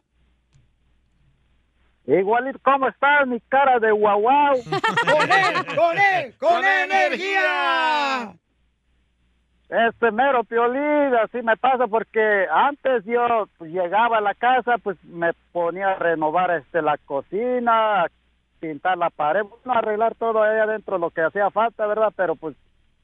Igualito, 2.08 2.60
¿cómo 2.64 2.88
estás, 2.88 3.28
mi 3.28 3.42
cara 3.42 3.80
de 3.80 3.92
guau 3.92 4.22
guau? 4.22 4.56
¡Con 4.64 5.32
él, 5.32 5.76
con 5.76 5.98
él, 5.98 6.36
con 6.40 6.64
energía! 6.64 8.36
Este 9.68 10.12
mero 10.12 10.44
piolín, 10.44 11.16
así 11.24 11.42
me 11.42 11.58
pasa 11.58 11.88
porque 11.88 12.46
antes 12.54 13.04
yo 13.06 13.50
pues, 13.58 13.72
llegaba 13.72 14.20
a 14.20 14.22
la 14.22 14.36
casa, 14.36 14.78
pues 14.78 15.04
me 15.04 15.34
ponía 15.52 15.90
a 15.90 15.96
renovar 15.96 16.52
este 16.52 16.84
la 16.84 16.98
cocina, 17.00 18.06
pintar 18.66 18.98
la 18.98 19.12
pared, 19.12 19.44
bueno, 19.44 19.78
arreglar 19.78 20.16
todo 20.16 20.42
ahí 20.42 20.58
adentro 20.58 20.98
lo 20.98 21.12
que 21.12 21.22
hacía 21.22 21.52
falta, 21.52 21.86
¿verdad? 21.86 22.12
Pero 22.16 22.36
pues 22.36 22.56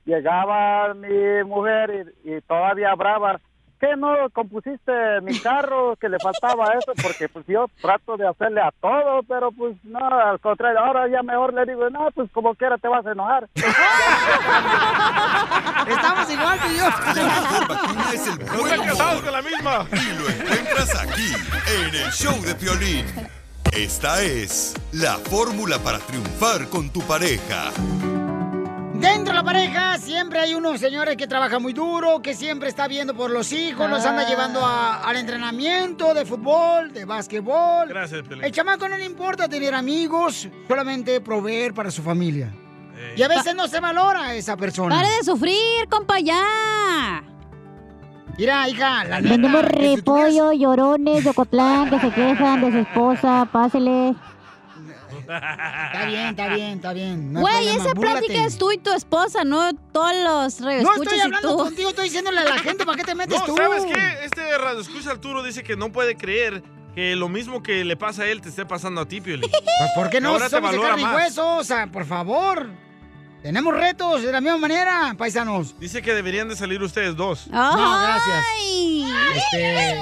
llegaba 0.06 0.94
mi 0.96 1.44
mujer 1.46 2.16
y, 2.26 2.32
y 2.32 2.42
todavía 2.42 2.96
brava, 2.96 3.40
qué 3.80 3.96
no 3.96 4.14
compusiste 4.32 4.92
mi 5.22 5.38
carro 5.40 5.96
que 5.98 6.10
le 6.10 6.18
faltaba 6.20 6.74
eso? 6.74 6.94
Porque 7.02 7.30
pues 7.30 7.46
yo 7.48 7.68
trato 7.80 8.18
de 8.18 8.28
hacerle 8.28 8.62
a 8.62 8.72
todo, 8.80 9.22
pero 9.28 9.52
pues 9.52 9.76
no, 9.84 10.00
al 10.00 10.40
contrario, 10.40 10.80
ahora 10.80 11.08
ya 11.08 11.22
mejor 11.22 11.54
le 11.54 11.66
digo, 11.66 11.90
no, 11.90 12.10
pues 12.14 12.32
como 12.32 12.56
quiera 12.56 12.78
te 12.78 12.88
vas 12.88 13.06
a 13.06 13.12
enojar. 13.12 13.48
Estamos 15.88 16.32
igual 16.32 16.60
que 16.60 16.76
yo. 16.78 16.88
Es 18.14 18.28
el 18.28 18.38
con 19.24 19.32
la 19.32 19.42
misma. 19.42 19.88
Y 19.92 20.14
lo 20.18 20.28
encuentras 20.30 20.96
aquí, 21.04 21.34
en 21.78 21.96
el 21.96 22.12
show 22.12 22.40
de 22.42 22.56
Piolín. 22.56 23.06
Esta 23.72 24.22
es 24.22 24.74
la 24.92 25.14
fórmula 25.18 25.80
para 25.80 26.00
triunfar 26.00 26.68
con 26.68 26.90
tu 26.90 27.00
pareja. 27.02 27.72
Dentro 28.94 29.34
de 29.34 29.34
la 29.34 29.44
pareja 29.44 29.98
siempre 29.98 30.40
hay 30.40 30.54
unos 30.54 30.80
señores 30.80 31.16
que 31.18 31.26
trabajan 31.26 31.62
muy 31.62 31.72
duro, 31.74 32.22
que 32.22 32.36
siempre 32.36 32.68
está 32.70 32.88
viendo 32.88 33.16
por 33.16 33.32
los 33.32 33.52
hijos, 33.54 33.90
los 33.90 34.06
anda 34.06 34.24
Ah. 34.26 34.30
llevando 34.30 34.64
a- 34.66 34.98
al 34.98 35.16
entrenamiento 35.16 36.14
de 36.14 36.26
fútbol, 36.26 36.92
de 36.92 37.06
básquetbol. 37.06 37.88
Gracias, 37.88 38.22
Piolín. 38.28 38.44
El 38.44 38.52
chamaco 38.52 38.88
no 38.90 38.98
le 38.98 39.06
importa 39.06 39.48
tener 39.48 39.74
amigos, 39.74 40.48
solamente 40.68 41.20
proveer 41.22 41.74
para 41.74 41.90
su 41.90 42.04
familia. 42.04 42.54
Y 43.16 43.24
a 43.24 43.28
veces 43.28 43.56
no 43.56 43.68
se 43.68 43.80
valora 43.80 44.26
a 44.28 44.36
esa 44.36 44.56
persona. 44.56 44.96
¡Pare 44.96 45.08
de 45.10 45.24
sufrir, 45.24 45.88
compa, 45.90 46.20
ya! 46.20 47.24
Mira, 48.42 48.68
hija, 48.68 49.04
la 49.04 49.22
Vendemos 49.22 49.62
neta. 49.62 49.76
repollo, 49.78 50.52
llorones 50.52 51.24
de 51.24 51.30
Ocotlán 51.30 51.92
que 51.92 52.00
se 52.00 52.10
quejan 52.12 52.60
de 52.62 52.72
su 52.72 52.78
esposa, 52.80 53.48
pásele. 53.52 54.16
Está 55.20 56.06
bien, 56.08 56.28
está 56.30 56.48
bien, 56.48 56.70
está 56.78 56.94
bien. 56.94 57.34
no 57.34 57.42
Güey, 57.42 57.68
esa 57.68 57.94
búrlate. 57.94 58.00
plática 58.26 58.46
es 58.48 58.58
tú 58.58 58.72
y 58.72 58.80
tu 58.80 58.92
esposa, 58.94 59.44
no 59.44 59.72
todos 59.94 60.16
los 60.24 60.60
No 60.60 60.66
radioescuchas 60.70 61.02
estoy 61.04 61.18
y 61.20 61.22
hablando 61.22 61.50
tú. 61.56 61.58
contigo, 61.66 61.90
estoy 61.90 62.06
diciéndole 62.06 62.40
a 62.40 62.44
la 62.46 62.58
gente, 62.58 62.84
¿para 62.84 62.98
qué 62.98 63.04
te 63.04 63.14
metes 63.14 63.40
No, 63.40 63.46
tú? 63.46 63.56
¿sabes 63.56 63.86
qué? 63.86 64.26
Este 64.26 64.58
radio 64.58 64.80
escucha 64.82 65.12
Arturo 65.12 65.44
dice 65.44 65.62
que 65.62 65.76
no 65.78 65.92
puede 65.92 66.18
creer 66.18 66.64
que 66.96 67.16
lo 67.16 67.30
mismo 67.30 67.62
que 67.62 67.86
le 67.86 67.96
pasa 67.96 68.24
a 68.24 68.26
él 68.28 68.42
te 68.42 68.50
esté 68.50 68.66
pasando 68.66 69.02
a 69.02 69.08
ti, 69.08 69.22
Piolín. 69.22 69.52
Pues, 69.52 69.92
¿Por 69.96 70.10
qué 70.10 70.20
no? 70.20 70.30
Ahora 70.30 70.46
te 70.46 70.56
Somos 70.56 70.72
de 70.72 70.78
valora 70.78 70.96
carne 70.96 71.02
y 71.04 71.06
más. 71.06 71.16
hueso, 71.16 71.58
o 71.58 71.64
sea, 71.64 71.86
por 71.92 72.06
favor. 72.06 72.72
Tenemos 73.42 73.74
retos 73.74 74.22
de 74.22 74.32
la 74.32 74.40
misma 74.40 74.58
manera, 74.58 75.16
paisanos. 75.18 75.76
Dice 75.80 76.02
que 76.02 76.14
deberían 76.14 76.48
de 76.48 76.56
salir 76.56 76.82
ustedes 76.84 77.16
dos. 77.16 77.48
No, 77.48 78.00
gracias. 78.00 78.46
Este... 79.36 79.96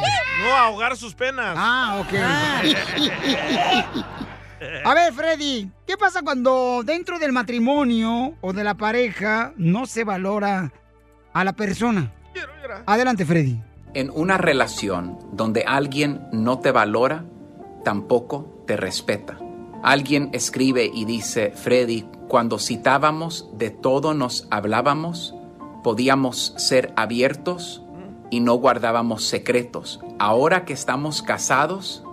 No, 0.44 0.56
ahogar 0.56 0.98
sus 0.98 1.14
penas. 1.14 1.56
Ah, 1.58 2.02
ok. 2.02 2.14
A 4.84 4.94
ver, 4.94 5.14
Freddy, 5.14 5.72
¿qué 5.88 5.96
pasa 5.96 6.22
cuando 6.22 6.82
dentro 6.84 7.18
del 7.18 7.32
matrimonio 7.32 8.34
o 8.42 8.52
de 8.52 8.66
la 8.66 8.74
pareja 8.74 9.54
no 9.56 9.86
se 9.86 10.04
valora 10.04 10.74
a 11.32 11.44
la 11.46 11.54
persona? 11.54 12.12
Adelante, 12.86 13.26
Freddy. 13.26 13.62
En 13.94 14.12
una 14.14 14.38
relación 14.38 15.18
donde 15.32 15.64
alguien 15.66 16.28
no 16.34 16.60
te 16.60 16.72
valora, 16.72 17.24
tampoco 17.86 18.66
te 18.68 18.76
respeta. 18.76 19.38
Alguien 19.84 20.30
escribe 20.34 20.89
y 20.93 21.05
dice, 21.05 21.51
Freddy, 21.51 22.05
cuando 22.27 22.59
citábamos 22.59 23.49
de 23.53 23.69
todo 23.69 24.13
nos 24.13 24.47
hablábamos, 24.51 25.36
podíamos 25.84 26.53
ser 26.57 26.93
abiertos 26.95 27.84
y 28.30 28.41
no 28.41 28.55
guardábamos 28.55 29.23
secretos. 29.23 29.99
Ahora 30.19 30.65
que 30.65 30.73
estamos 30.73 31.21
casados, 31.21 32.03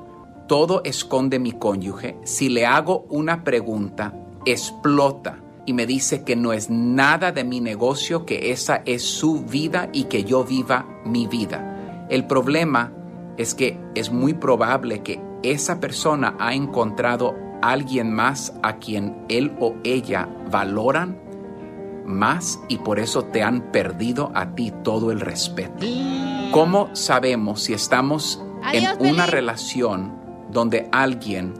todo 0.46 0.80
esconde 0.84 1.38
mi 1.38 1.52
cónyuge. 1.52 2.16
Si 2.24 2.48
le 2.48 2.66
hago 2.66 3.04
una 3.10 3.42
pregunta, 3.42 4.14
explota 4.44 5.40
y 5.66 5.72
me 5.72 5.86
dice 5.86 6.22
que 6.22 6.36
no 6.36 6.52
es 6.52 6.70
nada 6.70 7.32
de 7.32 7.42
mi 7.42 7.60
negocio, 7.60 8.24
que 8.24 8.52
esa 8.52 8.82
es 8.86 9.02
su 9.02 9.40
vida 9.44 9.90
y 9.92 10.04
que 10.04 10.22
yo 10.22 10.44
viva 10.44 10.86
mi 11.04 11.26
vida. 11.26 12.06
El 12.08 12.26
problema 12.28 12.92
es 13.36 13.54
que 13.54 13.78
es 13.96 14.12
muy 14.12 14.34
probable 14.34 15.02
que 15.02 15.20
esa 15.42 15.80
persona 15.80 16.36
ha 16.38 16.54
encontrado 16.54 17.34
alguien 17.62 18.12
más 18.12 18.54
a 18.62 18.76
quien 18.76 19.24
él 19.28 19.56
o 19.60 19.74
ella 19.84 20.28
valoran 20.50 21.18
más 22.06 22.60
y 22.68 22.78
por 22.78 22.98
eso 22.98 23.24
te 23.24 23.42
han 23.42 23.72
perdido 23.72 24.30
a 24.34 24.54
ti 24.54 24.72
todo 24.82 25.10
el 25.10 25.20
respeto. 25.20 25.86
¿Cómo 26.52 26.94
sabemos 26.94 27.62
si 27.62 27.74
estamos 27.74 28.42
en 28.72 28.86
una 29.00 29.26
relación 29.26 30.16
donde 30.50 30.88
alguien 30.92 31.54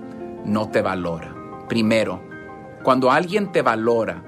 no 0.45 0.69
te 0.69 0.83
valora? 0.83 1.35
Primero, 1.69 2.23
cuando 2.83 3.11
alguien 3.11 3.51
te 3.51 3.63
valora, 3.63 4.23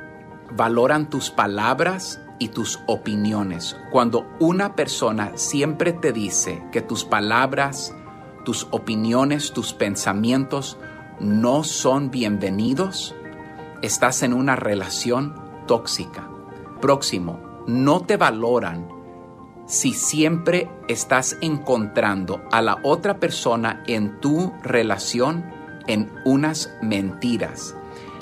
valoran 0.50 1.08
tus 1.08 1.30
palabras 1.30 2.20
y 2.40 2.48
tus 2.48 2.80
opiniones. 2.86 3.76
Cuando 3.90 4.26
una 4.40 4.74
persona 4.74 5.32
siempre 5.36 5.92
te 5.92 6.12
dice 6.12 6.62
que 6.72 6.80
tus 6.80 7.04
palabras, 7.04 7.94
tus 8.44 8.66
opiniones, 8.70 9.52
tus 9.52 9.72
pensamientos 9.72 10.78
no 11.20 11.64
son 11.64 12.10
bienvenidos, 12.10 13.14
estás 13.82 14.22
en 14.22 14.32
una 14.32 14.56
relación 14.56 15.34
tóxica. 15.66 16.28
Próximo, 16.80 17.40
no 17.66 18.00
te 18.00 18.16
valoran 18.16 18.88
si 19.66 19.92
siempre 19.92 20.70
estás 20.88 21.36
encontrando 21.40 22.42
a 22.52 22.62
la 22.62 22.78
otra 22.82 23.18
persona 23.18 23.82
en 23.86 24.20
tu 24.20 24.52
relación 24.62 25.44
en 25.86 26.10
unas 26.24 26.72
mentiras. 26.82 27.74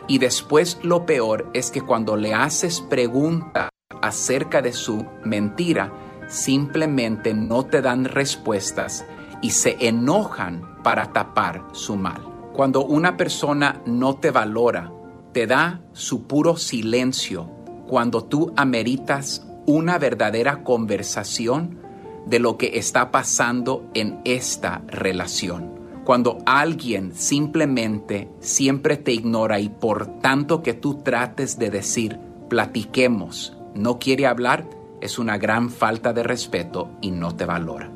Y 0.09 0.18
después 0.18 0.78
lo 0.82 1.05
peor 1.05 1.51
es 1.53 1.70
que 1.70 1.82
cuando 1.82 2.16
le 2.16 2.34
haces 2.34 2.80
preguntas 2.80 3.68
acerca 4.03 4.62
de 4.62 4.72
su 4.72 5.05
mentira, 5.24 5.92
simplemente 6.28 7.34
no 7.34 7.66
te 7.66 7.82
dan 7.82 8.07
respuestas 8.07 9.05
y 9.42 9.51
se 9.51 9.76
enojan 9.86 10.82
para 10.82 11.12
tapar 11.12 11.66
su 11.72 11.97
mal. 11.97 12.26
Cuando 12.57 12.86
una 12.86 13.18
persona 13.18 13.82
no 13.84 14.16
te 14.16 14.30
valora, 14.30 14.90
te 15.32 15.46
da 15.46 15.82
su 15.92 16.26
puro 16.26 16.57
silencio 16.57 17.50
cuando 17.86 18.24
tú 18.24 18.54
ameritas 18.57 19.46
una 19.66 19.98
verdadera 19.98 20.64
conversación 20.64 21.80
de 22.24 22.38
lo 22.38 22.57
que 22.57 22.78
está 22.78 23.11
pasando 23.11 23.84
en 23.92 24.22
esta 24.24 24.80
relación. 24.86 25.70
Cuando 26.07 26.38
alguien 26.46 27.14
simplemente 27.14 28.30
siempre 28.40 28.96
te 28.96 29.12
ignora 29.12 29.61
y 29.61 29.68
por 29.68 30.07
tanto 30.20 30.62
que 30.62 30.72
tú 30.72 31.02
trates 31.02 31.59
de 31.59 31.68
decir, 31.68 32.18
platiquemos, 32.48 33.54
no 33.74 33.98
quiere 33.98 34.26
hablar, 34.26 34.66
es 35.02 35.18
una 35.18 35.36
gran 35.36 35.68
falta 35.68 36.14
de 36.14 36.22
respeto 36.22 36.88
y 37.02 37.11
no 37.11 37.36
te 37.36 37.44
valora. 37.44 37.90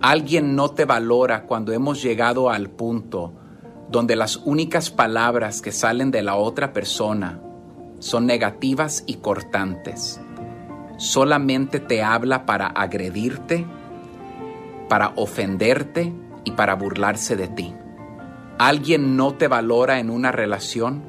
Alguien 0.00 0.54
no 0.54 0.68
te 0.68 0.84
valora 0.84 1.42
cuando 1.46 1.72
hemos 1.72 2.00
llegado 2.00 2.50
al 2.50 2.70
punto 2.70 3.32
donde 3.88 4.16
las 4.16 4.36
únicas 4.44 4.90
palabras 4.90 5.62
que 5.62 5.72
salen 5.72 6.10
de 6.10 6.22
la 6.22 6.36
otra 6.36 6.72
persona 6.72 7.40
son 7.98 8.26
negativas 8.26 9.04
y 9.06 9.14
cortantes. 9.14 10.20
Solamente 10.98 11.80
te 11.80 12.02
habla 12.02 12.46
para 12.46 12.66
agredirte, 12.66 13.66
para 14.88 15.12
ofenderte 15.16 16.12
y 16.44 16.52
para 16.52 16.74
burlarse 16.74 17.36
de 17.36 17.48
ti. 17.48 17.74
Alguien 18.58 19.16
no 19.16 19.34
te 19.34 19.48
valora 19.48 19.98
en 20.00 20.10
una 20.10 20.32
relación 20.32 21.02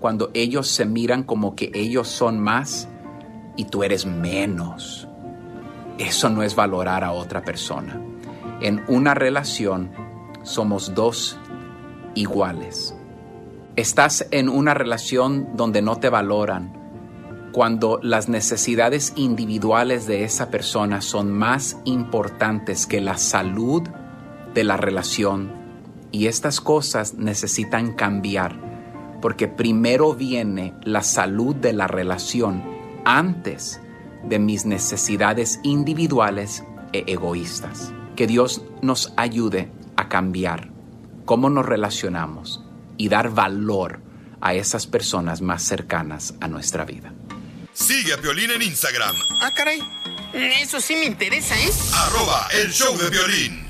cuando 0.00 0.30
ellos 0.34 0.68
se 0.68 0.84
miran 0.84 1.22
como 1.22 1.54
que 1.54 1.70
ellos 1.74 2.08
son 2.08 2.38
más 2.38 2.88
y 3.56 3.64
tú 3.64 3.82
eres 3.82 4.06
menos. 4.06 5.08
Eso 5.98 6.28
no 6.30 6.42
es 6.42 6.54
valorar 6.54 7.04
a 7.04 7.12
otra 7.12 7.42
persona. 7.42 8.00
En 8.60 8.82
una 8.88 9.14
relación 9.14 9.90
somos 10.42 10.94
dos 10.94 11.38
iguales. 12.20 12.94
Estás 13.76 14.26
en 14.30 14.48
una 14.48 14.74
relación 14.74 15.56
donde 15.56 15.80
no 15.80 15.96
te 15.96 16.10
valoran 16.10 16.78
cuando 17.52 17.98
las 18.02 18.28
necesidades 18.28 19.12
individuales 19.16 20.06
de 20.06 20.24
esa 20.24 20.50
persona 20.50 21.00
son 21.00 21.32
más 21.32 21.78
importantes 21.84 22.86
que 22.86 23.00
la 23.00 23.16
salud 23.16 23.82
de 24.54 24.64
la 24.64 24.76
relación 24.76 25.50
y 26.12 26.26
estas 26.26 26.60
cosas 26.60 27.14
necesitan 27.14 27.92
cambiar 27.94 28.60
porque 29.22 29.48
primero 29.48 30.14
viene 30.14 30.74
la 30.82 31.02
salud 31.02 31.54
de 31.56 31.72
la 31.72 31.86
relación 31.86 32.62
antes 33.04 33.80
de 34.28 34.38
mis 34.38 34.66
necesidades 34.66 35.60
individuales 35.62 36.64
e 36.92 37.04
egoístas. 37.06 37.92
Que 38.16 38.26
Dios 38.26 38.62
nos 38.82 39.12
ayude 39.16 39.70
a 39.96 40.08
cambiar 40.08 40.79
cómo 41.24 41.50
nos 41.50 41.66
relacionamos 41.66 42.62
y 42.96 43.08
dar 43.08 43.30
valor 43.30 44.00
a 44.40 44.54
esas 44.54 44.86
personas 44.86 45.40
más 45.42 45.62
cercanas 45.62 46.34
a 46.40 46.48
nuestra 46.48 46.84
vida. 46.84 47.12
Sigue 47.72 48.12
a 48.14 48.18
Piolín 48.18 48.50
en 48.50 48.62
Instagram, 48.62 49.14
Ah, 49.40 49.52
caray. 49.54 49.80
Eso 50.32 50.80
sí 50.80 50.94
me 50.94 51.06
interesa, 51.06 51.58
¿eh? 51.58 51.70
arroba 51.94 52.48
el 52.52 52.70
show 52.72 52.96
de 52.96 53.10
violín. 53.10 53.69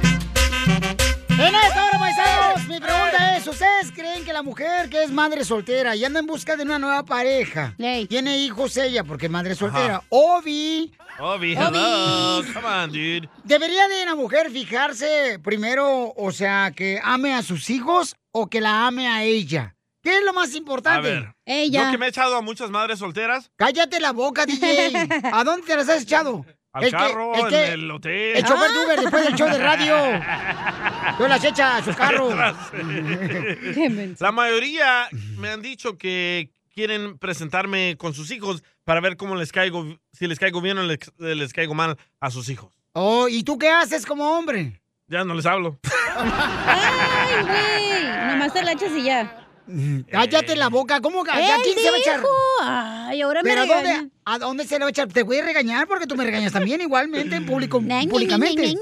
En 0.00 1.54
esta 1.54 1.86
hora, 1.86 1.98
paisanos, 1.98 2.68
mi 2.68 2.78
pregunta 2.78 3.36
es, 3.36 3.46
¿ustedes 3.46 3.90
creen 3.92 4.24
que 4.24 4.32
la 4.32 4.42
mujer 4.42 4.88
que 4.88 5.02
es 5.02 5.10
madre 5.10 5.44
soltera 5.44 5.96
y 5.96 6.04
anda 6.04 6.20
en 6.20 6.26
busca 6.26 6.56
de 6.56 6.62
una 6.62 6.78
nueva 6.78 7.04
pareja, 7.04 7.74
tiene 8.08 8.38
hijos 8.38 8.76
ella 8.76 9.02
porque 9.04 9.26
es 9.26 9.32
madre 9.32 9.54
soltera, 9.54 9.96
Ajá. 9.96 10.04
Obi, 10.10 10.92
Obi, 11.18 11.54
Obi. 11.54 11.56
hello. 11.56 12.42
Come 12.54 12.66
on, 12.66 12.90
dude. 12.90 13.28
¿debería 13.44 13.88
de 13.88 14.02
una 14.04 14.14
mujer 14.14 14.50
fijarse 14.50 15.38
primero, 15.42 16.12
o 16.16 16.32
sea, 16.32 16.72
que 16.74 17.00
ame 17.02 17.34
a 17.34 17.42
sus 17.42 17.68
hijos 17.70 18.14
o 18.32 18.46
que 18.48 18.60
la 18.60 18.86
ame 18.86 19.08
a 19.08 19.22
ella? 19.24 19.74
¿Qué 20.02 20.18
es 20.18 20.24
lo 20.24 20.32
más 20.32 20.52
A 20.52 20.56
importante? 20.56 21.08
ver, 21.46 21.70
yo 21.70 21.90
que 21.90 21.98
me 21.98 22.06
he 22.06 22.08
echado 22.08 22.36
a 22.36 22.40
muchas 22.42 22.70
madres 22.70 22.98
solteras. 22.98 23.50
Cállate 23.56 24.00
la 24.00 24.12
boca, 24.12 24.44
DJ. 24.46 24.92
¿A 25.32 25.44
dónde 25.44 25.64
te 25.66 25.76
las 25.76 25.88
has 25.88 26.02
echado? 26.02 26.44
Al 26.72 26.84
que- 26.84 26.90
carro, 26.90 27.32
que- 27.48 27.66
en 27.66 27.72
el 27.72 27.90
hotel. 27.90 28.36
El 28.36 28.44
chofer 28.44 28.70
Uber 28.84 29.00
después 29.00 29.24
del 29.24 29.34
show 29.34 29.48
de 29.48 29.58
radio. 29.58 29.94
Yo 31.18 31.28
las 31.28 31.44
echa 31.44 31.76
a 31.76 31.82
su 31.82 31.94
carro. 31.94 32.30
La 34.20 34.32
mayoría 34.32 35.08
me 35.36 35.50
han 35.50 35.60
dicho 35.62 35.98
que 35.98 36.50
quieren 36.74 37.18
presentarme 37.18 37.96
con 37.98 38.14
sus 38.14 38.30
hijos 38.30 38.62
para 38.84 39.00
ver 39.00 39.16
cómo 39.16 39.34
les 39.36 39.52
caigo, 39.52 39.86
si 40.12 40.26
les 40.26 40.38
caigo 40.38 40.60
bien 40.62 40.78
o 40.78 40.82
les, 40.84 40.98
les 41.18 41.52
caigo 41.52 41.74
mal 41.74 41.98
a 42.20 42.30
sus 42.30 42.48
hijos. 42.48 42.74
Oh, 42.94 43.28
¿y 43.28 43.42
tú 43.44 43.58
qué 43.58 43.68
haces 43.70 44.06
como 44.06 44.30
hombre? 44.38 44.80
Ya 45.08 45.24
no 45.24 45.34
les 45.34 45.44
hablo. 45.44 45.78
Ay, 46.16 47.42
güey. 47.42 48.26
Nomás 48.28 48.52
te 48.52 48.62
la 48.62 48.72
echas 48.72 48.92
y 48.92 49.02
ya. 49.04 49.41
Cállate 50.10 50.56
la 50.56 50.68
boca. 50.68 51.00
¿Cómo 51.00 51.24
que 51.24 51.30
a 51.30 51.60
quién 51.62 51.78
se 51.78 51.90
va 51.90 51.96
a 51.96 52.00
echar? 52.00 52.20
dijo. 52.20 52.28
Ay, 52.62 53.20
ahora 53.22 53.42
me 53.42 53.50
¿Pero 53.50 53.62
a 53.62 53.66
dónde, 53.66 54.10
a 54.24 54.38
dónde 54.38 54.64
se 54.66 54.74
le 54.78 54.80
va 54.80 54.86
a 54.86 54.90
echar? 54.90 55.08
Te 55.08 55.22
voy 55.22 55.38
a 55.38 55.44
regañar 55.44 55.86
porque 55.86 56.06
tú 56.06 56.16
me 56.16 56.24
regañas 56.24 56.52
también 56.52 56.80
igualmente 56.80 57.36
en 57.36 57.46
público, 57.46 57.80
públicamente. 57.80 58.74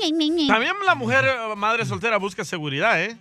También 0.49 0.73
la 0.85 0.95
mujer 0.95 1.25
eh, 1.25 1.57
madre 1.57 1.85
soltera 1.85 2.19
busca 2.19 2.45
seguridad, 2.45 3.03
¿eh? 3.03 3.17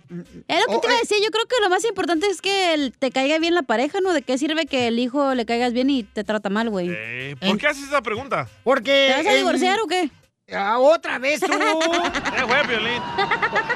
Es 0.48 0.60
lo 0.66 0.74
que 0.74 0.78
te 0.80 0.86
iba 0.86 0.96
a 0.96 1.00
decir, 1.00 1.18
yo 1.22 1.30
creo 1.30 1.46
que 1.46 1.56
lo 1.62 1.70
más 1.70 1.84
importante 1.84 2.26
es 2.26 2.40
que 2.40 2.92
te 2.98 3.10
caiga 3.10 3.38
bien 3.38 3.54
la 3.54 3.62
pareja, 3.62 4.00
¿no? 4.00 4.12
¿De 4.12 4.22
qué 4.22 4.38
sirve 4.38 4.66
que 4.66 4.88
el 4.88 4.98
hijo 4.98 5.34
le 5.34 5.46
caigas 5.46 5.72
bien 5.72 5.90
y 5.90 6.02
te 6.02 6.24
trata 6.24 6.50
mal, 6.50 6.70
güey? 6.70 6.88
Eh, 6.90 7.36
¿Por 7.40 7.58
qué 7.58 7.68
haces 7.68 7.84
esa 7.84 8.02
pregunta? 8.02 8.48
Porque... 8.64 9.14
¿Te 9.14 9.22
vas 9.22 9.32
a 9.32 9.36
divorciar 9.36 9.78
o 9.80 9.86
qué? 9.86 10.10
Ah, 10.52 10.78
¿Otra 10.78 11.18
vez 11.18 11.40
tú? 11.40 11.52
Eh, 11.52 12.42
güey, 12.46 12.66
Piolín. 12.66 13.02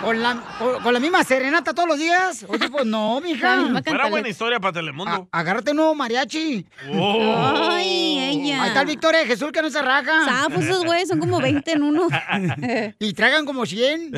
¿Con 0.03 0.23
la, 0.23 0.43
con- 0.59 0.83
con 0.83 0.93
la 0.93 1.01
misma 1.01 1.23
serenata 1.25 1.73
todos 1.73 1.89
los 1.89 1.99
días? 1.99 2.45
Oye, 2.49 2.69
pues 2.69 2.85
no, 2.87 3.21
mija. 3.21 3.59
Fuera 3.85 4.09
buena 4.09 4.29
historia 4.29 4.59
para 4.61 4.73
Telemundo. 4.73 5.29
A- 5.31 5.39
agárrate 5.41 5.71
un 5.71 5.77
nuevo 5.79 5.95
mariachi. 5.95 6.67
Oh. 6.93 7.71
Ay, 7.71 8.19
ella. 8.19 8.63
Ahí 8.63 8.69
está 8.69 8.81
el 8.81 8.87
Victoria 8.89 9.21
de 9.21 9.27
Jesús 9.27 9.53
que 9.53 9.63
no 9.63 9.71
se 9.71 9.81
raja. 9.83 10.25
Zafos 10.25 10.65
esos 10.65 10.85
güeyes, 10.85 11.09
son 11.09 11.19
como 11.21 11.41
20 11.41 11.73
en 11.73 11.83
uno. 11.83 12.09
y 12.99 13.13
tragan 13.15 13.45
como 13.47 13.67
100. 13.67 14.11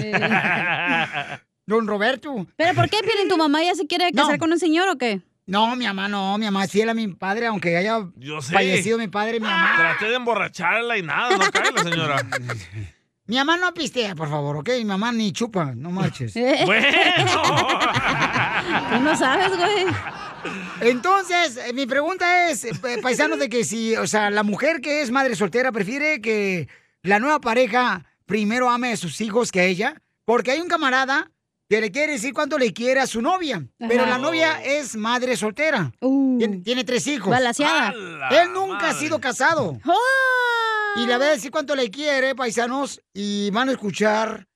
Don 1.66 1.86
Roberto. 1.86 2.46
¿Pero 2.57 2.74
por 2.74 2.88
qué, 2.88 2.98
Piolín? 3.02 3.28
¿Tu 3.28 3.36
mamá 3.36 3.62
ya 3.62 3.74
se 3.74 3.86
quiere 3.86 4.11
casar 4.12 4.38
con 4.38 4.52
un 4.52 4.59
señor 4.59 4.88
o 4.88 4.96
qué? 4.96 5.20
No, 5.47 5.76
mi 5.76 5.86
mamá 5.86 6.09
no, 6.09 6.36
mi 6.38 6.44
mamá 6.47 6.64
es 6.64 6.72
fiel 6.72 6.88
a 6.88 6.94
mi 6.94 7.07
padre, 7.09 7.47
aunque 7.47 7.76
haya 7.76 8.01
fallecido 8.42 8.99
mi 8.99 9.07
padre, 9.07 9.34
mi 9.34 9.47
mamá. 9.47 9.76
Traté 9.76 10.07
de 10.07 10.16
emborracharla 10.16 10.99
y 10.99 11.03
nada, 11.03 11.36
no 11.36 11.51
cae 11.53 11.72
la 11.72 11.82
señora. 11.82 12.26
Mi 13.28 13.34
mamá 13.34 13.57
no 13.57 13.74
pistea, 13.74 14.14
por 14.14 14.30
favor, 14.30 14.59
¿ok? 14.59 14.68
Mi 14.78 14.84
mamá 14.84 15.11
ni 15.11 15.32
chupa, 15.32 15.72
no 15.74 15.90
marches. 15.90 16.32
Tú 16.34 16.40
no 19.01 19.16
sabes, 19.16 19.57
güey. 19.57 19.86
Entonces, 20.80 21.57
eh, 21.57 21.72
mi 21.72 21.86
pregunta 21.86 22.49
es, 22.49 22.64
eh, 22.66 22.70
paisano, 23.03 23.36
de 23.36 23.49
que 23.49 23.64
si, 23.64 23.97
o 23.97 24.07
sea, 24.07 24.30
la 24.30 24.44
mujer 24.44 24.80
que 24.80 25.03
es 25.03 25.11
madre 25.11 25.34
soltera 25.34 25.72
prefiere 25.72 26.20
que 26.20 26.68
la 27.03 27.18
nueva 27.18 27.40
pareja 27.40 28.05
primero 28.26 28.70
ame 28.70 28.92
a 28.92 28.97
sus 28.97 29.20
hijos 29.20 29.51
que 29.51 29.59
a 29.59 29.64
ella, 29.64 30.01
porque 30.24 30.53
hay 30.53 30.61
un 30.61 30.68
camarada 30.68 31.32
que 31.68 31.80
le 31.80 31.90
quiere 31.90 32.12
decir 32.12 32.32
cuánto 32.32 32.58
le 32.58 32.72
quiere 32.72 33.00
a 33.00 33.06
su 33.06 33.20
novia, 33.20 33.66
pero 33.78 34.06
la 34.06 34.18
novia 34.18 34.62
es 34.62 34.94
madre 34.96 35.36
soltera. 35.36 35.92
Tiene, 36.00 36.58
tiene 36.58 36.84
tres 36.84 37.06
hijos. 37.06 37.30
Balaseada. 37.30 37.92
Él 38.30 38.52
nunca 38.52 38.90
ha 38.90 38.94
sido 38.94 39.20
casado. 39.20 39.78
Y 40.96 41.06
le 41.06 41.18
va 41.18 41.26
a 41.26 41.30
decir 41.30 41.50
cuánto 41.50 41.74
le 41.74 41.90
quiere, 41.90 42.34
paisanos, 42.34 43.00
y 43.12 43.50
van 43.50 43.68
a 43.68 43.72
escuchar. 43.72 44.46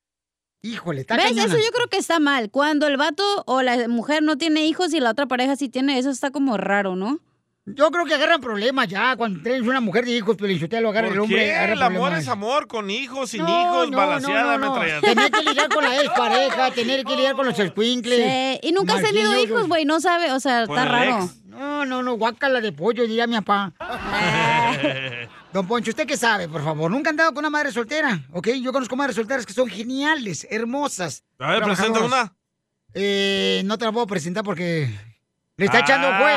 Híjole, 0.63 1.03
está 1.03 1.17
¿Ves? 1.17 1.25
cañona. 1.25 1.45
Eso 1.45 1.57
yo 1.57 1.71
creo 1.73 1.89
que 1.89 1.97
está 1.97 2.21
mal. 2.21 2.51
Cuando 2.51 2.87
el 2.87 2.97
vato 2.97 3.25
o 3.47 3.63
la 3.63 3.89
mujer 3.89 4.23
no 4.23 4.37
tiene 4.37 4.67
hijos 4.67 4.93
y 4.93 5.01
la 5.01 5.11
otra 5.11 5.27
pareja 5.27 5.57
sí 5.57 5.69
tiene, 5.69 5.99
eso 5.99 6.11
está 6.11 6.31
como 6.31 6.57
raro, 6.57 6.97
¿no? 6.97 7.21
Yo 7.67 7.91
creo 7.91 8.05
que 8.05 8.15
agarran 8.15 8.41
problemas 8.41 8.89
ya. 8.89 9.15
Cuando 9.17 9.43
tienes 9.43 9.63
una 9.63 9.81
mujer 9.81 10.05
de 10.05 10.13
hijos, 10.13 10.37
pero 10.39 10.53
lo 10.81 10.89
agarra 10.89 11.09
¿Por 11.09 11.17
el 11.17 11.21
hombre. 11.23 11.37
qué? 11.37 11.55
agarra 11.55 11.73
El 11.75 11.83
amor 11.83 12.13
es 12.15 12.29
amor, 12.29 12.67
con 12.67 12.91
hijos, 12.91 13.31
sin 13.31 13.43
No, 13.43 13.49
hijos, 13.49 13.91
no, 13.91 13.97
balaseada, 13.97 14.57
no, 14.57 14.59
no, 14.59 14.59
no. 14.59 14.75
ametralladora. 14.75 15.15
Tener 15.15 15.31
que 15.31 15.43
lidiar 15.43 15.69
con 15.69 15.85
la 15.85 16.01
expareja, 16.01 16.71
tener 16.75 17.05
que 17.05 17.17
lidiar 17.17 17.37
con 17.37 17.47
los 17.47 17.59
escuincles. 17.59 18.19
Sí, 18.19 18.69
y 18.69 18.73
nunca 18.73 18.95
has 18.95 19.03
tenido 19.03 19.37
hijos, 19.39 19.69
güey, 19.69 19.85
no 19.85 20.01
sabe, 20.01 20.33
o 20.33 20.41
sea, 20.41 20.63
está 20.63 20.85
raro. 20.85 21.25
ex. 21.25 21.37
No, 21.45 21.85
no, 21.85 22.03
no, 22.03 22.15
guácala 22.15 22.61
de 22.61 22.73
pollo, 22.73 23.03
diría 23.07 23.27
mi 23.27 23.39
papá. 23.41 23.73
Don 25.53 25.67
Poncho, 25.67 25.91
¿usted 25.91 26.07
qué 26.07 26.17
sabe, 26.17 26.49
por 26.49 26.63
favor? 26.65 26.91
¿Nunca 26.91 27.11
han 27.11 27.17
dado 27.17 27.31
con 27.35 27.41
una 27.41 27.51
madre 27.51 27.73
soltera? 27.73 28.21
¿Ok? 28.33 28.49
Yo 28.63 28.73
conozco 28.73 28.97
madres 28.97 29.17
solteras 29.17 29.45
que 29.45 29.53
son 29.53 29.69
geniales, 29.69 30.47
hermosas. 30.51 31.25
A 31.39 31.53
ver, 31.53 31.63
presenta 31.63 32.01
una. 32.01 32.33
Eh, 32.95 33.63
no 33.65 33.77
te 33.77 33.85
la 33.85 33.93
puedo 33.93 34.07
presentar 34.07 34.45
porque 34.45 34.89
le 35.57 35.65
está 35.67 35.81
echando 35.81 36.09
juez. 36.19 36.37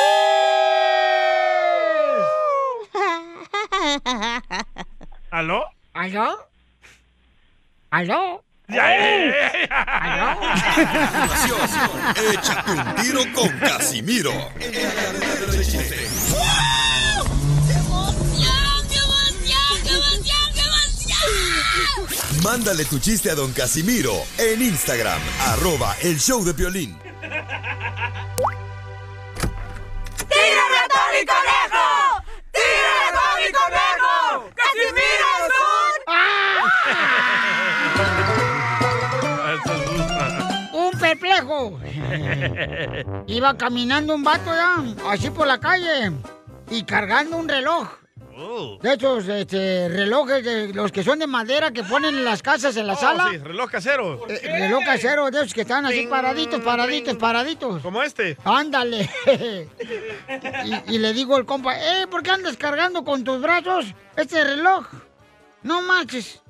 ¿Aló? 5.30 5.64
¿Aló? 5.94 6.48
¿Aló? 7.90 8.44
Ya, 8.68 8.88
ya. 8.88 9.66
¿Aló? 10.00 10.40
Échate 12.32 12.70
un 12.70 12.94
tiro 12.96 13.20
con 13.34 13.48
Casimiro. 13.58 14.32
Mándale 22.42 22.84
tu 22.84 22.98
chiste 22.98 23.30
a 23.30 23.36
don 23.36 23.52
Casimiro 23.52 24.24
en 24.36 24.60
Instagram, 24.62 25.20
arroba 25.46 25.94
el 26.02 26.18
show 26.18 26.44
de 26.44 26.52
violín. 26.52 26.98
¡Tira 27.20 27.38
ratón 30.74 31.14
y 31.20 31.24
conejo! 31.24 31.86
¡Tira 32.50 32.92
ratón 33.12 33.38
y 33.48 33.52
conejo! 33.52 34.50
¡Casimiro 34.56 35.28
es 39.52 40.72
Un 40.72 40.90
perplejo. 40.98 41.78
Iba 43.28 43.56
caminando 43.56 44.16
un 44.16 44.24
vato 44.24 44.52
ya, 44.52 44.82
así 45.08 45.30
por 45.30 45.46
la 45.46 45.60
calle, 45.60 46.10
y 46.70 46.82
cargando 46.82 47.36
un 47.36 47.48
reloj. 47.48 48.01
Oh. 48.36 48.78
De 48.80 48.94
esos 48.94 49.28
este, 49.28 49.88
relojes, 49.88 50.44
de 50.44 50.72
los 50.72 50.90
que 50.90 51.02
son 51.04 51.18
de 51.18 51.26
madera 51.26 51.70
que 51.70 51.82
ponen 51.84 52.14
en 52.16 52.24
las 52.24 52.42
casas, 52.42 52.76
en 52.76 52.86
la 52.86 52.94
Oh, 52.94 52.96
sala. 52.96 53.28
sí, 53.30 53.38
reloj 53.38 53.70
casero. 53.70 54.26
Eh, 54.28 54.40
reloj 54.42 54.82
casero, 54.84 55.30
de 55.30 55.38
esos 55.40 55.52
que 55.54 55.60
están 55.62 55.84
así 55.86 56.00
Ting, 56.00 56.08
paraditos, 56.08 56.60
paraditos, 56.60 57.16
paraditos. 57.16 57.82
Como 57.82 58.02
este. 58.02 58.36
Ándale. 58.44 59.10
y, 60.64 60.94
y 60.94 60.98
le 60.98 61.12
digo 61.12 61.36
al 61.36 61.44
compa, 61.44 61.76
eh, 61.78 62.06
¿por 62.06 62.22
qué 62.22 62.30
andas 62.30 62.56
cargando 62.56 63.04
con 63.04 63.22
tus 63.24 63.40
brazos 63.40 63.86
este 64.16 64.42
reloj? 64.44 64.86
No 65.62 65.82
manches. 65.82 66.40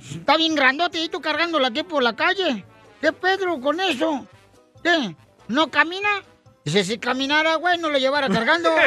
Está 0.00 0.36
bien 0.36 0.54
grandote 0.54 1.02
y 1.02 1.08
tú 1.08 1.20
cargándolo 1.20 1.66
aquí 1.66 1.82
por 1.82 2.02
la 2.02 2.14
calle. 2.14 2.64
¿Qué 3.00 3.12
Pedro 3.12 3.60
con 3.60 3.80
eso? 3.80 4.26
¿Qué? 4.82 5.14
¿No 5.48 5.70
camina? 5.70 6.08
Dice, 6.64 6.84
si 6.84 6.98
caminara, 6.98 7.56
güey, 7.56 7.76
no 7.78 7.88
lo 7.90 7.98
llevara 7.98 8.28
cargando. 8.28 8.70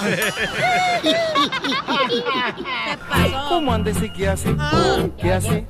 ¿Cómo 3.48 3.72
anda 3.74 3.90
ese 3.90 4.12
que 4.12 4.28
hace? 4.28 4.54
¿Qué 5.20 5.32
hace? 5.32 5.66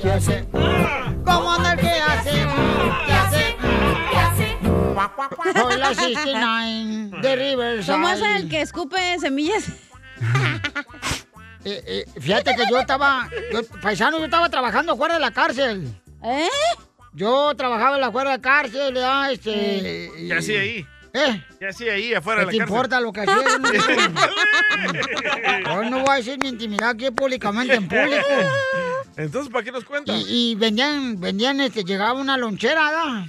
¿Qué 0.00 0.12
hace? 0.12 0.46
¿Cómo 1.24 1.52
anda 1.52 1.72
el 1.72 1.80
que 1.80 1.88
hace? 1.90 2.30
¿Qué 3.06 3.12
hace? 3.12 3.56
¿Qué 4.10 4.16
hace? 4.18 4.56
Soy 5.60 5.76
la 5.78 5.94
69 5.94 7.20
de 7.22 7.36
Riverside. 7.36 7.92
¿Cómo 7.92 8.08
es 8.08 8.22
el 8.22 8.48
que 8.48 8.60
escupe 8.62 9.18
semillas? 9.18 9.64
Eh, 11.64 11.82
eh, 11.84 12.04
fíjate 12.20 12.54
que 12.54 12.62
yo 12.70 12.78
estaba, 12.78 13.28
yo, 13.52 13.60
paisano, 13.82 14.18
yo 14.18 14.24
estaba 14.26 14.48
trabajando 14.48 14.96
fuera 14.96 15.14
de 15.14 15.20
la 15.20 15.32
cárcel. 15.32 15.92
¿Eh? 16.22 16.48
Yo 17.12 17.52
trabajaba 17.56 17.96
en 17.96 18.02
la 18.02 18.12
fuera 18.12 18.30
de 18.30 18.36
la 18.36 18.42
cárcel, 18.42 18.94
ya, 18.94 19.32
este... 19.32 20.12
y- 20.16 20.28
¿Qué 20.28 20.34
hacía 20.34 20.60
ahí? 20.60 20.86
¿Eh? 21.16 21.44
¿Qué 21.58 21.68
hacía 21.68 21.92
ahí 21.94 22.14
afuera 22.14 22.40
¿Qué 22.40 22.46
de 22.46 22.52
te 22.52 22.58
la 22.58 22.64
cárcel? 22.64 22.76
importa 22.76 23.00
lo 23.00 23.12
que 23.12 23.20
hacía? 23.20 23.36
No, 25.64 25.82
no 25.90 25.98
voy 26.00 26.10
a 26.10 26.14
decir 26.16 26.38
mi 26.38 26.48
intimidad 26.48 26.90
aquí 26.90 27.10
públicamente 27.10 27.74
en 27.74 27.88
público. 27.88 28.26
Entonces, 29.16 29.50
¿para 29.52 29.64
qué 29.64 29.72
nos 29.72 29.84
cuentas? 29.84 30.16
Y, 30.28 30.52
y 30.52 30.54
vendían, 30.54 31.18
vendían, 31.18 31.60
este, 31.60 31.82
llegaba 31.84 32.12
una 32.20 32.36
lonchera, 32.36 32.92
¿da? 32.92 33.26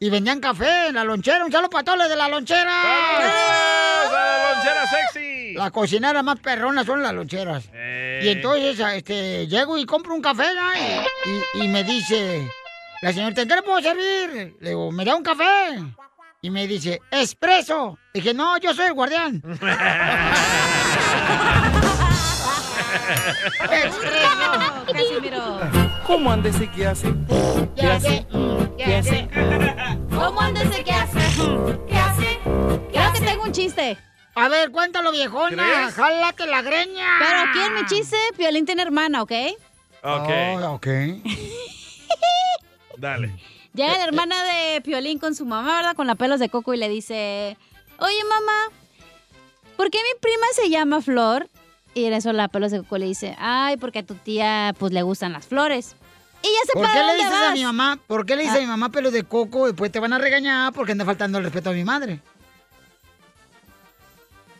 Y 0.00 0.10
vendían 0.10 0.40
café 0.40 0.88
en 0.88 0.94
la 0.96 1.04
lonchera. 1.04 1.44
Un 1.44 1.52
saludo 1.52 1.70
para 1.70 1.84
todos 1.84 1.98
los 1.98 2.08
de 2.08 2.16
la 2.16 2.28
lonchera. 2.28 2.72
¡Vamos 2.82 4.12
a 4.12 4.14
la 4.14 4.52
lonchera 4.54 4.86
sexy! 4.86 5.54
Las 5.54 5.70
cocineras 5.70 6.24
más 6.24 6.40
perronas 6.40 6.86
son 6.86 7.02
las 7.02 7.12
loncheras. 7.12 7.64
Eh. 7.72 8.20
Y 8.24 8.28
entonces, 8.28 8.80
este, 8.94 9.46
llego 9.46 9.78
y 9.78 9.84
compro 9.86 10.14
un 10.14 10.22
café, 10.22 10.44
y- 11.54 11.64
y 11.64 11.68
me 11.68 11.84
dice, 11.84 12.48
la 13.02 13.12
señorita, 13.12 13.42
¿en 13.42 13.48
qué 13.48 13.54
le 13.56 13.62
puedo 13.62 13.80
servir? 13.80 14.56
Le 14.60 14.68
digo, 14.70 14.90
¿me 14.90 15.04
da 15.04 15.14
un 15.16 15.22
café? 15.22 15.78
Y 16.42 16.50
me 16.50 16.66
dice, 16.66 17.00
expreso. 17.10 17.98
Dije, 18.14 18.32
no, 18.32 18.56
yo 18.58 18.72
soy 18.72 18.86
el 18.86 18.94
guardián. 18.94 19.42
expreso. 23.70 24.86
Casimiro. 24.92 25.60
¿Cómo 26.06 26.32
anda 26.32 26.48
ese 26.48 26.70
que 26.70 26.86
hace? 26.86 27.14
¿Qué 27.76 27.86
hace? 27.86 28.26
¿Qué 28.78 28.96
hace? 28.96 29.28
¿Cómo 30.10 30.40
anda 30.40 30.62
ese 30.62 30.82
qué 30.82 30.92
hace? 30.92 31.18
¿Qué 31.88 31.96
hace? 31.98 32.38
Creo 32.90 33.12
que 33.12 33.20
tengo 33.20 33.42
un 33.44 33.52
chiste. 33.52 33.98
A 34.34 34.48
ver, 34.48 34.70
cuéntalo, 34.70 35.12
viejona. 35.12 35.62
¿Crees? 35.62 35.94
Jálate 35.94 36.46
la 36.46 36.62
greña. 36.62 37.06
Pero 37.18 37.40
aquí 37.50 37.58
en 37.60 37.74
mi 37.74 37.84
chiste, 37.86 38.16
Piolín 38.36 38.64
tiene 38.64 38.80
hermana, 38.82 39.22
¿ok? 39.22 39.32
Ok, 40.02 40.30
Oh, 40.62 40.72
ok. 40.74 40.86
dale. 42.96 43.34
Llega 43.74 43.98
la 43.98 44.04
hermana 44.04 44.36
de 44.44 44.80
Piolín 44.80 45.18
con 45.18 45.34
su 45.34 45.46
mamá, 45.46 45.76
¿verdad? 45.76 45.94
Con 45.94 46.06
la 46.06 46.16
pelos 46.16 46.40
de 46.40 46.48
coco 46.48 46.74
y 46.74 46.76
le 46.76 46.88
dice, 46.88 47.56
oye 47.98 48.24
mamá, 48.24 48.74
¿por 49.76 49.90
qué 49.90 49.98
mi 49.98 50.20
prima 50.20 50.46
se 50.54 50.68
llama 50.68 51.00
Flor? 51.00 51.48
Y 51.94 52.04
en 52.04 52.12
eso 52.12 52.32
la 52.32 52.48
pelos 52.48 52.72
de 52.72 52.78
coco 52.78 52.98
le 52.98 53.06
dice, 53.06 53.36
ay, 53.38 53.76
porque 53.76 54.00
a 54.00 54.06
tu 54.06 54.14
tía 54.14 54.74
pues 54.78 54.92
le 54.92 55.02
gustan 55.02 55.32
las 55.32 55.46
flores. 55.46 55.94
Y 56.42 56.46
ya 56.46 56.66
se 56.66 56.72
¿Por 56.72 56.90
qué 56.90 57.02
le 57.04 57.14
dices 57.16 57.32
a 57.32 57.52
mi 57.52 57.64
mamá? 57.64 57.98
¿Por 58.06 58.26
qué 58.26 58.34
le 58.34 58.42
dices 58.42 58.56
a 58.56 58.60
mi 58.60 58.66
mamá 58.66 58.88
pelos 58.88 59.12
de 59.12 59.24
coco? 59.24 59.66
Después 59.66 59.92
te 59.92 60.00
van 60.00 60.12
a 60.12 60.18
regañar 60.18 60.72
porque 60.72 60.92
anda 60.92 61.04
faltando 61.04 61.38
el 61.38 61.44
respeto 61.44 61.70
a 61.70 61.72
mi 61.72 61.84
madre. 61.84 62.20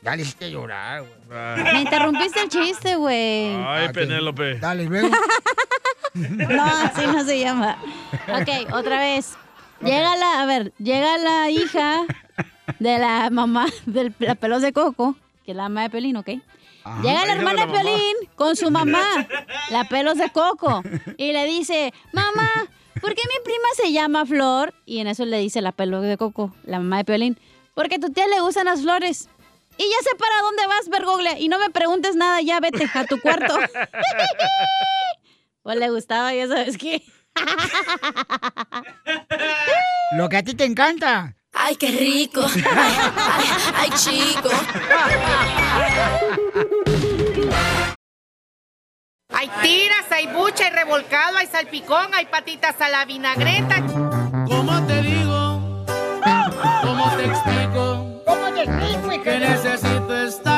Ya 0.02 0.16
le 0.16 0.22
hiciste 0.22 0.50
llorar, 0.50 1.04
güey. 1.26 1.72
Me 1.74 1.80
interrumpiste 1.82 2.40
el 2.42 2.48
chiste, 2.48 2.96
güey. 2.96 3.54
Ay, 3.66 3.88
Penélope. 3.92 4.58
Dale, 4.58 4.84
luego. 4.84 5.08
No, 6.14 6.64
así 6.64 7.06
no 7.06 7.24
se 7.24 7.38
llama. 7.38 7.78
Ok, 8.28 8.72
otra 8.74 8.98
vez. 8.98 9.36
Llega 9.82 10.16
la, 10.16 10.42
a 10.42 10.46
ver, 10.46 10.72
llega 10.78 11.16
la 11.18 11.50
hija 11.50 12.02
de 12.78 12.98
la 12.98 13.30
mamá 13.30 13.66
de 13.86 14.12
la 14.18 14.34
pelos 14.34 14.62
de 14.62 14.72
coco, 14.72 15.16
que 15.44 15.52
es 15.52 15.56
la 15.56 15.64
mamá 15.64 15.82
de 15.82 15.90
Pelín, 15.90 16.16
¿ok? 16.16 16.28
Ajá. 16.84 17.02
Llega 17.02 17.26
la 17.26 17.32
hermana 17.34 17.66
de. 17.66 17.72
Pelín 17.72 18.16
con 18.36 18.56
su 18.56 18.70
mamá, 18.70 19.02
la 19.70 19.84
pelos 19.84 20.18
de 20.18 20.30
coco, 20.30 20.82
y 21.16 21.32
le 21.32 21.46
dice, 21.46 21.94
mamá, 22.12 22.48
¿por 23.00 23.14
qué 23.14 23.22
mi 23.22 23.44
prima 23.44 23.68
se 23.74 23.92
llama 23.92 24.26
Flor? 24.26 24.74
Y 24.84 24.98
en 24.98 25.06
eso 25.06 25.24
le 25.24 25.38
dice 25.38 25.62
la 25.62 25.72
pelos 25.72 26.02
de 26.02 26.18
coco, 26.18 26.54
la 26.64 26.78
mamá 26.78 26.98
de 26.98 27.04
Pelín, 27.04 27.38
porque 27.74 27.94
a 27.94 28.00
tu 28.00 28.12
tía 28.12 28.26
le 28.26 28.40
gustan 28.40 28.66
las 28.66 28.82
flores. 28.82 29.28
Y 29.78 29.84
ya 29.84 29.96
sé 30.02 30.14
para 30.18 30.42
dónde 30.42 30.66
vas, 30.66 30.90
Bergogle, 30.90 31.40
y 31.40 31.48
no 31.48 31.58
me 31.58 31.70
preguntes 31.70 32.14
nada, 32.14 32.42
ya 32.42 32.60
vete 32.60 32.86
a 32.92 33.06
tu 33.06 33.18
cuarto. 33.18 33.56
Pues 35.62 35.76
le 35.76 35.90
gustaba, 35.90 36.32
ya 36.34 36.48
sabes 36.48 36.78
qué. 36.78 37.02
Lo 40.16 40.28
que 40.28 40.38
a 40.38 40.42
ti 40.42 40.54
te 40.54 40.64
encanta. 40.64 41.36
Ay, 41.52 41.76
qué 41.76 41.88
rico. 41.88 42.40
Ay, 42.42 43.46
ay, 43.76 43.90
chico. 43.90 44.48
Hay 49.28 49.48
tiras, 49.62 50.10
hay 50.10 50.26
bucha, 50.28 50.64
hay 50.66 50.72
revolcado, 50.72 51.36
hay 51.36 51.46
salpicón, 51.46 52.12
hay 52.14 52.24
patitas 52.26 52.80
a 52.80 52.88
la 52.88 53.04
vinagreta. 53.04 53.84
¿Cómo 54.48 54.84
te 54.86 55.02
digo? 55.02 55.84
¿Cómo 56.82 57.16
te 57.16 57.26
explico? 57.26 58.22
¿Cómo 58.26 58.52
te 58.54 58.62
explico? 58.62 59.22
Que 59.22 59.38
necesito 59.38 60.16
estarte 60.16 60.49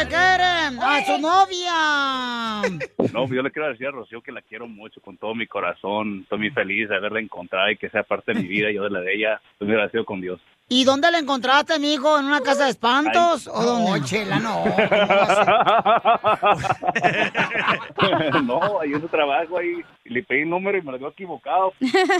le 0.00 0.08
quieren 0.08 0.78
a 0.80 1.04
su 1.04 1.18
novia. 1.18 2.62
No, 3.12 3.26
yo 3.26 3.42
le 3.42 3.50
quiero 3.50 3.68
decir 3.68 3.88
a 3.88 3.90
Rocío 3.90 4.20
que 4.20 4.30
la 4.30 4.40
quiero 4.40 4.68
mucho 4.68 5.00
con 5.00 5.16
todo 5.16 5.34
mi 5.34 5.46
corazón. 5.46 6.20
Estoy 6.22 6.38
muy 6.38 6.50
feliz 6.50 6.88
de 6.88 6.96
haberla 6.96 7.18
encontrado 7.18 7.68
y 7.70 7.76
que 7.76 7.88
sea 7.90 8.04
parte 8.04 8.32
de 8.32 8.40
mi 8.40 8.46
vida 8.46 8.70
y 8.70 8.74
yo 8.74 8.84
de 8.84 8.90
la 8.90 9.00
de 9.00 9.14
ella. 9.14 9.40
Estoy 9.52 9.66
muy 9.66 9.74
agradecido 9.74 10.04
con 10.04 10.20
Dios. 10.20 10.40
¿Y 10.72 10.84
dónde 10.84 11.10
la 11.10 11.18
encontraste, 11.18 11.80
mijo? 11.80 12.16
¿En 12.16 12.26
una 12.26 12.42
casa 12.42 12.66
de 12.66 12.70
espantos? 12.70 13.48
¿O 13.52 13.60
dónde? 13.60 13.90
No, 13.90 14.04
chela, 14.06 14.38
no. 14.38 14.62
no, 18.42 18.80
hay 18.80 18.94
un 18.94 19.08
trabajo 19.08 19.58
ahí. 19.58 19.82
Le 20.04 20.22
pedí 20.22 20.42
el 20.42 20.50
número 20.50 20.78
y 20.78 20.82
me 20.82 20.92
lo 20.92 20.98
dio 20.98 21.08
equivocado. 21.08 21.72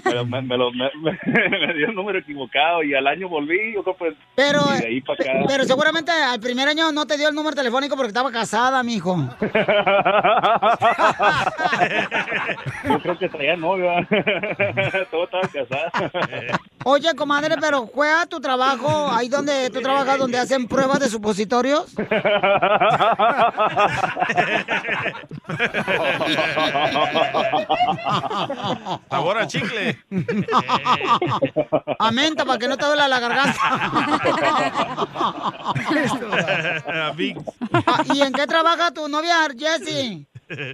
Pero 0.04 0.24
me, 0.26 0.42
me 0.42 0.56
lo- 0.56 0.72
me- 0.72 0.90
me- 1.00 1.18
me 1.66 1.74
dio 1.74 1.86
el 1.88 1.94
número 1.94 2.18
equivocado 2.18 2.82
y 2.82 2.92
al 2.94 3.06
año 3.06 3.28
volví. 3.28 3.72
Yo 3.74 3.82
creo 3.84 3.96
pues. 3.96 4.14
Pero, 4.34 4.60
y 4.76 4.80
de 4.80 4.86
ahí 4.86 5.00
para 5.00 5.22
acá. 5.22 5.32
pero 5.46 5.62
seguramente 5.64 6.10
al 6.10 6.40
primer 6.40 6.66
año 6.68 6.90
no 6.92 7.06
te 7.06 7.16
dio 7.16 7.28
el 7.28 7.34
número 7.36 7.54
telefónico 7.54 7.94
porque 7.96 8.08
estaba 8.08 8.32
casada, 8.32 8.82
mijo. 8.82 9.16
Yo 12.88 12.98
creo 13.00 13.18
que 13.18 13.28
traía 13.28 13.56
novia. 13.56 14.06
Todo 15.10 15.24
estaba 15.24 15.48
casado. 15.48 15.90
Oye, 16.84 17.14
comadre, 17.14 17.56
pero 17.60 17.86
fue 17.88 18.10
a 18.10 18.24
tu 18.40 18.44
trabajo, 18.44 19.10
ahí 19.12 19.28
donde 19.28 19.68
tú 19.70 19.80
trabajas, 19.82 20.18
donde 20.18 20.38
hacen 20.38 20.66
pruebas 20.66 20.98
de 21.00 21.08
supositorios. 21.10 21.84
Sabor 29.10 29.38
a 29.38 29.46
chicle. 29.46 29.98
A 31.98 32.10
menta 32.10 32.44
para 32.44 32.58
que 32.58 32.68
no 32.68 32.76
te 32.76 32.84
duela 32.86 33.08
la 33.08 33.20
garganta. 33.20 33.60
Ah, 37.86 38.02
¿Y 38.12 38.22
en 38.22 38.32
qué 38.32 38.46
trabaja 38.46 38.90
tu 38.90 39.08
novia, 39.08 39.36
Jessie? 39.56 40.26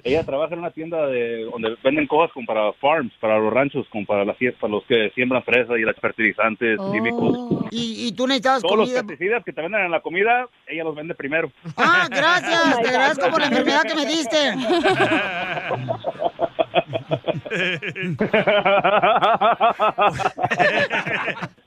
Ella 0.05 0.25
trabaja 0.25 0.55
en 0.55 0.61
una 0.61 0.71
tienda 0.71 1.07
de 1.07 1.45
donde 1.45 1.77
venden 1.85 2.07
cosas 2.07 2.33
como 2.33 2.47
para 2.47 2.73
farms, 2.75 3.13
para 3.21 3.39
los 3.39 3.53
ranchos, 3.53 3.87
como 3.91 4.07
para, 4.07 4.25
las, 4.25 4.37
para 4.59 4.73
los 4.73 4.85
que 4.85 5.11
siembran 5.15 5.43
fresas 5.43 5.77
y 5.79 5.83
los 5.83 5.97
fertilizantes 5.97 6.79
químicos. 6.93 7.67
¿Y, 7.71 8.07
y 8.09 8.13
tú 8.13 8.27
necesitabas 8.27 8.63
Todos 8.63 8.77
los 8.79 8.89
comida? 8.89 9.03
pesticidas 9.03 9.45
que 9.45 9.53
te 9.53 9.61
venden 9.61 9.83
en 9.83 9.91
la 9.91 10.01
comida, 10.01 10.49
ella 10.67 10.85
los 10.85 10.95
vende 10.95 11.15
primero. 11.15 11.51
Ah, 11.77 12.07
gracias, 12.11 12.81
te 12.83 12.89
agradezco 12.89 13.31
por 13.31 13.41
la 13.41 13.47
enfermedad 13.47 13.83
que 13.83 13.95
me 13.95 14.07
diste. 14.07 14.55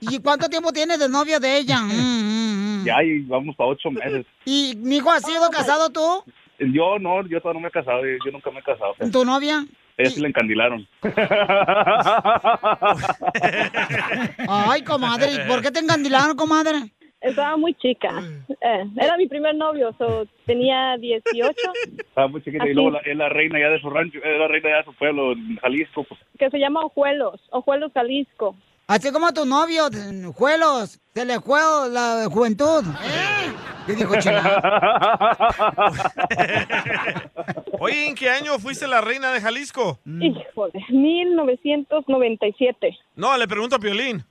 ¿Y 0.02 0.20
cuánto 0.20 0.50
tiempo 0.50 0.72
tienes 0.72 1.00
de 1.00 1.10
novio 1.10 1.40
de 1.40 1.58
ella? 1.58 1.80
Mm, 1.82 1.92
mm, 1.92 2.82
mm. 2.82 2.86
Ya, 2.86 3.04
y 3.04 3.20
vamos 3.24 3.56
para 3.56 3.70
ocho 3.72 3.92
meses. 3.92 4.26
¿Y, 4.46 4.76
mijo, 4.78 5.12
has 5.12 5.24
sido 5.24 5.50
casado 5.50 5.90
tú? 5.90 6.24
Yo 6.60 7.00
no, 7.00 7.26
yo 7.28 7.42
todavía 7.42 7.60
no 7.60 7.64
me 7.64 7.68
he 7.70 7.72
casado, 7.72 8.02
yo 8.06 8.18
yo 8.26 8.32
nunca 8.32 8.52
me 8.52 8.60
he 8.60 8.64
casado. 8.64 8.94
¿Tu 9.12 9.26
novia? 9.26 9.66
Ella 9.98 10.10
sí 10.10 10.22
la 10.22 10.28
encandilaron. 10.30 10.88
Ay, 14.48 14.84
comadre, 14.84 15.34
¿y 15.34 15.40
por 15.48 15.62
qué 15.62 15.72
te 15.72 15.80
encandilaron, 15.80 16.36
comadre? 16.36 16.92
Estaba 17.22 17.58
muy 17.58 17.74
chica. 17.74 18.10
Eh, 18.62 18.86
era 18.96 19.18
mi 19.18 19.28
primer 19.28 19.54
novio, 19.56 19.94
so, 19.98 20.26
tenía 20.46 20.96
18, 20.98 21.54
Estaba 21.98 22.28
muy 22.30 22.42
chiquita 22.42 22.64
y 22.66 22.70
Así. 22.70 22.76
luego 22.76 22.92
la- 22.92 23.00
es 23.00 23.18
la 23.18 23.28
reina 23.28 23.60
ya 23.60 23.70
de 23.70 23.82
su 23.82 23.90
rancho, 23.90 24.20
es 24.24 24.40
la 24.40 24.48
reina 24.48 24.70
ya 24.70 24.78
de 24.78 24.84
su 24.86 24.94
pueblo, 24.94 25.34
Jalisco. 25.62 26.06
Pues. 26.06 26.20
que 26.38 26.50
se 26.50 26.60
llama 26.60 26.80
Ojuelos, 26.86 27.42
Ojuelos, 27.52 27.92
Jalisco. 27.94 28.56
Así 28.90 29.12
como 29.12 29.32
tu 29.32 29.46
novio, 29.46 29.88
Juelos, 30.34 31.00
se 31.14 31.24
le 31.24 31.40
fue 31.42 31.60
la 31.92 32.28
juventud. 32.32 32.84
¿Qué 33.86 33.94
dijo 33.94 34.16
Chela? 34.20 34.60
Oye, 37.80 38.08
¿en 38.08 38.16
qué 38.16 38.32
año 38.32 38.58
fuiste 38.58 38.88
la 38.88 39.00
reina 39.00 39.32
de 39.32 39.42
Jalisco? 39.42 40.00
Híjole, 40.08 40.84
1997. 40.90 42.98
No, 43.16 43.38
le 43.38 43.48
pregunto 43.48 43.76
a 43.76 43.80
Piolín. 43.80 44.26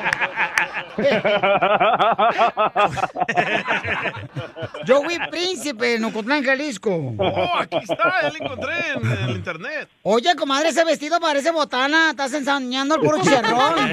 Yo 4.86 5.02
fui 5.02 5.18
príncipe 5.30 5.94
en 5.94 6.04
Ocotlán, 6.04 6.44
Jalisco. 6.44 7.14
Oh, 7.18 7.50
aquí 7.58 7.78
está, 7.82 8.22
ya 8.22 8.30
lo 8.30 8.36
encontré 8.44 8.92
en 8.94 9.10
el 9.10 9.30
internet. 9.36 9.88
Oye, 10.02 10.34
comadre, 10.36 10.68
ese 10.70 10.84
vestido 10.84 11.20
parece 11.20 11.50
botana. 11.50 12.10
Estás 12.10 12.32
ensañando 12.34 12.96
el 12.96 13.00
puro 13.00 13.18
chicharrón. 13.20 13.74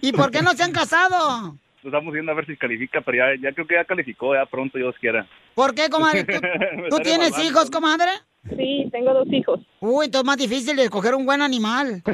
¿Y 0.00 0.12
por 0.12 0.30
qué 0.30 0.42
no 0.42 0.52
se 0.52 0.62
han 0.62 0.72
casado? 0.72 1.56
Estamos 1.84 2.14
viendo 2.14 2.32
a 2.32 2.34
ver 2.34 2.46
si 2.46 2.56
califica, 2.56 3.02
pero 3.02 3.18
ya, 3.18 3.40
ya 3.40 3.52
creo 3.52 3.66
que 3.66 3.74
ya 3.74 3.84
calificó, 3.84 4.34
ya 4.34 4.46
pronto 4.46 4.78
Dios 4.78 4.94
quiera. 4.98 5.26
¿Por 5.54 5.74
qué, 5.74 5.90
comadre? 5.90 6.24
¿Tú, 6.90 6.96
tienes 7.02 7.38
hijos, 7.44 7.70
comadre? 7.70 8.10
Sí, 8.56 8.88
tengo 8.90 9.12
dos 9.12 9.30
hijos. 9.30 9.60
Uy, 9.80 10.06
entonces 10.06 10.22
es 10.22 10.26
más 10.26 10.36
difícil 10.36 10.76
de 10.76 10.84
escoger 10.84 11.14
un 11.14 11.26
buen 11.26 11.42
animal. 11.42 12.02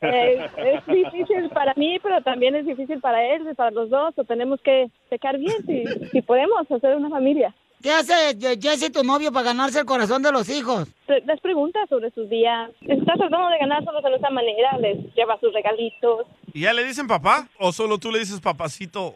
Eh, 0.00 0.48
es 0.56 0.86
difícil 0.86 1.48
para 1.50 1.74
mí, 1.74 1.98
pero 2.02 2.20
también 2.22 2.56
es 2.56 2.66
difícil 2.66 3.00
para 3.00 3.24
él, 3.24 3.42
para 3.56 3.70
los 3.70 3.88
dos. 3.88 4.14
O 4.16 4.24
tenemos 4.24 4.60
que 4.62 4.90
checar 5.10 5.38
bien 5.38 5.64
si, 5.64 5.84
si 6.10 6.22
podemos 6.22 6.70
hacer 6.70 6.96
una 6.96 7.08
familia. 7.08 7.54
¿Qué 7.82 7.90
hace 7.90 8.14
Jesse, 8.60 8.92
tu 8.92 9.02
novio, 9.02 9.32
para 9.32 9.46
ganarse 9.46 9.80
el 9.80 9.86
corazón 9.86 10.22
de 10.22 10.30
los 10.30 10.48
hijos? 10.48 10.88
Les 11.08 11.40
pregunta 11.40 11.80
sobre 11.88 12.10
sus 12.12 12.28
días. 12.30 12.70
Está 12.82 13.14
tratando 13.14 13.48
de 13.48 13.58
ganárselos 13.58 14.02
de 14.04 14.14
esa 14.14 14.30
manera. 14.30 14.78
Les 14.78 15.12
lleva 15.14 15.38
sus 15.40 15.52
regalitos. 15.52 16.26
¿Y 16.54 16.60
ya 16.60 16.72
le 16.72 16.84
dicen 16.84 17.06
papá? 17.06 17.46
¿O 17.58 17.72
solo 17.72 17.98
tú 17.98 18.10
le 18.10 18.18
dices 18.18 18.40
papacito? 18.40 19.14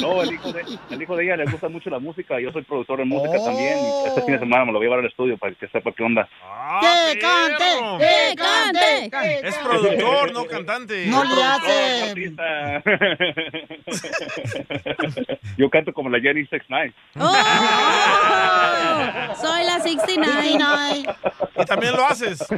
No, 0.00 0.22
el 0.22 0.32
hijo, 0.34 0.52
de, 0.52 0.64
el 0.90 1.02
hijo 1.02 1.16
de 1.16 1.24
ella 1.24 1.36
le 1.36 1.44
gusta 1.50 1.68
mucho 1.68 1.90
la 1.90 1.98
música. 1.98 2.38
Yo 2.40 2.50
soy 2.52 2.62
productor 2.62 2.98
de 2.98 3.04
música 3.04 3.38
también. 3.44 3.78
y 3.78 4.08
Este 4.08 4.22
fin 4.22 4.32
de 4.34 4.40
semana 4.40 4.64
me 4.64 4.72
lo 4.72 4.78
voy 4.78 4.86
a 4.86 4.88
llevar 4.90 4.98
al 5.00 5.06
estudio 5.06 5.36
para 5.38 5.54
que 5.54 5.68
sepa 5.68 5.90
qué 5.96 6.02
onda. 6.02 6.28
¡Que 6.80 7.18
cante! 7.18 7.64
¡Que 7.98 8.34
cante! 8.36 9.48
Es 9.48 9.56
productor, 9.58 10.32
no 10.32 10.44
cantante. 10.46 11.06
No 11.06 11.24
le 11.24 11.42
hace. 11.42 12.14
Yo 15.56 15.70
canto 15.70 15.92
como 15.92 16.08
la 16.10 16.20
Jenny 16.20 16.46
Six 16.46 16.64
Nine. 16.68 16.92
Soy 19.40 19.64
la 19.64 19.80
69. 19.80 20.41
Y 20.44 21.64
también 21.64 21.96
lo 21.96 22.06
haces. 22.06 22.44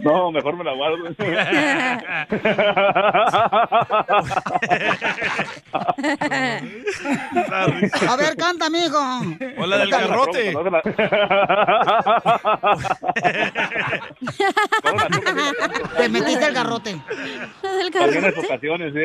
No, 0.00 0.30
mejor 0.30 0.56
me 0.56 0.64
la 0.64 0.72
guardo. 0.74 1.04
A 8.08 8.16
ver, 8.16 8.36
canta, 8.36 8.68
mijo. 8.70 8.98
O 9.58 9.66
la 9.66 9.78
del 9.78 9.90
garrote. 9.90 10.54
Te 15.96 16.08
metiste 16.08 16.46
el 16.46 16.54
garrote. 16.54 17.00
También 17.92 18.24
en 18.24 18.38
ocasiones, 18.38 18.94
sí. 18.94 19.00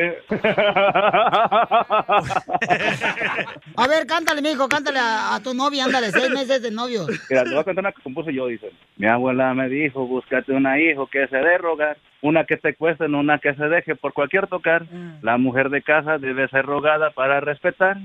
A 3.76 3.86
ver, 3.88 4.06
cántale, 4.06 4.42
mijo, 4.42 4.68
cántale 4.68 4.98
a, 4.98 5.34
a 5.34 5.40
tu 5.40 5.49
novia, 5.54 5.84
ándale, 5.84 6.10
seis 6.10 6.30
meses 6.30 6.62
de 6.62 6.70
novio. 6.70 7.06
Mira, 7.28 7.44
te 7.44 7.50
voy 7.50 7.58
a 7.58 7.64
cantar 7.64 7.84
una 7.84 7.92
que 7.92 8.02
compuse 8.02 8.32
yo, 8.32 8.46
dice. 8.46 8.70
Mi 8.96 9.06
abuela 9.08 9.52
me 9.54 9.68
dijo, 9.68 10.06
búscate 10.06 10.52
una 10.52 10.80
hijo 10.80 11.06
que 11.06 11.26
se 11.28 11.36
dé 11.36 11.58
rogar, 11.58 11.96
una 12.22 12.44
que 12.44 12.56
te 12.56 12.74
cueste, 12.74 13.08
no 13.08 13.20
una 13.20 13.38
que 13.38 13.54
se 13.54 13.64
deje 13.68 13.94
por 13.96 14.12
cualquier 14.12 14.46
tocar. 14.46 14.84
La 15.22 15.36
mujer 15.38 15.70
de 15.70 15.82
casa 15.82 16.18
debe 16.18 16.48
ser 16.48 16.64
rogada 16.66 17.10
para 17.10 17.40
respetar. 17.40 17.96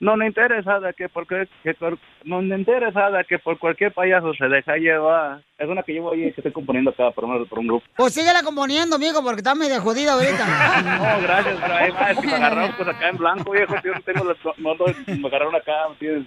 No 0.00 0.16
le 0.16 0.26
interesada 0.26 0.92
que 0.92 1.08
por, 1.08 1.26
que, 1.26 1.46
por- 1.78 1.98
no 2.24 2.42
interesada 2.42 3.22
que 3.24 3.38
por 3.38 3.58
cualquier 3.58 3.92
payaso 3.92 4.34
se 4.34 4.48
deja 4.48 4.76
llevar. 4.76 5.40
Es 5.64 5.70
una 5.70 5.82
que 5.82 5.92
llevo 5.92 6.12
ahí 6.12 6.30
que 6.32 6.40
estoy 6.40 6.52
componiendo 6.52 6.90
acá 6.90 7.10
por 7.10 7.24
un, 7.24 7.46
por 7.46 7.58
un 7.58 7.66
grupo. 7.66 7.84
Pues 7.96 8.14
síguela 8.14 8.42
componiendo, 8.42 8.98
mijo, 8.98 9.22
porque 9.22 9.38
está 9.40 9.54
medio 9.54 9.80
jodida 9.80 10.12
ahorita. 10.12 10.44
No, 10.84 11.22
gracias, 11.22 11.56
pero 11.60 11.74
ahí 11.74 11.90
va, 11.90 12.10
es 12.10 12.18
que 12.18 12.26
me 12.26 12.34
agarraron 12.34 12.72
pues 12.76 12.88
acá 12.88 13.08
en 13.08 13.16
blanco, 13.16 13.50
viejo, 13.52 13.74
yo 13.84 13.94
no 13.94 14.00
tengo 14.02 14.24
las, 14.24 14.36
no, 14.58 14.74
no, 14.74 14.84
me 15.18 15.28
agarraron 15.28 15.54
acá, 15.54 15.72
tienes 15.98 16.24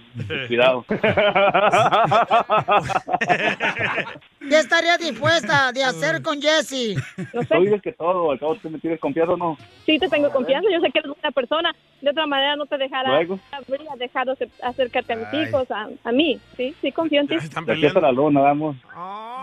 cuidado. 0.48 0.84
¿Qué 0.88 0.98
estaría 4.58 4.96
dispuesta 4.98 5.72
de 5.72 5.84
hacer 5.84 6.22
con 6.22 6.40
Jesse? 6.40 6.96
Tú 7.32 7.60
dices 7.62 7.82
que 7.82 7.92
todo, 7.92 8.30
al 8.32 8.38
cabo 8.38 8.54
tú 8.56 8.70
me 8.70 8.78
tienes 8.78 8.98
confianza 9.00 9.34
o 9.34 9.36
no. 9.36 9.56
Sí, 9.86 9.98
te 9.98 10.08
tengo 10.08 10.30
confianza. 10.30 10.68
Yo 10.72 10.80
sé 10.80 10.90
que 10.90 10.98
eres 11.00 11.10
buena 11.12 11.30
persona. 11.30 11.74
De 12.00 12.10
otra 12.10 12.26
manera 12.26 12.56
no 12.56 12.66
te 12.66 12.78
dejará 12.78 13.10
Luego. 13.10 13.38
habría 13.50 13.90
dejado 13.98 14.32
ace- 14.32 14.48
acercarte 14.62 15.12
a 15.14 15.16
mis 15.16 15.32
hijos, 15.48 15.68
a, 15.70 15.88
a 16.04 16.12
mí. 16.12 16.38
Sí, 16.56 16.74
sí, 16.80 16.92
confío 16.92 17.20
en 17.20 17.28
ti. 17.28 17.36
De 17.66 17.72
aquí 17.72 17.86
hasta 17.86 18.00
la 18.00 18.12
luna, 18.12 18.40
vamos. 18.40 18.76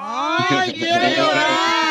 ¡Ay, 0.08 0.74
quiero 0.74 1.10
llorar! 1.10 1.76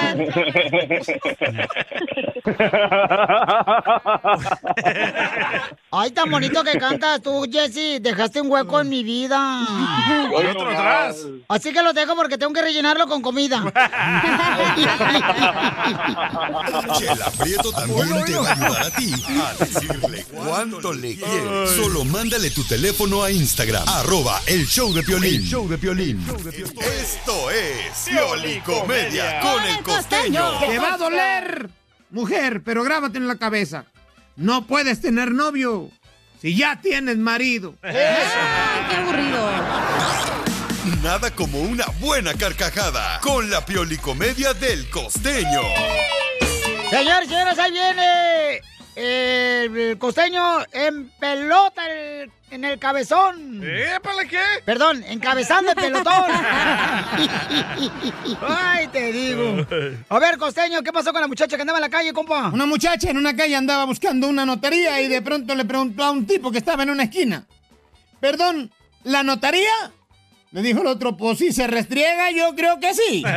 Ay, 5.92 6.12
tan 6.12 6.30
bonito 6.30 6.62
que 6.62 6.78
cantas 6.78 7.20
tú, 7.20 7.44
Jessy. 7.50 7.98
Dejaste 7.98 8.40
un 8.40 8.48
hueco 8.50 8.80
en 8.80 8.88
mi 8.88 9.02
vida. 9.02 9.66
Y 10.30 10.46
otro 10.46 10.70
atrás. 10.70 11.16
Así 11.48 11.72
que 11.72 11.82
lo 11.82 11.92
dejo 11.92 12.14
porque 12.14 12.38
tengo 12.38 12.52
que 12.52 12.62
rellenarlo 12.62 13.08
con 13.08 13.20
comida. 13.20 13.60
Chela 16.98 17.30
Prieto 17.38 17.72
también 17.72 18.24
te 18.24 18.34
va 18.34 18.48
a 18.48 18.52
ayudar 18.52 18.82
a 18.86 18.90
ti 18.90 19.12
a 19.40 19.54
decirle 19.64 20.24
cuánto 20.32 20.92
le 20.92 21.16
quieres. 21.16 21.70
Solo 21.74 22.04
mándale 22.04 22.50
tu 22.50 22.62
teléfono 22.64 23.22
a 23.24 23.30
Instagram, 23.30 23.88
arroba 23.88 24.40
el 24.46 24.66
show 24.66 24.92
de 24.92 25.02
Piolín. 25.02 25.40
El 25.40 25.46
show 25.46 25.66
de 25.68 25.78
Piolín. 25.78 26.22
Esto 26.80 27.50
es 27.50 28.04
Piolicomedia 28.06 29.40
con 29.40 29.62
el 29.64 29.82
costeño. 29.96 30.58
Te 30.60 30.78
va 30.78 30.94
a 30.94 30.96
doler, 30.96 31.70
mujer, 32.10 32.62
pero 32.64 32.82
grábate 32.84 33.18
en 33.18 33.28
la 33.28 33.36
cabeza. 33.36 33.84
No 34.36 34.66
puedes 34.66 35.00
tener 35.00 35.32
novio 35.32 35.90
si 36.40 36.56
ya 36.56 36.80
tienes 36.80 37.18
marido. 37.18 37.74
¡Qué 37.82 38.96
aburrido! 38.96 39.50
Nada 41.02 41.30
como 41.30 41.60
una 41.60 41.84
buena 42.00 42.34
carcajada 42.34 43.20
con 43.20 43.50
la 43.50 43.64
Piolicomedia 43.64 44.54
del 44.54 44.88
costeño. 44.90 45.62
Señores, 46.90 47.28
señoras, 47.28 47.58
ahí 47.58 47.70
viene 47.72 48.60
el 49.02 49.96
costeño 49.98 50.42
en 50.72 51.08
pelota 51.18 51.82
el- 51.90 52.30
en 52.50 52.64
el 52.64 52.78
cabezón. 52.80 53.62
¿Épale 53.64 54.26
qué? 54.28 54.42
Perdón, 54.64 55.04
encabezando 55.06 55.70
el 55.70 55.76
pelotón. 55.76 56.24
Ay, 58.48 58.88
te 58.88 59.12
digo. 59.12 59.64
A 60.08 60.18
ver, 60.18 60.36
costeño, 60.36 60.82
¿qué 60.82 60.92
pasó 60.92 61.12
con 61.12 61.20
la 61.20 61.28
muchacha 61.28 61.54
que 61.56 61.62
andaba 61.62 61.78
en 61.78 61.82
la 61.84 61.88
calle, 61.90 62.12
compa? 62.12 62.48
Una 62.48 62.66
muchacha 62.66 63.08
en 63.10 63.18
una 63.18 63.36
calle 63.36 63.54
andaba 63.54 63.84
buscando 63.84 64.26
una 64.28 64.44
notaría 64.44 65.00
y 65.00 65.06
de 65.08 65.22
pronto 65.22 65.54
le 65.54 65.64
preguntó 65.64 66.02
a 66.04 66.10
un 66.10 66.26
tipo 66.26 66.50
que 66.50 66.58
estaba 66.58 66.82
en 66.82 66.90
una 66.90 67.04
esquina. 67.04 67.44
Perdón, 68.18 68.72
¿la 69.04 69.22
notaría? 69.22 69.70
Le 70.50 70.62
dijo 70.62 70.80
el 70.80 70.88
otro, 70.88 71.16
pues 71.16 71.38
si 71.38 71.52
se 71.52 71.68
restriega, 71.68 72.32
yo 72.32 72.56
creo 72.56 72.80
que 72.80 72.92
sí. 72.92 73.22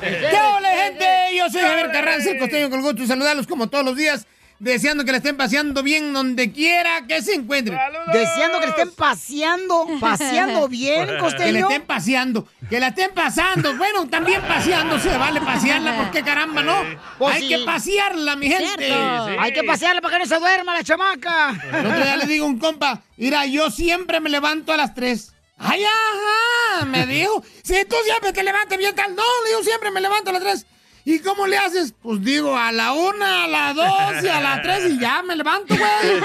¿Qué 0.00 0.38
hola, 0.40 0.68
gente? 0.84 1.04
Yo 1.36 1.48
soy 1.50 1.60
Javier 1.62 1.90
Carranza, 1.92 2.30
el 2.30 2.38
costeño 2.38 2.70
con 2.70 2.82
gusto 2.82 3.02
de 3.02 3.06
saludarlos 3.06 3.46
como 3.46 3.68
todos 3.68 3.84
los 3.84 3.96
días, 3.96 4.26
deseando 4.60 5.04
que 5.04 5.10
la 5.10 5.18
estén 5.18 5.36
paseando 5.36 5.82
bien 5.82 6.12
donde 6.12 6.52
quiera 6.52 7.06
que 7.06 7.20
se 7.22 7.34
encuentren. 7.34 7.78
Deseando 8.12 8.60
que 8.60 8.66
le 8.66 8.70
estén 8.72 8.90
paseando, 8.92 9.86
paseando 10.00 10.68
bien, 10.68 11.06
Que 11.06 11.12
le 11.12 11.18
costeño. 11.18 11.58
estén 11.68 11.82
paseando, 11.82 12.48
que 12.68 12.78
la 12.80 12.88
estén 12.88 13.10
pasando. 13.12 13.76
Bueno, 13.76 14.08
también 14.08 14.40
paseando 14.42 14.98
se 15.00 15.16
vale 15.16 15.40
pasearla, 15.40 15.96
porque 16.02 16.22
caramba, 16.22 16.62
¿no? 16.62 16.76
Pues 17.18 17.36
Hay 17.36 17.42
sí. 17.42 17.48
que 17.48 17.58
pasearla, 17.64 18.36
mi 18.36 18.48
gente. 18.48 18.92
Hay 18.92 19.52
que 19.52 19.64
pasearla 19.64 20.00
para 20.00 20.14
que 20.18 20.24
no 20.24 20.26
se 20.28 20.38
duerma 20.38 20.74
la 20.74 20.84
chamaca. 20.84 21.50
El 21.72 21.86
otro 21.86 22.04
día 22.04 22.16
le 22.16 22.26
digo 22.26 22.44
a 22.44 22.48
un 22.48 22.58
compa, 22.58 23.02
mira, 23.16 23.46
yo 23.46 23.70
siempre 23.70 24.20
me 24.20 24.30
levanto 24.30 24.72
a 24.72 24.76
las 24.76 24.94
3. 24.94 25.32
¡Ay, 25.58 25.84
ajá! 25.84 26.84
Me 26.86 27.06
dijo, 27.14 27.42
si 27.62 27.84
tú 27.84 27.96
siempre 28.04 28.32
te 28.32 28.42
levantas 28.42 28.78
bien 28.78 28.94
tal. 28.94 29.14
No, 29.14 29.22
digo, 29.46 29.62
siempre 29.62 29.90
me 29.90 30.00
levanto 30.00 30.30
a 30.30 30.32
las 30.34 30.42
3. 30.42 30.66
¿Y 31.04 31.20
cómo 31.20 31.46
le 31.46 31.56
haces? 31.56 31.94
Pues 32.02 32.22
digo, 32.22 32.54
a 32.54 32.70
la 32.70 32.92
una, 32.92 33.44
a 33.44 33.48
la 33.48 33.72
dos 33.72 34.22
y 34.22 34.28
a 34.28 34.42
la 34.42 34.60
tres 34.60 34.92
y 34.92 34.98
ya 34.98 35.22
me 35.22 35.36
levanto, 35.36 35.74
güey. 35.74 36.20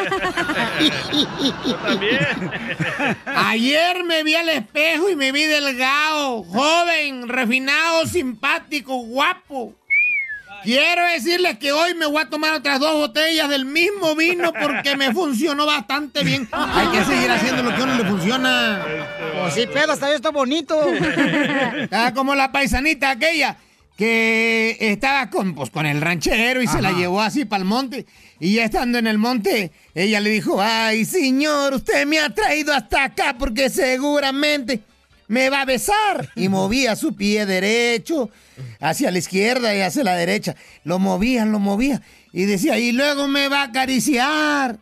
Yo 1.65 1.75
también. 1.77 2.51
Ayer 3.25 4.03
me 4.03 4.23
vi 4.23 4.35
al 4.35 4.49
espejo 4.49 5.09
y 5.09 5.15
me 5.15 5.31
vi 5.31 5.45
delgado, 5.45 6.43
joven, 6.43 7.29
refinado, 7.29 8.05
simpático, 8.07 8.97
guapo. 8.97 9.73
Quiero 10.63 11.05
decirles 11.07 11.57
que 11.57 11.71
hoy 11.71 11.93
me 11.93 12.05
voy 12.05 12.21
a 12.21 12.29
tomar 12.29 12.53
otras 12.53 12.79
dos 12.79 12.93
botellas 12.93 13.49
del 13.49 13.65
mismo 13.65 14.15
vino 14.15 14.53
porque 14.53 14.95
me 14.95 15.13
funcionó 15.13 15.65
bastante 15.65 16.23
bien. 16.23 16.47
Hay 16.51 16.87
que 16.87 17.03
seguir 17.03 17.29
haciendo 17.29 17.63
lo 17.63 17.75
que 17.75 17.81
a 17.81 17.83
uno 17.83 17.95
le 17.95 18.05
funciona. 18.05 18.81
Pues 19.41 19.53
sí, 19.55 19.67
pedo, 19.67 19.91
hasta 19.91 20.09
yo 20.09 20.15
estoy 20.15 20.31
bonito. 20.31 20.81
Estaba 21.77 22.13
como 22.13 22.33
la 22.33 22.51
paisanita 22.51 23.11
aquella 23.11 23.57
que 23.97 24.77
estaba 24.79 25.29
con, 25.29 25.53
pues, 25.53 25.69
con 25.69 25.85
el 25.85 26.01
ranchero 26.01 26.61
y 26.61 26.67
se 26.67 26.81
la 26.81 26.93
llevó 26.93 27.21
así 27.21 27.45
para 27.45 27.61
el 27.61 27.67
monte. 27.67 28.05
Y 28.39 28.55
ya 28.55 28.65
estando 28.65 28.97
en 28.97 29.07
el 29.07 29.17
monte, 29.17 29.71
ella 29.93 30.19
le 30.19 30.29
dijo, 30.29 30.61
ay 30.61 31.05
señor, 31.05 31.73
usted 31.73 32.05
me 32.07 32.19
ha 32.19 32.29
traído 32.29 32.73
hasta 32.73 33.03
acá 33.03 33.35
porque 33.37 33.69
seguramente 33.69 34.81
me 35.27 35.49
va 35.49 35.61
a 35.61 35.65
besar. 35.65 36.29
Y 36.35 36.49
movía 36.49 36.95
su 36.95 37.15
pie 37.15 37.45
derecho 37.45 38.29
hacia 38.79 39.11
la 39.11 39.17
izquierda 39.17 39.75
y 39.75 39.81
hacia 39.81 40.03
la 40.03 40.15
derecha. 40.15 40.55
Lo 40.83 40.99
movía, 40.99 41.45
lo 41.45 41.59
movía. 41.59 42.01
Y 42.31 42.45
decía, 42.45 42.77
y 42.79 42.91
luego 42.91 43.27
me 43.27 43.47
va 43.47 43.61
a 43.61 43.65
acariciar. 43.65 44.79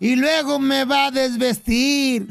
Y 0.00 0.16
luego 0.16 0.58
me 0.58 0.84
va 0.84 1.06
a 1.06 1.10
desvestir. 1.10 2.26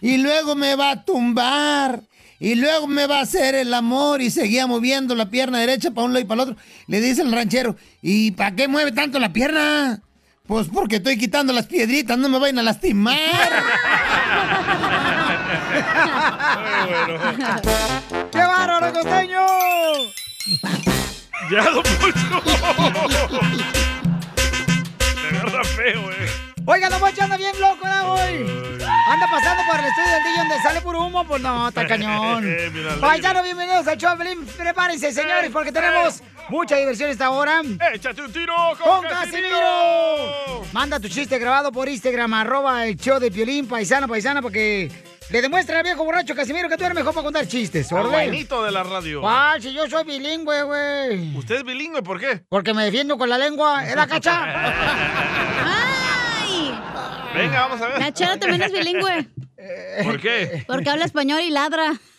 Y 0.00 0.18
luego 0.18 0.54
me 0.54 0.74
va 0.74 0.92
a 0.92 1.04
tumbar. 1.04 2.02
Y 2.38 2.54
luego 2.54 2.86
me 2.86 3.06
va 3.06 3.18
a 3.18 3.22
hacer 3.22 3.54
el 3.54 3.74
amor 3.74 4.22
y 4.22 4.30
seguía 4.30 4.66
moviendo 4.66 5.14
la 5.14 5.28
pierna 5.28 5.58
derecha 5.58 5.90
para 5.90 6.06
un 6.06 6.14
lado 6.14 6.24
y 6.24 6.26
para 6.26 6.42
el 6.42 6.48
otro. 6.48 6.64
Le 6.86 7.00
dice 7.02 7.20
el 7.20 7.30
ranchero, 7.30 7.76
¿y 8.00 8.30
para 8.30 8.56
qué 8.56 8.66
mueve 8.66 8.92
tanto 8.92 9.18
la 9.18 9.30
pierna? 9.30 10.00
Pues 10.46 10.68
porque 10.72 10.96
estoy 10.96 11.18
quitando 11.18 11.52
las 11.52 11.66
piedritas, 11.66 12.16
no 12.16 12.30
me 12.30 12.38
vayan 12.38 12.60
a 12.60 12.62
lastimar. 12.62 13.18
¡Qué 18.32 18.38
bárbaro, 18.38 18.92
costeño! 18.92 19.46
Ya, 21.50 21.70
don 21.70 21.82
Poncho. 21.82 22.42
Me 25.22 25.38
agarra 25.38 25.64
feo, 25.64 26.10
eh. 26.12 26.39
Oiga, 26.72 26.88
Don 26.88 27.00
Poncho 27.00 27.24
anda 27.24 27.36
bien 27.36 27.58
loco, 27.58 27.78
¿verdad, 27.82 28.12
hoy? 28.12 28.46
Anda 29.08 29.26
pasando 29.28 29.64
por 29.66 29.80
el 29.80 29.86
estudio 29.86 30.08
del 30.08 30.22
DJ 30.22 30.36
donde 30.38 30.62
sale 30.62 30.80
puro 30.80 31.04
humo, 31.04 31.26
pues 31.26 31.42
no, 31.42 31.66
está 31.66 31.84
cañón. 31.84 32.44
Eh. 32.46 32.70
Paisano, 33.00 33.42
bienvenidos 33.42 33.88
al 33.88 33.98
show, 33.98 34.16
de 34.16 34.24
Pelín. 34.24 34.46
Prepárense, 34.46 35.10
señores, 35.10 35.50
porque 35.52 35.72
tenemos 35.72 36.22
mucha 36.48 36.76
diversión 36.76 37.10
esta 37.10 37.30
hora. 37.30 37.60
Échate 37.92 38.22
un 38.22 38.32
tiro 38.32 38.54
¡Con 38.80 39.02
con, 39.02 39.08
Casimiro! 39.08 40.62
Manda 40.72 41.00
tu 41.00 41.08
chiste 41.08 41.40
grabado 41.40 41.72
por 41.72 41.88
Instagram, 41.88 42.34
arroba 42.34 42.86
el 42.86 42.96
show 42.96 43.18
de 43.18 43.32
Piolín, 43.32 43.66
paisano, 43.66 44.06
paisana, 44.06 44.40
porque 44.40 44.92
le 45.30 45.42
demuestra 45.42 45.78
al 45.78 45.84
viejo 45.84 46.04
borracho 46.04 46.36
Casimiro 46.36 46.68
que 46.68 46.76
tú 46.76 46.84
eres 46.84 46.94
mejor 46.94 47.12
para 47.12 47.24
contar 47.24 47.48
chistes, 47.48 47.90
¿órale? 47.90 48.10
buenito 48.10 48.62
de 48.62 48.70
la 48.70 48.84
radio. 48.84 49.20
¿Cuál? 49.20 49.60
Si 49.60 49.72
yo 49.72 49.88
soy 49.88 50.04
bilingüe, 50.04 50.62
güey. 50.62 51.36
¿Usted 51.36 51.56
es 51.56 51.64
bilingüe? 51.64 52.02
¿Por 52.02 52.20
qué? 52.20 52.44
Porque 52.48 52.72
me 52.74 52.84
defiendo 52.84 53.18
con 53.18 53.28
la 53.28 53.38
lengua. 53.38 53.84
¿Es 53.84 53.96
la 53.96 54.06
cacha? 54.06 55.76
¡Ay! 57.32 57.42
Venga, 57.42 57.60
vamos 57.60 57.80
a 57.80 57.88
ver. 57.88 57.98
La 58.00 58.12
chela 58.12 58.38
también 58.38 58.62
es 58.62 58.72
bilingüe. 58.72 59.26
¿Por 60.04 60.20
qué? 60.20 60.64
Porque 60.66 60.90
habla 60.90 61.04
español 61.04 61.40
y 61.42 61.50
ladra. 61.50 61.92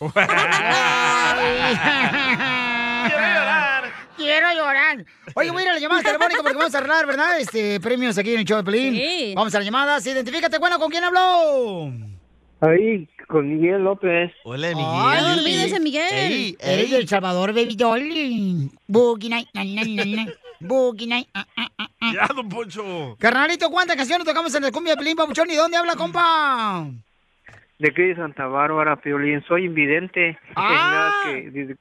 Quiero 3.08 3.26
llorar. 3.26 3.84
Quiero 4.16 4.52
llorar. 4.52 5.04
Oye, 5.34 5.50
voy 5.50 5.62
a 5.62 5.64
ir 5.64 5.70
a 5.70 5.74
la 5.74 5.80
llamada 5.80 6.02
telefónica 6.02 6.42
porque 6.42 6.56
vamos 6.58 6.74
a 6.74 6.78
arreglar, 6.78 7.06
¿verdad? 7.06 7.40
Este, 7.40 7.80
premios 7.80 8.16
aquí 8.18 8.32
en 8.32 8.40
el 8.40 8.44
show 8.44 8.58
de 8.58 8.64
Pelín. 8.64 8.94
Sí. 8.94 9.32
Vamos 9.34 9.54
a 9.54 9.58
la 9.58 9.64
llamada. 9.64 10.00
Sí, 10.00 10.10
identifícate, 10.10 10.58
bueno, 10.58 10.78
¿con 10.78 10.90
quién 10.90 11.04
habló? 11.04 11.90
Ahí, 12.60 13.08
con 13.26 13.48
Miguel 13.48 13.82
López. 13.82 14.30
Hola, 14.44 14.68
Ay, 14.68 14.74
Ya 15.20 15.34
dormido 15.34 15.62
ese 15.62 15.80
Miguel. 15.80 16.12
Ey, 16.12 16.56
eres 16.60 16.92
El 16.92 17.08
Salvador, 17.08 17.52
baby 17.52 17.74
doll. 17.74 18.02
Boogie 18.86 19.30
night, 19.30 19.48
na, 19.52 19.64
na, 19.64 19.82
na, 19.84 20.04
na. 20.04 20.32
Boogie 20.66 21.06
night. 21.08 21.28
ah, 21.34 21.46
ah, 21.56 21.68
ah, 21.78 21.88
ah. 22.00 22.12
Ya, 22.14 22.26
don 22.34 22.48
Poncho. 22.48 23.16
Carnalito, 23.18 23.70
¿cuántas 23.70 23.96
canciones 23.96 24.26
tocamos 24.26 24.54
en 24.54 24.64
el 24.64 24.72
cumbia 24.72 24.92
de 24.94 24.98
Pelín, 24.98 25.16
papuchón? 25.16 25.50
¿Y 25.50 25.54
dónde 25.56 25.76
habla, 25.76 25.94
compa? 25.96 26.86
De 27.78 27.88
aquí 27.88 28.02
de 28.02 28.16
Santa 28.16 28.46
Bárbara, 28.46 28.96
Piolín. 28.96 29.42
Soy 29.48 29.64
invidente. 29.64 30.38
Ah. 30.54 31.12
Nada 31.24 31.42
que- 31.42 31.76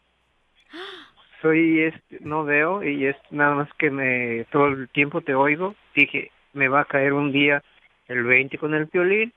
soy, 1.42 1.82
este, 1.82 2.20
no 2.22 2.44
veo 2.44 2.84
y 2.84 3.06
es 3.08 3.16
nada 3.32 3.56
más 3.56 3.70
que 3.80 3.90
me, 3.90 4.46
todo 4.52 4.68
el 4.68 4.90
tiempo 4.90 5.22
te 5.22 5.34
oigo. 5.34 5.76
Dije, 5.96 6.32
me 6.54 6.68
va 6.68 6.82
a 6.82 6.86
caer 6.86 7.14
un 7.14 7.32
día 7.32 7.64
el 8.08 8.24
20 8.24 8.58
con 8.60 8.74
el 8.76 8.88
Piolín. 8.88 9.34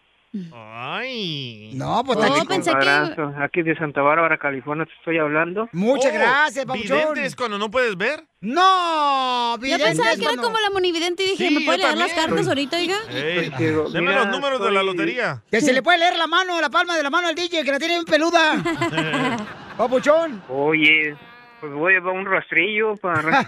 Ay. 0.53 1.71
No, 1.75 2.03
pues 2.05 2.19
Aquí 2.19 2.41
está 2.41 2.73
con 2.73 2.83
Aranzo, 2.83 3.33
Aquí 3.41 3.63
de 3.63 3.77
Santa 3.77 4.03
Bárbara, 4.03 4.37
California, 4.39 4.85
te 4.85 4.93
estoy 4.95 5.19
hablando. 5.19 5.69
Muchas 5.73 6.13
Oh, 6.13 6.15
gracias, 6.15 6.67
papuchón. 6.67 6.99
¿Vidente 6.99 7.27
es 7.27 7.37
cuando 7.37 7.59
no 7.59 7.71
puedes 7.71 7.97
ver? 7.97 8.25
No, 8.41 9.57
Yo 9.59 9.79
pensaba 9.79 10.15
que 10.17 10.25
era 10.25 10.37
como 10.37 10.59
la 10.59 10.71
monividente 10.71 11.23
y 11.25 11.31
dije, 11.31 11.49
Sí, 11.49 11.55
¿me 11.55 11.65
puede 11.65 11.79
leer 11.79 11.97
las 11.97 12.13
cartas 12.13 12.47
ahorita, 12.49 12.77
oiga? 12.77 12.97
Ey, 13.11 13.51
Digo, 13.59 13.89
deme 13.91 14.09
mira, 14.09 14.25
los 14.25 14.29
números 14.35 14.61
de 14.63 14.71
la 14.71 14.83
lotería. 14.83 15.43
Que 15.51 15.61
se 15.61 15.73
le 15.73 15.83
puede 15.83 15.99
leer 15.99 16.17
la 16.17 16.27
mano, 16.27 16.61
la 16.61 16.71
palma 16.71 16.97
de 16.97 17.03
la 17.03 17.11
mano 17.11 17.29
al 17.29 17.35
DJ, 17.35 17.65
que 17.65 17.73
la 17.73 17.79
tiene 17.79 17.95
bien 17.95 18.05
peluda. 18.05 18.63
Papuchón. 19.77 20.43
Oye, 20.49 21.17
pues 21.61 21.73
voy 21.73 21.95
a 21.95 21.99
llevar 21.99 22.15
un 22.15 22.27
rastrillo 22.27 22.95
para... 22.97 23.45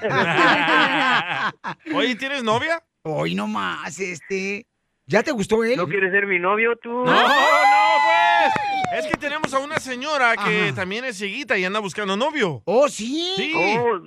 Oye, 1.94 2.14
¿tienes 2.16 2.42
novia? 2.42 2.82
Hoy 3.02 3.34
no 3.34 3.46
más, 3.46 3.98
este. 4.00 4.66
¿Ya 5.06 5.22
te 5.22 5.30
gustó 5.30 5.62
él? 5.62 5.76
¿No 5.76 5.86
quieres 5.86 6.10
ser 6.10 6.26
mi 6.26 6.38
novio 6.38 6.76
tú? 6.76 6.90
No, 6.90 7.04
no, 7.04 7.12
Es 8.92 9.06
que 9.06 9.16
tenemos 9.16 9.52
a 9.54 9.58
una 9.60 9.78
señora 9.78 10.36
que 10.36 10.72
también 10.74 11.04
es 11.04 11.18
cieguita 11.18 11.56
y 11.56 11.64
anda 11.64 11.80
buscando 11.80 12.16
novio. 12.16 12.62
¿Oh, 12.64 12.88
sí? 12.88 13.34
Sí. 13.36 13.52
Oh. 13.78 14.00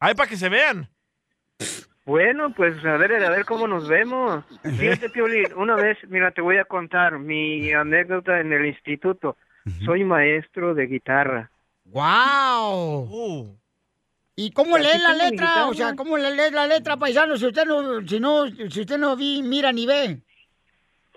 Ahí 0.00 0.14
para 0.14 0.28
que 0.28 0.36
se 0.36 0.48
vean. 0.48 0.88
Bueno, 2.04 2.52
pues 2.54 2.84
a 2.84 2.96
ver, 2.96 3.22
a 3.22 3.30
ver 3.30 3.44
cómo 3.44 3.68
nos 3.68 3.86
vemos. 3.86 4.44
Fíjate, 4.62 5.10
Piolín, 5.10 5.52
una 5.56 5.76
vez, 5.76 5.98
mira, 6.08 6.32
te 6.32 6.40
voy 6.40 6.56
a 6.56 6.64
contar 6.64 7.18
mi 7.18 7.72
anécdota 7.72 8.40
en 8.40 8.52
el 8.52 8.66
instituto. 8.66 9.36
Soy 9.84 10.04
maestro 10.04 10.74
de 10.74 10.86
guitarra. 10.86 11.50
¡Wow! 11.84 13.56
¿Y 14.34 14.50
cómo 14.52 14.78
¿Y 14.78 14.82
lee 14.82 14.98
la 15.00 15.12
letra? 15.12 15.66
O 15.68 15.74
sea, 15.74 15.94
¿cómo 15.94 16.16
le 16.16 16.30
lee 16.34 16.50
la 16.52 16.66
letra, 16.66 16.96
paisano? 16.96 17.36
Si 17.36 17.46
usted 17.46 17.66
no, 17.66 18.06
si 18.06 18.18
no, 18.18 18.46
si 18.48 18.80
usted 18.80 18.98
no 18.98 19.14
vi, 19.16 19.42
mira 19.42 19.70
ni 19.70 19.86
ve. 19.86 20.22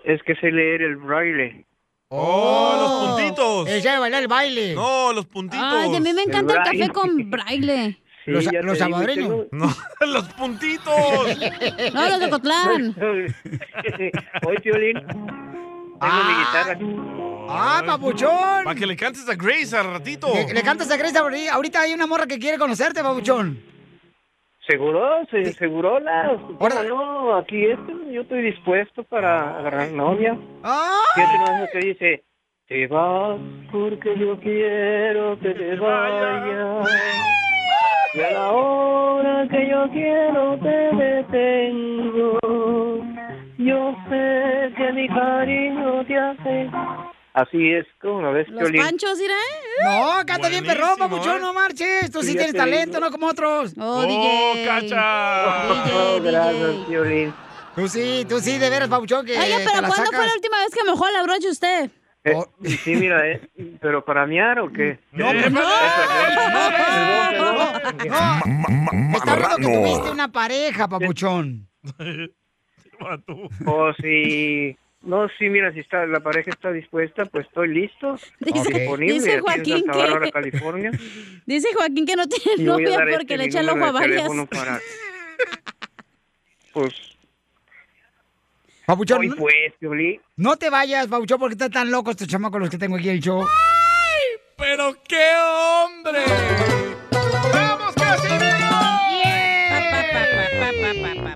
Es 0.04 0.22
que 0.22 0.34
sé 0.36 0.50
leer 0.50 0.82
el 0.82 0.96
braille. 0.96 1.64
¡Oh, 2.08 2.76
los 2.78 3.08
puntitos! 3.18 3.68
Ella 3.68 3.92
de 3.94 3.98
bailar 3.98 4.22
el 4.22 4.28
baile. 4.28 4.74
No, 4.74 5.12
los 5.12 5.26
puntitos. 5.26 5.66
Ay, 5.68 5.96
a 5.96 6.00
mí 6.00 6.12
me 6.12 6.22
encanta 6.22 6.52
el 6.52 6.58
café 6.58 6.76
braille. 6.76 6.88
con 6.92 7.30
braille. 7.30 7.98
Sí, 8.24 8.30
Los- 8.30 8.44
ya 8.44 8.62
los 8.62 8.78
salvadoreños. 8.78 9.28
tengo- 9.28 9.46
No, 9.52 9.74
los 10.06 10.24
puntitos. 10.34 10.94
No, 11.94 12.08
los 12.08 12.20
de 12.20 12.30
Cotlán. 12.30 12.94
Hoy, 14.46 14.56
Piolín, 14.62 14.94
tengo 15.06 16.24
mi 16.24 16.34
guitarra. 16.38 16.78
¡Ah, 17.48 17.82
papuchón! 17.84 18.64
Para 18.64 18.74
que 18.78 18.86
le 18.86 18.96
cantes 18.96 19.28
a 19.28 19.34
Grace 19.34 19.76
al 19.76 19.92
ratito. 19.92 20.32
Le, 20.34 20.52
le 20.54 20.62
cantas 20.62 20.90
a 20.90 20.96
Grace 20.96 21.18
ahorita- 21.18 21.52
ahorita 21.54 21.80
hay 21.82 21.92
una 21.94 22.06
morra 22.06 22.26
que 22.26 22.38
quiere 22.38 22.58
conocerte, 22.58 23.02
papuchón. 23.02 23.60
¿Seguro? 24.66 25.26
¿Se, 25.30 25.52
¿Seguro? 25.54 26.00
La, 26.00 26.38
¿Cómo 26.58 26.68
no? 26.68 27.36
Aquí 27.36 27.66
este, 27.66 27.92
yo 28.10 28.22
estoy 28.22 28.42
dispuesto 28.42 29.04
para 29.04 29.58
agarrar 29.58 29.90
novia. 29.90 30.36
Fíjate 31.14 31.38
nomás 31.38 31.60
lo 31.60 31.68
que 31.68 31.78
dice. 31.78 32.24
Te 32.66 32.86
vas 32.86 33.38
porque 33.70 34.18
yo 34.18 34.38
quiero 34.40 35.38
que 35.38 35.50
te 35.50 35.76
vayas. 35.76 36.88
Y 38.14 38.20
a 38.22 38.30
la 38.30 38.52
hora 38.52 39.48
que 39.50 39.68
yo 39.68 39.86
quiero 39.90 40.58
te 40.58 40.96
detengo. 40.96 42.38
Yo 43.58 43.96
sé 44.08 44.72
que 44.76 44.92
mi 44.92 45.08
cariño 45.08 46.04
te 46.06 46.16
hace. 46.16 46.70
Así 47.34 47.72
es, 47.72 47.84
como 48.00 48.22
lo 48.22 48.32
ves, 48.32 48.48
Los 48.48 48.70
panchos, 48.70 49.20
irá. 49.20 49.34
No, 49.84 50.24
canta 50.24 50.48
bien 50.48 50.64
Buenísimo, 50.64 50.96
papuchón, 50.96 51.36
¿eh? 51.38 51.40
no 51.40 51.52
marches. 51.52 52.10
Tú 52.12 52.20
sí, 52.22 52.28
Sí, 52.28 52.32
tienes 52.36 52.54
talento, 52.54 52.98
digo. 52.98 53.00
no 53.00 53.10
como 53.10 53.26
otros. 53.26 53.74
Oh, 53.76 53.98
¡Oh, 53.98 54.06
DJ. 54.06 54.64
cacha! 54.64 55.72
Oh, 55.92 56.20
gracias, 56.22 56.74
Piolín. 56.88 57.34
Tú 57.74 57.88
sí, 57.88 58.24
tú 58.28 58.38
sí, 58.38 58.56
de 58.58 58.70
veras, 58.70 58.88
papuchón, 58.88 59.26
que 59.26 59.32
te 59.32 59.38
pero 59.40 59.50
la 59.80 59.88
¿cuándo 59.88 59.96
sacas. 59.96 60.10
fue 60.14 60.26
la 60.28 60.32
última 60.34 60.58
vez 60.58 60.70
que 60.72 60.84
mojó 60.84 61.10
la 61.10 61.22
brocha 61.24 61.48
usted? 61.50 61.90
Eh, 62.22 62.36
sí, 62.84 62.94
mira, 62.94 63.28
eh, 63.28 63.40
pero 63.82 64.04
para 64.04 64.26
miar 64.26 64.60
o 64.60 64.70
qué? 64.72 65.00
No, 65.12 65.28
hombre, 65.30 65.50
no. 65.50 65.60
Está 69.14 69.32
hablando 69.32 69.56
que 69.56 69.64
tuviste 69.74 70.10
una 70.10 70.30
pareja, 70.30 70.88
papuchón. 70.88 71.68
O 73.66 73.92
si 74.00 74.76
no, 75.04 75.28
sí, 75.38 75.48
mira, 75.48 75.72
si 75.72 75.80
está 75.80 76.06
la 76.06 76.20
pareja 76.20 76.50
está 76.50 76.72
dispuesta, 76.72 77.24
pues 77.26 77.46
estoy 77.46 77.68
listo, 77.68 78.16
Dice- 78.40 78.72
disponible 78.72 79.14
dice 79.14 79.40
Joaquín 79.40 79.78
Santa 79.78 79.92
que- 79.92 79.98
Bárbara, 79.98 80.30
California. 80.30 80.90
Dice 81.46 81.68
Joaquín 81.74 82.06
que 82.06 82.16
no 82.16 82.26
tiene 82.26 82.62
Y 82.62 82.64
novia 82.64 82.90
dar 82.98 83.08
porque 83.10 83.20
este 83.22 83.36
le 83.38 83.44
echa 83.44 83.60
el 83.60 83.68
ojo 83.68 83.84
a 83.84 83.92
varias. 83.92 84.28
para 84.50 84.80
pues 86.72 86.92
Papuchón, 88.86 89.18
hoy 89.20 89.30
pues, 89.30 89.72
Piolín. 89.78 90.20
no 90.36 90.56
te 90.56 90.68
vayas, 90.68 91.06
papuchón, 91.06 91.38
porque 91.40 91.54
están 91.54 91.70
tan 91.70 91.90
locos 91.90 92.10
estos 92.12 92.28
chamacos 92.28 92.60
los 92.60 92.68
que 92.70 92.76
tengo 92.76 92.96
aquí 92.96 93.08
en 93.08 93.14
el 93.14 93.20
show. 93.22 93.46
¡Pero 94.58 94.94
qué 95.08 95.30
hombre! 95.40 96.93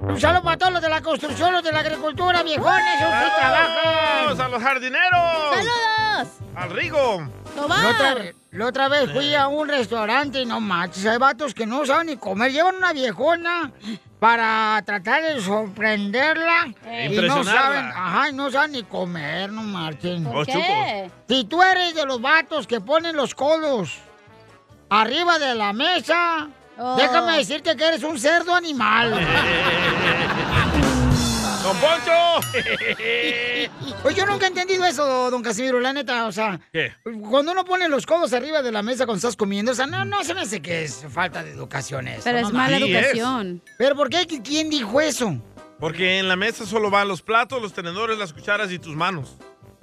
Un 0.09 0.18
saludo 0.18 0.42
para 0.42 0.56
todos 0.56 0.72
los 0.72 0.82
de 0.82 0.88
la 0.88 1.02
construcción, 1.02 1.52
los 1.52 1.62
de 1.62 1.70
la 1.70 1.80
agricultura, 1.80 2.42
viejones, 2.42 2.94
esos 2.96 3.12
sí 3.12 3.30
trabajan. 3.38 4.24
¡Vamos 4.24 4.40
a 4.40 4.48
los 4.48 4.62
jardineros! 4.62 5.20
¡Saludos! 5.54 6.28
¡Al 6.56 6.70
Rigo! 6.70 7.28
La 7.56 7.88
otra, 7.90 8.16
la 8.50 8.66
otra 8.66 8.88
vez 8.88 9.12
fui 9.12 9.34
a 9.34 9.48
un 9.48 9.68
restaurante 9.68 10.40
y 10.40 10.46
no 10.46 10.61
manches, 10.61 11.04
hay 11.04 11.18
vatos 11.18 11.52
que 11.52 11.66
no 11.66 11.84
saben 11.84 12.06
ni 12.06 12.16
comer. 12.16 12.52
Llevan 12.52 12.76
una 12.76 12.92
viejona 12.94 13.70
para 14.18 14.80
tratar 14.86 15.22
de 15.22 15.40
sorprenderla. 15.42 16.72
Eh. 16.86 17.11
Y 17.12 17.28
no 17.28 17.44
saben, 17.44 17.84
ajá, 17.84 18.30
y 18.30 18.32
no 18.32 18.50
saben 18.50 18.72
ni 18.72 18.84
comer, 18.84 19.52
no 19.52 19.62
marchen. 19.62 20.24
¿Por 20.24 20.46
qué? 20.46 21.11
Si 21.28 21.44
tú 21.44 21.62
eres 21.62 21.94
de 21.94 22.06
los 22.06 22.20
vatos 22.20 22.66
que 22.66 22.80
ponen 22.80 23.14
los 23.14 23.34
codos 23.34 23.98
arriba 24.88 25.38
de 25.38 25.54
la 25.54 25.72
mesa, 25.74 26.48
Oh. 26.79 26.97
déjame 26.97 27.39
decirte 27.39 27.76
que 27.76 27.85
eres 27.85 28.03
un 28.03 28.18
cerdo 28.18 28.55
animal. 28.55 29.11
¡Don 31.62 31.76
Poncho! 31.76 32.12
Pues 34.03 34.14
yo 34.14 34.24
nunca 34.26 34.47
he 34.47 34.49
entendido 34.49 34.85
eso, 34.85 35.31
don 35.31 35.43
Casimiro, 35.43 35.81
la 35.81 35.93
neta, 35.93 36.26
o 36.26 36.33
sea, 36.33 36.61
¿Qué? 36.72 36.93
cuando 37.29 37.51
uno 37.53 37.64
pone 37.64 37.89
los 37.89 38.07
codos 38.07 38.33
arriba 38.33 38.62
de 38.62 38.70
la 38.70 38.81
mesa 38.81 39.07
cuando 39.07 39.18
estás 39.18 39.35
comiendo, 39.37 39.72
o 39.72 39.74
sea, 39.74 39.87
no, 39.87 40.05
no 40.05 40.22
se 40.22 40.35
me 40.35 40.43
hace 40.43 40.62
que 40.62 40.85
es 40.85 41.05
falta 41.11 41.43
de 41.43 41.51
educación 41.51 42.07
eso. 42.07 42.22
Pero 42.24 42.41
no 42.43 42.47
es 42.47 42.55
mala 42.55 42.76
educación. 42.76 43.61
¿Pero 43.76 43.97
por 43.97 44.09
qué? 44.09 44.26
¿Quién 44.26 44.70
dijo 44.70 45.01
eso? 45.01 45.37
Porque 45.81 46.18
en 46.18 46.29
la 46.29 46.37
mesa 46.37 46.64
solo 46.64 46.91
van 46.91 47.09
los 47.09 47.22
platos, 47.22 47.61
los 47.61 47.72
tenedores, 47.72 48.18
las 48.18 48.33
cucharas 48.33 48.70
y 48.70 48.79
tus 48.79 48.95
manos. 48.95 49.37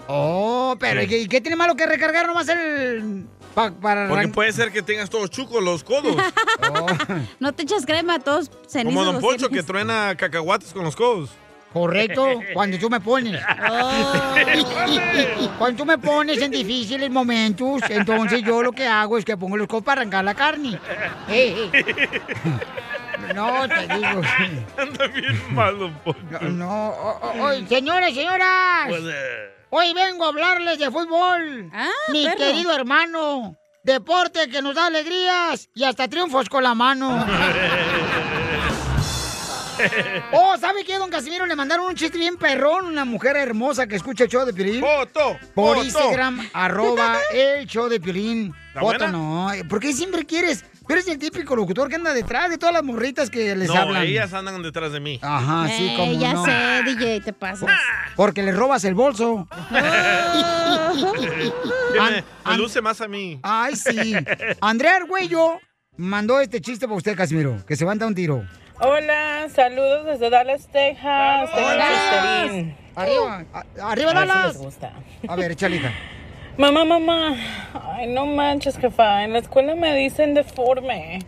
Oh, 0.08 0.76
pero 0.80 1.01
¿y 1.01 1.08
qué, 1.08 1.18
y 1.20 1.28
qué 1.28 1.41
tiene 1.41 1.56
malo 1.56 1.76
que 1.76 1.86
recargar 1.86 2.28
nomás 2.28 2.47
el... 2.49 3.26
pa- 3.56 3.72
para 3.72 4.08
Porque 4.08 4.28
puede 4.28 4.51
ser 4.53 4.72
que 4.72 4.82
tengas 4.82 5.10
todos 5.10 5.30
chucos 5.30 5.64
los 5.64 5.84
codos. 5.84 6.16
No 7.39 7.53
te 7.53 7.64
echas 7.64 7.86
crema, 7.86 8.20
todos 8.20 8.51
cenizos. 8.68 8.99
Como 8.99 9.12
Don 9.14 9.22
Poncho 9.22 9.49
que 9.49 9.64
truena 9.64 10.16
cacahuates 10.18 10.74
con 10.74 10.84
los 10.84 10.95
codos. 10.95 11.30
Correcto, 11.74 12.39
cuando 12.53 12.78
tú 12.80 12.89
me 12.89 12.99
pones. 13.01 13.41
Cuando 15.58 15.78
tú 15.78 15.86
me 15.86 15.97
pones 15.97 16.41
en 16.41 16.51
difíciles 16.51 17.10
momentos, 17.10 17.82
entonces 17.89 18.41
yo 18.43 18.62
lo 18.64 18.72
que 18.72 18.86
hago 18.88 19.18
es 19.18 19.26
que 19.26 19.36
pongo 19.38 19.58
los 19.58 19.68
codos 19.68 19.84
para 19.84 20.01
arrancar 20.01 20.24
la 20.24 20.34
carne. 20.36 20.80
Eh, 21.30 21.70
eh. 21.74 22.22
No, 23.34 23.68
te 23.68 23.82
digo. 23.95 24.22
Anda 24.78 25.08
bien 25.08 25.56
mal, 25.56 25.80
Don 25.80 25.93
Poncho. 25.99 26.39
No, 26.49 26.89
o- 26.89 27.20
o- 27.22 27.43
oye, 27.47 27.68
señores, 27.68 28.14
señoras. 28.14 28.88
Pues, 28.89 29.01
eh, 29.06 29.55
Hoy 29.78 29.93
vengo 29.93 30.23
a 30.23 30.30
hablarles 30.30 30.80
de 30.80 30.89
fútbol. 30.89 31.69
Mi 32.07 32.23
perro. 32.23 32.38
querido 32.38 32.73
hermano. 32.73 33.57
Deporte 33.84 34.47
que 34.47 34.61
nos 34.61 34.73
da 34.73 34.86
alegrías 34.86 35.67
y 35.76 35.84
hasta 35.84 36.07
triunfos 36.07 36.47
con 36.47 36.63
la 36.63 36.73
mano. 36.73 37.26
Oh, 40.32 40.55
¿sabe 40.57 40.86
qué, 40.86 40.97
don 40.97 41.09
Casimiro? 41.09 41.45
Le 41.45 41.53
mandaron 41.53 41.86
un 41.88 41.95
chiste 41.95 42.17
bien 42.17 42.38
perrón, 42.38 42.86
una 42.86 43.03
mujer 43.03 43.36
hermosa 43.36 43.86
que 43.86 43.97
escucha 43.97 44.23
el 44.23 44.30
show 44.30 44.45
de 44.45 44.53
Piolín. 44.53 44.80
¡Foto! 44.80 45.38
Por 45.53 45.76
foto. 45.76 45.84
Instagram, 45.84 46.49
arroba 46.53 47.19
el 47.34 47.67
show 47.67 47.89
de 47.89 47.99
Piolín. 47.99 48.55
¿La 48.73 48.80
Foto 48.80 48.99
buena? 48.99 49.11
no. 49.11 49.49
¿Por 49.67 49.82
qué 49.82 49.91
siempre 49.91 50.26
quieres? 50.26 50.63
Tú 50.88 50.94
eres 50.94 51.08
el 51.08 51.18
típico 51.18 51.56
locutor 51.56 51.90
que 51.90 51.96
anda 51.96 52.14
detrás 52.14 52.50
de 52.50 52.58
todas 52.58 52.74
las 52.74 52.84
morritas 52.84 53.30
que 53.30 53.56
les 53.56 53.68
No, 53.70 53.76
hablan. 53.76 54.04
ellas 54.04 54.32
andan 54.34 54.62
detrás 54.62 54.92
de 54.92 55.00
mí. 55.00 55.20
Ajá, 55.22 55.68
sí, 55.68 55.88
Eh, 55.88 55.96
como 55.98 56.12
ya 56.14 56.34
no. 56.34 56.46
sé, 56.46 56.84
DJ, 56.86 57.22
te 57.22 57.34
pasas. 57.34 57.70
Porque 58.16 58.44
le 58.44 58.52
robas 58.52 58.84
el 58.86 58.94
bolso. 58.94 59.48
Me, 61.94 62.24
me 62.52 62.58
luce 62.58 62.82
más 62.82 63.02
a 63.02 63.08
mí. 63.08 63.40
Ay, 63.44 63.76
sí. 63.76 64.14
Andrea 64.62 64.98
Argüello 64.98 65.60
mandó 65.98 66.40
este 66.40 66.62
chiste 66.62 66.86
para 66.88 66.98
usted, 66.98 67.16
Casimiro, 67.16 67.66
que 67.66 67.76
se 67.76 67.86
va 67.86 67.94
a 67.94 67.96
dar 67.96 68.08
un 68.08 68.16
tiro. 68.16 68.44
Hola, 68.80 69.48
saludos 69.54 70.06
desde 70.06 70.30
Dallas, 70.30 70.68
Texas. 70.72 71.50
Chisterín. 71.52 72.76
Arriba, 72.96 73.46
arriba 73.82 73.82
A 73.82 73.96
ver 73.96 74.00
si 74.00 74.14
Dallas. 74.14 74.48
les 74.48 74.58
gusta. 74.58 74.94
A 75.28 75.36
ver, 75.36 75.52
échale. 75.52 75.82
Mamá, 76.58 76.86
mamá. 76.86 77.36
Ay, 77.93 78.08
no 78.08 78.26
manches, 78.26 78.78
jefa. 78.78 79.24
En 79.24 79.34
la 79.34 79.39
escuela 79.39 79.76
me 79.76 79.93
dicen 79.95 80.34
deforme. 80.34 81.20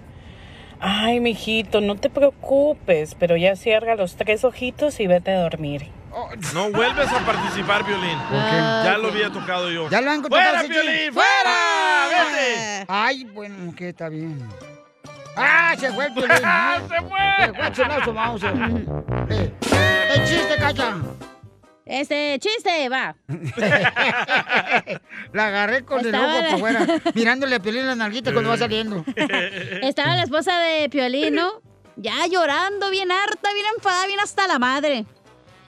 Ay, 0.80 1.20
mijito, 1.20 1.82
no 1.82 1.96
te 1.96 2.10
preocupes, 2.10 3.16
pero 3.16 3.36
ya 3.36 3.56
cierra 3.56 3.96
los 3.96 4.16
tres 4.16 4.44
ojitos 4.46 5.00
y 5.00 5.08
vete 5.08 5.32
a 5.32 5.42
dormir. 5.42 5.88
No 6.54 6.72
vuelves 6.72 7.12
a 7.12 7.20
participar, 7.26 7.84
Violín. 7.84 8.18
Ah, 8.32 8.82
Ya 8.86 8.98
lo 8.98 9.10
había 9.10 9.30
tocado 9.30 9.70
yo. 9.70 9.90
Ya 9.90 10.02
lo 10.02 10.12
han 10.12 10.24
¡Fuera, 10.24 10.52
tocado 10.52 10.68
Piolín! 10.70 10.92
chiste. 10.94 11.12
¡Fuera! 11.12 12.08
¡Vete! 12.10 12.86
Ay, 12.88 13.24
bueno, 13.26 13.76
que 13.76 13.90
está 13.90 14.10
bien. 14.10 14.40
¡Ah, 15.36 15.76
se 15.78 15.92
fue 15.92 16.06
el 16.08 16.14
Piolín! 16.14 16.32
¡Se 16.90 17.02
fue! 17.02 17.20
Se 17.46 17.54
fue 17.54 17.68
el 17.68 17.74
chulazo, 17.74 18.14
vamos. 18.14 18.42
Eh, 18.44 19.52
El 20.16 20.24
chiste, 20.26 20.56
cacha. 20.58 20.96
Este, 21.90 22.38
chiste, 22.40 22.90
va. 22.90 23.16
La 25.34 25.48
agarré 25.48 25.86
con 25.86 26.06
el 26.06 26.14
ojo 26.14 26.26
la- 26.26 26.50
por 26.52 26.60
fuera, 26.60 26.86
mirándole 27.16 27.56
a 27.56 27.60
Piolín 27.60 27.86
las 27.88 27.96
nalguitas 27.98 28.34
cuando 28.34 28.50
va 28.50 28.58
saliendo. 28.58 29.06
Estaba 29.82 30.16
la 30.16 30.24
esposa 30.24 30.60
de 30.60 30.90
Piolín, 30.90 31.36
¿no? 31.36 31.62
Ya 31.96 32.28
llorando, 32.28 32.90
bien 32.90 33.12
harta, 33.12 33.54
bien 33.54 33.66
enfadada, 33.76 34.06
bien 34.08 34.20
hasta 34.20 34.48
la 34.48 34.60
madre. 34.60 35.06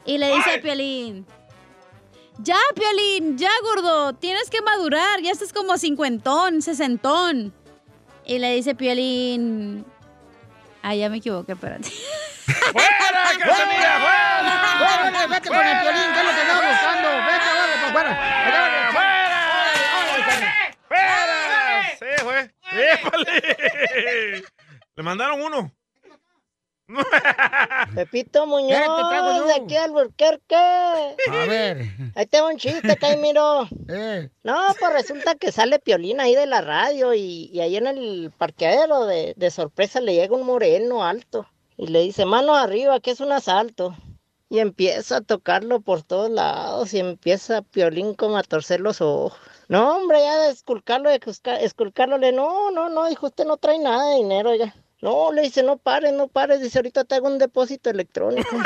Y 0.06 0.18
le 0.18 0.34
dice 0.35 0.56
a 0.56 0.61
Piolín, 0.61 1.26
Ya, 2.39 2.57
Piolín, 2.76 3.38
ya, 3.38 3.49
gordo. 3.64 4.14
Tienes 4.14 4.49
que 4.49 4.61
madurar. 4.61 5.22
Ya 5.22 5.31
estás 5.31 5.53
como 5.53 5.77
cincuentón, 5.77 6.61
sesentón. 6.61 7.53
Y 8.26 8.39
le 8.39 8.56
dice 8.56 8.76
Piolín... 8.76 9.85
Ah, 10.81 10.95
ya 10.95 11.10
me 11.10 11.18
equivoqué, 11.18 11.51
espérate. 11.53 11.89
¡Fuera, 12.72 12.89
Cachanilla, 13.38 13.99
fuera! 13.99 14.49
¡Fuera, 14.80 15.27
vete 15.27 15.49
con 15.49 15.68
el 15.68 15.80
Piolín, 15.81 16.14
que 16.14 16.19
es 16.19 16.26
lo 16.26 16.31
que 16.34 16.41
andaba 16.41 16.69
buscando! 16.69 17.10
¡Vete, 17.27 17.47
órale, 17.53 17.76
para 17.76 17.89
afuera! 17.89 18.11
¡Fuera! 20.88 21.30
¡Sí, 21.99 22.06
fue! 22.23 22.38
¡Épale! 22.93 24.43
Le 24.95 25.03
mandaron 25.03 25.41
uno. 25.41 25.72
Pepito 27.95 28.45
Muñoz, 28.48 28.80
de 29.48 29.53
aquí 29.53 29.76
al 29.78 29.91
Burquerque. 29.91 30.56
A 30.56 31.45
ver. 31.48 31.86
Ahí 32.16 32.26
te 32.26 32.41
va 32.41 32.49
un 32.49 32.57
chiste, 32.57 32.98
Caimiro. 32.98 33.68
Eh. 33.88 34.30
No, 34.44 34.57
pues 34.80 34.94
resulta 34.94 35.36
que 35.36 35.52
sale 35.52 35.80
Piolín 35.80 36.20
ahí 36.20 36.36
de 36.36 36.45
la 36.45 36.61
radio 36.61 37.14
y, 37.14 37.49
y 37.53 37.60
ahí 37.61 37.78
en 37.78 37.88
el 37.88 38.32
parqueadero 38.38 39.06
de, 39.06 39.34
de 39.38 39.52
sorpresa 39.52 40.02
le 40.02 40.14
llega 40.16 40.36
un 40.36 40.45
moreno 40.45 41.03
alto 41.03 41.48
y 41.78 41.88
le 41.88 42.02
dice, 42.02 42.26
mano 42.26 42.56
arriba, 42.56 42.99
que 42.99 43.11
es 43.11 43.20
un 43.20 43.32
asalto. 43.32 43.95
Y 44.52 44.57
empieza 44.60 45.18
a 45.18 45.22
tocarlo 45.22 45.80
por 45.80 46.02
todos 46.02 46.32
lados 46.32 46.91
y 46.95 46.99
empieza 46.99 47.61
Piolín 47.61 48.16
como 48.16 48.36
a 48.38 48.44
torcer 48.44 48.80
los 48.80 48.99
ojos. 48.99 49.40
No, 49.68 49.95
hombre, 49.98 50.20
ya 50.22 50.36
de 50.40 50.49
esculcarlo, 50.49 51.10
de 51.11 51.20
esculca- 51.20 51.60
esculcarlo, 51.61 52.18
le 52.18 52.32
no, 52.32 52.72
no, 52.72 52.90
no, 52.90 53.07
dijo, 53.07 53.28
usted 53.28 53.45
no 53.45 53.57
trae 53.57 53.78
nada 53.78 54.10
de 54.10 54.16
dinero, 54.16 54.56
ya. 54.56 54.74
No, 55.01 55.31
le 55.31 55.43
dice, 55.43 55.63
no 55.63 55.77
pares, 55.77 56.11
no 56.11 56.27
pares, 56.27 56.59
dice, 56.61 56.80
ahorita 56.80 57.05
te 57.05 57.15
hago 57.15 57.27
un 57.27 57.38
depósito 57.38 57.89
electrónico. 57.89 58.49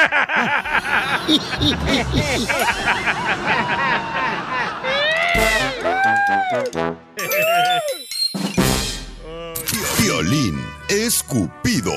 Violín 10.00 10.60
escupido. 10.90 11.94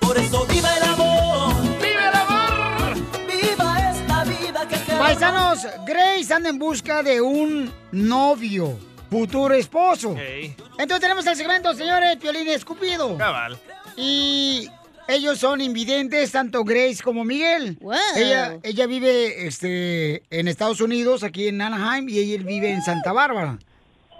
Por 0.00 0.16
eso 0.16 0.46
viva 0.46 0.74
el 0.76 0.82
amor. 0.84 1.54
¡Viva 1.80 2.08
el 2.08 2.16
amor! 2.16 2.94
¡Viva 3.26 3.90
esta 3.90 4.24
vida 4.24 4.66
que 4.66 4.76
se 4.76 4.96
Paisanos, 4.96 5.66
Grace 5.86 6.32
anda 6.32 6.48
en 6.48 6.58
busca 6.58 7.02
de 7.02 7.20
un 7.20 7.70
novio, 7.92 8.78
futuro 9.10 9.54
esposo. 9.54 10.14
Entonces 10.16 11.00
tenemos 11.00 11.26
el 11.26 11.36
segmento, 11.36 11.74
señores, 11.74 12.16
Piolín 12.16 12.48
Escupido. 12.48 13.16
Cabal. 13.16 13.58
Y 13.96 14.68
ellos 15.08 15.38
son 15.38 15.60
invidentes, 15.60 16.32
tanto 16.32 16.64
Grace 16.64 17.02
como 17.02 17.24
Miguel. 17.24 17.78
Ella, 18.16 18.58
ella 18.62 18.86
vive 18.86 19.46
este, 19.46 20.22
en 20.30 20.48
Estados 20.48 20.80
Unidos, 20.80 21.22
aquí 21.22 21.48
en 21.48 21.60
Anaheim, 21.60 22.08
y 22.08 22.34
él 22.34 22.44
vive 22.44 22.70
en 22.70 22.82
Santa 22.82 23.12
Bárbara. 23.12 23.58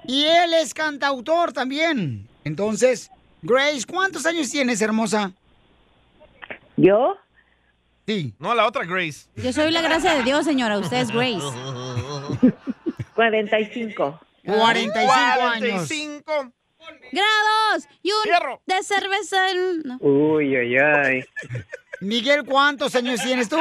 Y 0.06 0.24
él 0.24 0.54
es 0.54 0.72
cantautor 0.72 1.52
también. 1.52 2.26
Entonces, 2.44 3.10
Grace, 3.42 3.84
¿cuántos 3.86 4.24
años 4.24 4.50
tienes, 4.50 4.80
hermosa? 4.80 5.32
¿Yo? 6.76 7.16
Sí. 8.06 8.32
No, 8.38 8.54
la 8.54 8.66
otra 8.66 8.86
Grace. 8.86 9.28
Yo 9.36 9.52
soy 9.52 9.70
la 9.70 9.82
gracia 9.82 10.14
de 10.14 10.22
Dios, 10.22 10.46
señora. 10.46 10.78
Usted 10.78 10.96
es 10.96 11.10
Grace. 11.10 11.44
45. 13.14 14.20
45 14.44 15.10
años. 15.12 15.88
45. 15.88 16.52
Grados 17.12 17.88
y 18.02 18.10
un 18.12 18.58
de 18.66 18.82
cerveza. 18.82 19.50
en- 19.50 19.82
no. 19.84 19.96
Uy, 20.00 20.56
ay, 20.56 20.76
ay. 20.76 21.24
Miguel, 22.00 22.44
¿cuántos 22.44 22.94
años 22.94 23.20
tienes 23.22 23.48
tú? 23.48 23.56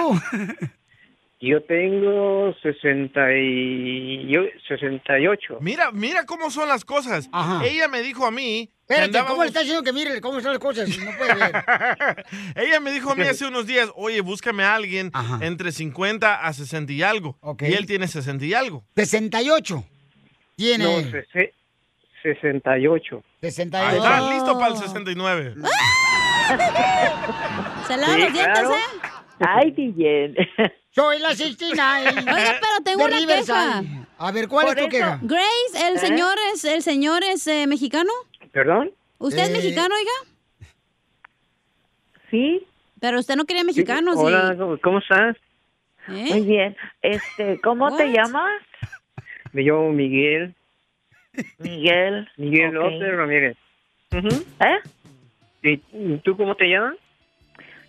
Yo 1.40 1.62
tengo 1.66 2.52
60 2.64 3.20
y... 3.36 4.28
yo- 4.32 4.41
68. 4.68 5.58
Mira, 5.62 5.91
mira 5.91 6.26
cómo 6.26 6.49
son 6.49 6.68
las 6.68 6.84
cosas. 6.84 7.30
Ella 7.64 7.88
me 7.88 8.02
dijo 8.02 8.26
a 8.26 8.32
mí. 8.32 8.72
Espérate, 8.82 9.06
andábamos- 9.06 9.30
¿cómo 9.32 9.41
le 9.44 9.48
está 9.49 9.60
diciendo 9.60 9.84
que 9.84 9.94
mire 9.94 10.20
cómo 10.22 10.40
son 10.41 10.52
las 10.52 10.60
cosas? 10.60 10.90
No 10.98 11.12
puede 11.18 11.36
ver. 11.36 12.26
Ella 12.56 12.80
me 12.80 12.91
dijo 12.91 13.12
a 13.12 13.16
mí 13.16 13.24
hace 13.24 13.45
unos 13.45 13.68
días, 13.68 13.90
oye, 13.95 14.22
búscame 14.22 14.64
a 14.64 14.74
alguien 14.76 15.12
entre 15.41 15.72
50 15.72 16.36
a 16.41 16.54
60 16.54 16.91
y 16.94 17.04
algo. 17.04 17.38
Y 17.60 17.74
él 17.74 17.86
tiene 17.86 18.08
60 18.08 18.45
y 18.45 18.54
algo. 18.54 18.84
68. 18.95 19.84
Tiene. 20.58 20.84
No, 20.84 21.00
sese- 21.12 21.54
68. 22.24 23.24
68. 23.42 23.88
Ahí 23.88 23.96
está, 23.98 24.32
listo 24.34 24.60
para 24.60 24.74
el 24.74 24.78
69. 24.78 25.54
Se 27.88 27.96
lava 27.98 28.14
Sí, 28.16 28.20
los 28.22 28.34
dientes, 28.34 28.42
claro. 28.60 28.74
¿eh? 28.74 28.82
Ay, 29.40 29.72
DJ. 29.72 30.34
Soy 30.92 31.20
la 31.20 31.36
69. 31.36 32.10
Oiga, 32.10 32.56
pero 32.60 32.84
tengo 32.84 33.06
una 33.06 33.18
Riverside. 33.18 33.46
queja. 33.54 33.84
A 34.18 34.32
ver, 34.32 34.48
¿cuál 34.48 34.66
Por 34.66 34.80
es 34.80 34.84
tu 34.84 34.90
eso- 34.90 35.06
queja? 35.06 35.20
Grace, 35.22 35.88
el 35.90 35.96
¿Eh? 35.96 36.00
señor 36.00 36.36
es 36.54 36.66
el 36.66 36.82
señor 36.82 37.24
es 37.24 37.46
eh, 37.48 37.68
mexicano. 37.68 38.12
¿Perdón? 38.52 38.92
¿Usted 39.20 39.44
es 39.44 39.50
Eh, 39.50 39.54
mexicano, 39.54 39.94
oiga? 39.96 40.12
Sí. 42.32 42.66
Pero 43.00 43.20
usted 43.20 43.36
no 43.36 43.46
quería 43.46 43.64
mexicanos. 43.64 44.16
y- 44.16 44.20
Hola, 44.20 44.56
¿cómo- 44.58 44.78
¿cómo 44.82 44.98
estás? 45.00 45.38
¿Eh? 46.08 46.26
Muy 46.34 46.42
bien. 46.42 46.76
Este, 47.04 47.62
¿cómo 47.62 47.96
te 47.96 48.06
What? 48.06 48.14
llamas? 48.16 48.62
Me 49.53 49.61
llamo 49.64 49.91
Miguel. 49.91 50.53
Miguel. 51.60 52.28
Miguel 52.38 52.78
Ok. 52.78 52.84
López 52.91 53.15
Ramírez. 53.15 53.57
¿Eh? 54.11 54.80
¿Y 55.64 56.18
tú 56.19 56.38
cómo 56.38 56.56
te 56.56 56.69
llamas? 56.69 56.95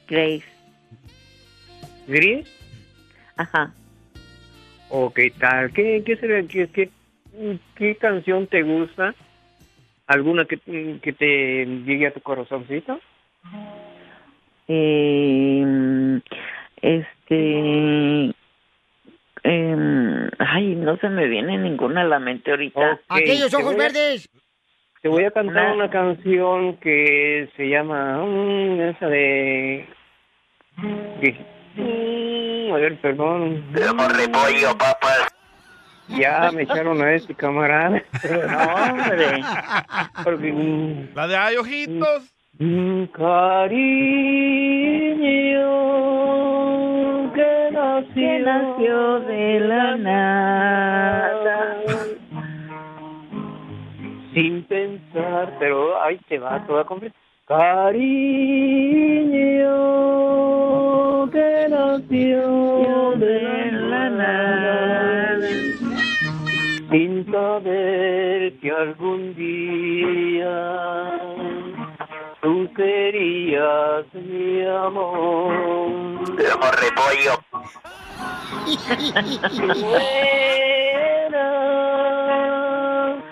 Grace. 0.08 0.44
¿Gris? 2.06 2.46
Ajá. 3.36 3.72
¿O 4.90 5.12
qué 5.12 5.30
tal? 5.30 5.72
¿Qué, 5.72 6.02
qué, 6.04 6.16
qué, 6.48 6.68
qué, 6.72 6.90
qué 7.76 7.96
canción 7.96 8.46
te 8.46 8.62
gusta? 8.62 9.14
¿Alguna 10.06 10.46
que, 10.46 10.56
que 11.02 11.12
te 11.12 11.66
llegue 11.66 12.06
a 12.06 12.12
tu 12.14 12.20
corazoncito? 12.20 12.98
Eh, 14.66 16.20
este. 16.80 18.34
em, 19.42 20.30
ay, 20.38 20.66
no 20.84 20.96
se 20.98 21.08
me 21.08 21.26
viene 21.26 21.58
ninguna 21.58 22.00
a 22.02 22.04
la 22.04 22.18
mente 22.18 22.50
ahorita. 22.50 23.00
Ok, 23.10 23.18
te 23.50 23.56
voy 23.62 23.74
a- 23.74 23.76
Te 25.02 25.08
voy 25.08 25.24
a 25.24 25.30
cantar 25.30 25.72
una 25.74 25.88
canción 25.90 26.76
que 26.78 27.48
se 27.56 27.68
llama 27.68 28.18
mm, 28.24 28.80
esa 28.80 29.06
de 29.06 29.86
mm, 30.76 32.72
a 32.72 32.76
ver, 32.78 33.00
perdón. 33.00 33.64
repollo, 33.72 34.76
papas. 34.76 35.28
Ya 36.08 36.50
me 36.52 36.62
echaron 36.62 37.00
a 37.02 37.14
este 37.14 37.34
camarada. 37.34 38.02
No, 38.48 38.92
hombre. 38.92 39.40
Porque, 40.24 40.52
mm, 40.52 41.08
La 41.14 41.26
de 41.28 41.36
ay, 41.36 41.56
ojitos. 41.56 42.34
cariño 45.38 46.37
que 48.18 48.38
nació, 48.40 48.40
Que 48.40 48.40
nació 48.40 49.20
de 49.20 49.60
la 49.60 49.96
nada. 49.96 51.76
sin 54.34 54.62
pensar, 54.64 55.56
pero 55.58 56.00
ahí 56.02 56.18
te 56.28 56.38
va 56.38 56.64
toda 56.66 56.84
completa. 56.84 57.16
Cariño 57.46 58.10
que 61.30 61.66
nació 61.70 63.12
de 63.16 63.72
la 63.72 64.10
nada, 64.10 65.48
sin 66.90 67.26
saber 67.30 68.52
que 68.58 68.70
algún 68.70 69.34
día 69.34 71.20
tú 72.42 72.68
serías 72.76 74.04
mi 74.14 74.64
amor. 74.66 75.98
repollo. 76.36 77.34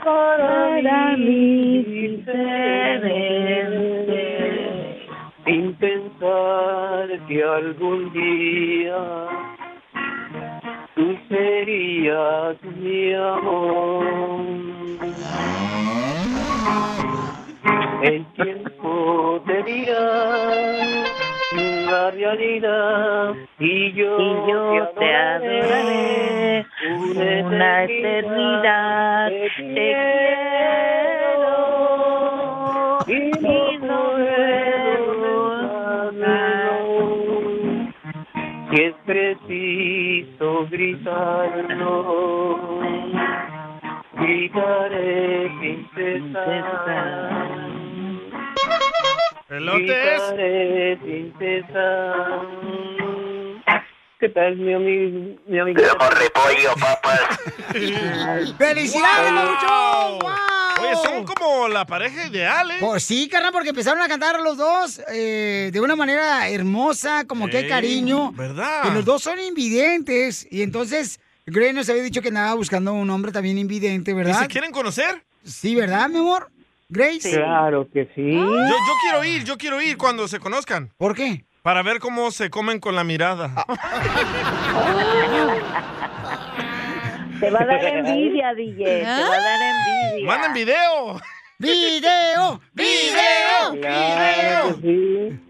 Para 0.05 1.17
mí 1.17 1.83
diferente, 1.83 3.01
sin 5.45 5.75
pensar 5.75 7.09
que 7.29 7.43
algún 7.43 8.13
día 8.13 8.99
tú 10.95 11.17
serías 11.29 12.57
mi 12.79 13.15
amor. 13.15 14.05
El 18.03 18.25
tiempo 18.35 19.43
te 19.47 19.63
dirá 19.65 21.26
la 21.53 22.11
realidad 22.11 23.35
y 23.59 23.93
yo, 23.93 24.19
Y 24.19 24.35
yo 24.51 24.89
te 24.99 25.15
adoraré 25.15 26.67
una 26.99 27.85
eternidad. 27.85 29.29
Te 29.29 29.49
quiero 29.57 30.27
y 33.07 33.31
no 33.79 34.03
puedo 34.17 35.37
Si 38.71 38.77
es 38.83 38.95
preciso 39.07 40.67
gritar 40.69 41.67
besarlo. 41.69 42.81
Gritaré, 44.15 45.51
princesa. 45.61 47.56
¿Elotes? 49.49 49.87
Gritaré, 49.87 50.97
princesa. 50.97 52.15
¿Qué 54.19 54.29
tal, 54.31 54.57
mi 54.57 54.75
amigo? 54.75 55.39
Mi 55.47 55.59
amigo? 55.61 55.81
repollo, 55.83 56.75
papas. 56.81 57.21
¡Felicidades, 58.59 59.33
Pabuchón! 59.33 60.19
¡Wow! 60.21 60.31
Oye, 60.81 60.97
son 61.05 61.25
como 61.25 61.69
la 61.69 61.87
pareja 61.87 62.27
ideal, 62.27 62.71
¿eh? 62.71 62.77
Pues 62.81 63.05
sí, 63.05 63.29
carnal, 63.29 63.53
porque 63.53 63.69
empezaron 63.69 64.03
a 64.03 64.09
cantar 64.09 64.41
los 64.41 64.57
dos 64.57 65.01
eh, 65.13 65.71
de 65.73 65.81
una 65.81 65.95
manera 65.95 66.49
hermosa, 66.49 67.25
como 67.27 67.47
que 67.49 67.59
hay 67.59 67.69
cariño. 67.69 68.33
¿verdad? 68.33 68.83
Que 68.83 68.91
los 68.91 69.05
dos 69.05 69.23
son 69.23 69.39
invidentes. 69.39 70.47
Y 70.51 70.63
entonces, 70.63 71.21
Gray 71.47 71.73
nos 71.73 71.89
había 71.89 72.03
dicho 72.03 72.21
que 72.21 72.29
andaba 72.29 72.55
buscando 72.55 72.93
un 72.95 73.09
hombre 73.11 73.31
también 73.33 73.59
invidente, 73.59 74.11
¿Y 74.11 74.15
¿verdad? 74.15 74.41
se 74.41 74.49
quieren 74.49 74.73
conocer? 74.73 75.23
Sí, 75.45 75.75
¿verdad, 75.77 76.09
mi 76.09 76.19
amor? 76.19 76.51
Grace. 76.89 77.31
Claro 77.33 77.89
que 77.93 78.09
sí. 78.15 78.33
Yo, 78.33 78.45
yo 78.45 78.95
quiero 79.03 79.25
ir, 79.25 79.45
yo 79.45 79.59
quiero 79.59 79.83
ir 79.83 79.97
cuando 79.97 80.29
se 80.29 80.39
conozcan. 80.39 80.93
¿Por 80.97 81.15
qué? 81.15 81.45
Para 81.63 81.83
ver 81.83 81.99
cómo 81.99 82.31
se 82.31 82.49
comen 82.49 82.79
con 82.79 82.95
la 82.95 83.03
mirada. 83.03 83.67
Te 87.41 87.51
va 87.51 87.61
a 87.61 87.67
dar 87.67 87.85
envidia, 87.85 88.55
DJ. 88.55 88.85
Te 88.85 89.03
va 89.05 89.35
a 89.35 89.41
dar 89.41 89.61
envidia. 89.61 90.27
¡Manden 90.27 90.53
video! 90.55 91.21
¡Video! 91.59 92.61
¡Video! 92.73 93.81
Claro 93.81 94.81
que 94.81 94.83
sí. 94.83 95.41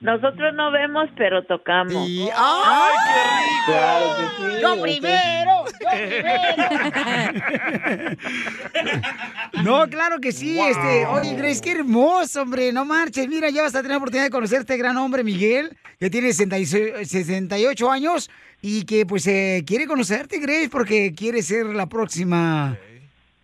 Nosotros 0.00 0.52
no 0.54 0.70
vemos, 0.70 1.08
pero 1.16 1.42
tocamos. 1.44 1.94
¡Ay, 1.94 2.94
qué 3.06 3.12
rico! 3.42 3.66
Claro 3.66 4.06
que 4.18 4.26
sí. 4.36 4.42
¡Yo 4.62 4.80
primero! 4.82 5.64
No, 9.64 9.88
claro 9.88 10.18
que 10.20 10.32
sí, 10.32 10.56
Wow. 10.56 10.66
este, 10.68 11.06
oye, 11.06 11.34
Grace, 11.36 11.60
qué 11.62 11.72
hermoso, 11.72 12.42
hombre, 12.42 12.72
no 12.72 12.84
marches, 12.84 13.26
mira, 13.28 13.48
ya 13.50 13.62
vas 13.62 13.74
a 13.74 13.78
tener 13.78 13.92
la 13.92 13.96
oportunidad 13.98 14.24
de 14.24 14.30
conocer 14.30 14.58
a 14.58 14.60
este 14.60 14.76
gran 14.76 14.96
hombre, 14.96 15.24
Miguel, 15.24 15.76
que 15.98 16.10
tiene 16.10 16.32
66 16.32 17.08
68 17.08 17.90
años 17.90 18.30
y 18.60 18.84
que, 18.84 19.06
pues, 19.06 19.26
eh, 19.26 19.64
quiere 19.66 19.86
conocerte, 19.86 20.38
Grace, 20.38 20.68
porque 20.70 21.14
quiere 21.16 21.42
ser 21.42 21.66
la 21.66 21.86
próxima 21.86 22.76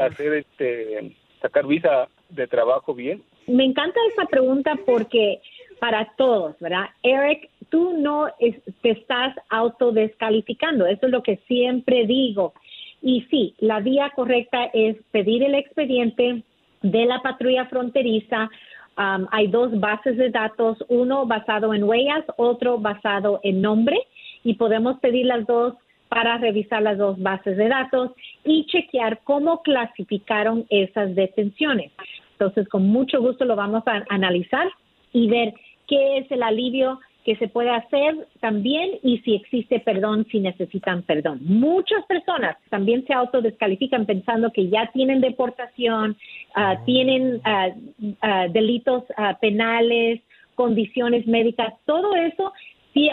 hacer 0.01 0.34
este 0.34 1.15
sacar 1.41 1.67
visa 1.67 2.07
de 2.36 2.48
trabajo 2.48 2.94
bien? 2.94 3.24
Me 3.48 3.64
encanta 3.64 3.99
esa 4.12 4.26
pregunta 4.26 4.78
porque 4.86 5.40
para 5.80 6.06
todos, 6.18 6.57
¿verdad? 6.60 6.86
Eric, 7.03 7.49
tú 7.70 7.94
no 7.98 8.28
es- 8.40 8.62
te 8.82 8.91
estás 8.91 9.36
autodescalificando, 9.49 10.86
eso 10.86 11.06
es 11.06 11.12
lo 11.12 11.24
que 11.24 11.38
siempre 11.48 12.06
digo. 12.06 12.53
Y 13.02 13.22
sí, 13.30 13.53
la 13.60 13.80
vía 13.80 14.12
correcta 14.16 14.66
es 14.74 14.98
pedir 15.12 15.44
el 15.44 15.56
expediente 15.56 16.44
de 16.82 17.06
la 17.06 17.22
patrulla 17.22 17.66
fronteriza. 17.66 18.49
Um, 18.98 19.28
hay 19.32 19.48
dos 19.48 19.78
bases 19.80 20.16
de 20.18 20.30
datos, 20.30 20.84
uno 20.88 21.26
basado 21.26 21.74
en 21.74 21.84
huellas, 21.84 22.24
otro 22.38 22.78
basado 22.78 23.40
en 23.44 23.62
nombre, 23.62 23.98
y 24.44 24.53
podemos 24.53 24.99
pedir 24.99 25.26
las 25.26 25.45
dos 25.45 25.74
para 26.07 26.38
revisar 26.38 26.82
las 26.82 26.98
dos 26.98 27.22
bases 27.22 27.57
de 27.57 27.68
datos 27.68 28.12
y 28.45 28.66
chequear 28.68 29.20
cómo 29.24 29.62
clasificaron 29.64 30.66
esas 30.70 31.14
detenciones. 31.14 31.91
Entonces, 32.40 32.68
con 32.70 32.88
mucho 32.88 33.22
gusto 33.22 33.45
lo 33.45 33.56
vamos 33.56 33.84
a 33.88 34.03
analizar 34.10 34.68
y 35.14 35.30
ver 35.30 35.53
qué 35.88 36.18
es 36.20 36.32
el 36.32 36.44
alivio 36.44 36.99
que 37.26 37.36
se 37.38 37.48
puede 37.48 37.72
hacer 37.72 38.28
también 38.40 38.99
y 39.02 39.18
si 39.20 39.34
existe 39.34 39.80
perdón, 39.80 40.28
si 40.30 40.40
necesitan 40.40 41.02
perdón. 41.02 41.40
Muchas 41.41 42.06
personas 42.06 42.56
también 42.70 43.03
se 43.07 43.14
autodescalifican 43.14 44.06
pensando 44.06 44.52
que 44.52 44.70
ya 44.70 44.91
tienen 44.94 45.22
deportación, 45.22 46.16
ah, 46.53 46.78
tienen 46.86 47.41
ah, 47.44 47.70
ah, 48.22 48.48
delitos 48.49 49.03
penales, 49.41 50.22
condiciones 50.53 51.26
médicas, 51.26 51.74
todo 51.86 52.16
eso 52.16 52.53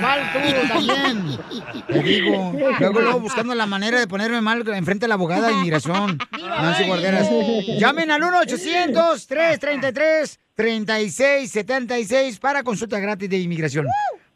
¿cuál 0.01 0.31
tú 0.33 0.39
también? 0.67 1.37
Te 1.87 2.03
digo, 2.03 2.53
luego, 2.79 2.99
luego 2.99 3.19
buscando 3.19 3.55
la 3.55 3.65
manera 3.65 3.99
de 3.99 4.07
ponerme 4.07 4.41
mal 4.41 4.67
enfrente 4.67 5.03
de 5.05 5.07
la 5.07 5.13
abogada 5.15 5.47
de 5.47 5.53
inmigración, 5.53 6.17
Nancy 6.31 6.85
Guarderas. 6.85 7.29
Llamen 7.79 8.11
al 8.11 8.21
1-800-333-3676 10.57 12.39
para 12.39 12.63
consulta 12.63 12.99
gratis 12.99 13.29
de 13.29 13.37
inmigración. 13.37 13.85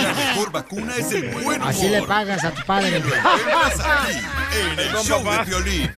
La 0.02 0.12
mejor 0.34 0.52
vacuna 0.52 0.94
es 0.96 1.10
el 1.12 1.30
buen 1.30 1.56
humor. 1.60 1.68
Así 1.70 1.88
le 1.88 2.02
pagas 2.02 2.44
a 2.44 2.50
tu 2.50 2.62
padre. 2.66 2.90
Lo 3.00 3.06
encuentras 3.14 3.80
aquí, 3.80 4.18
en 4.72 4.78
el 4.78 4.94
show 4.96 5.22
de 5.24 5.44
Piolín. 5.46 5.90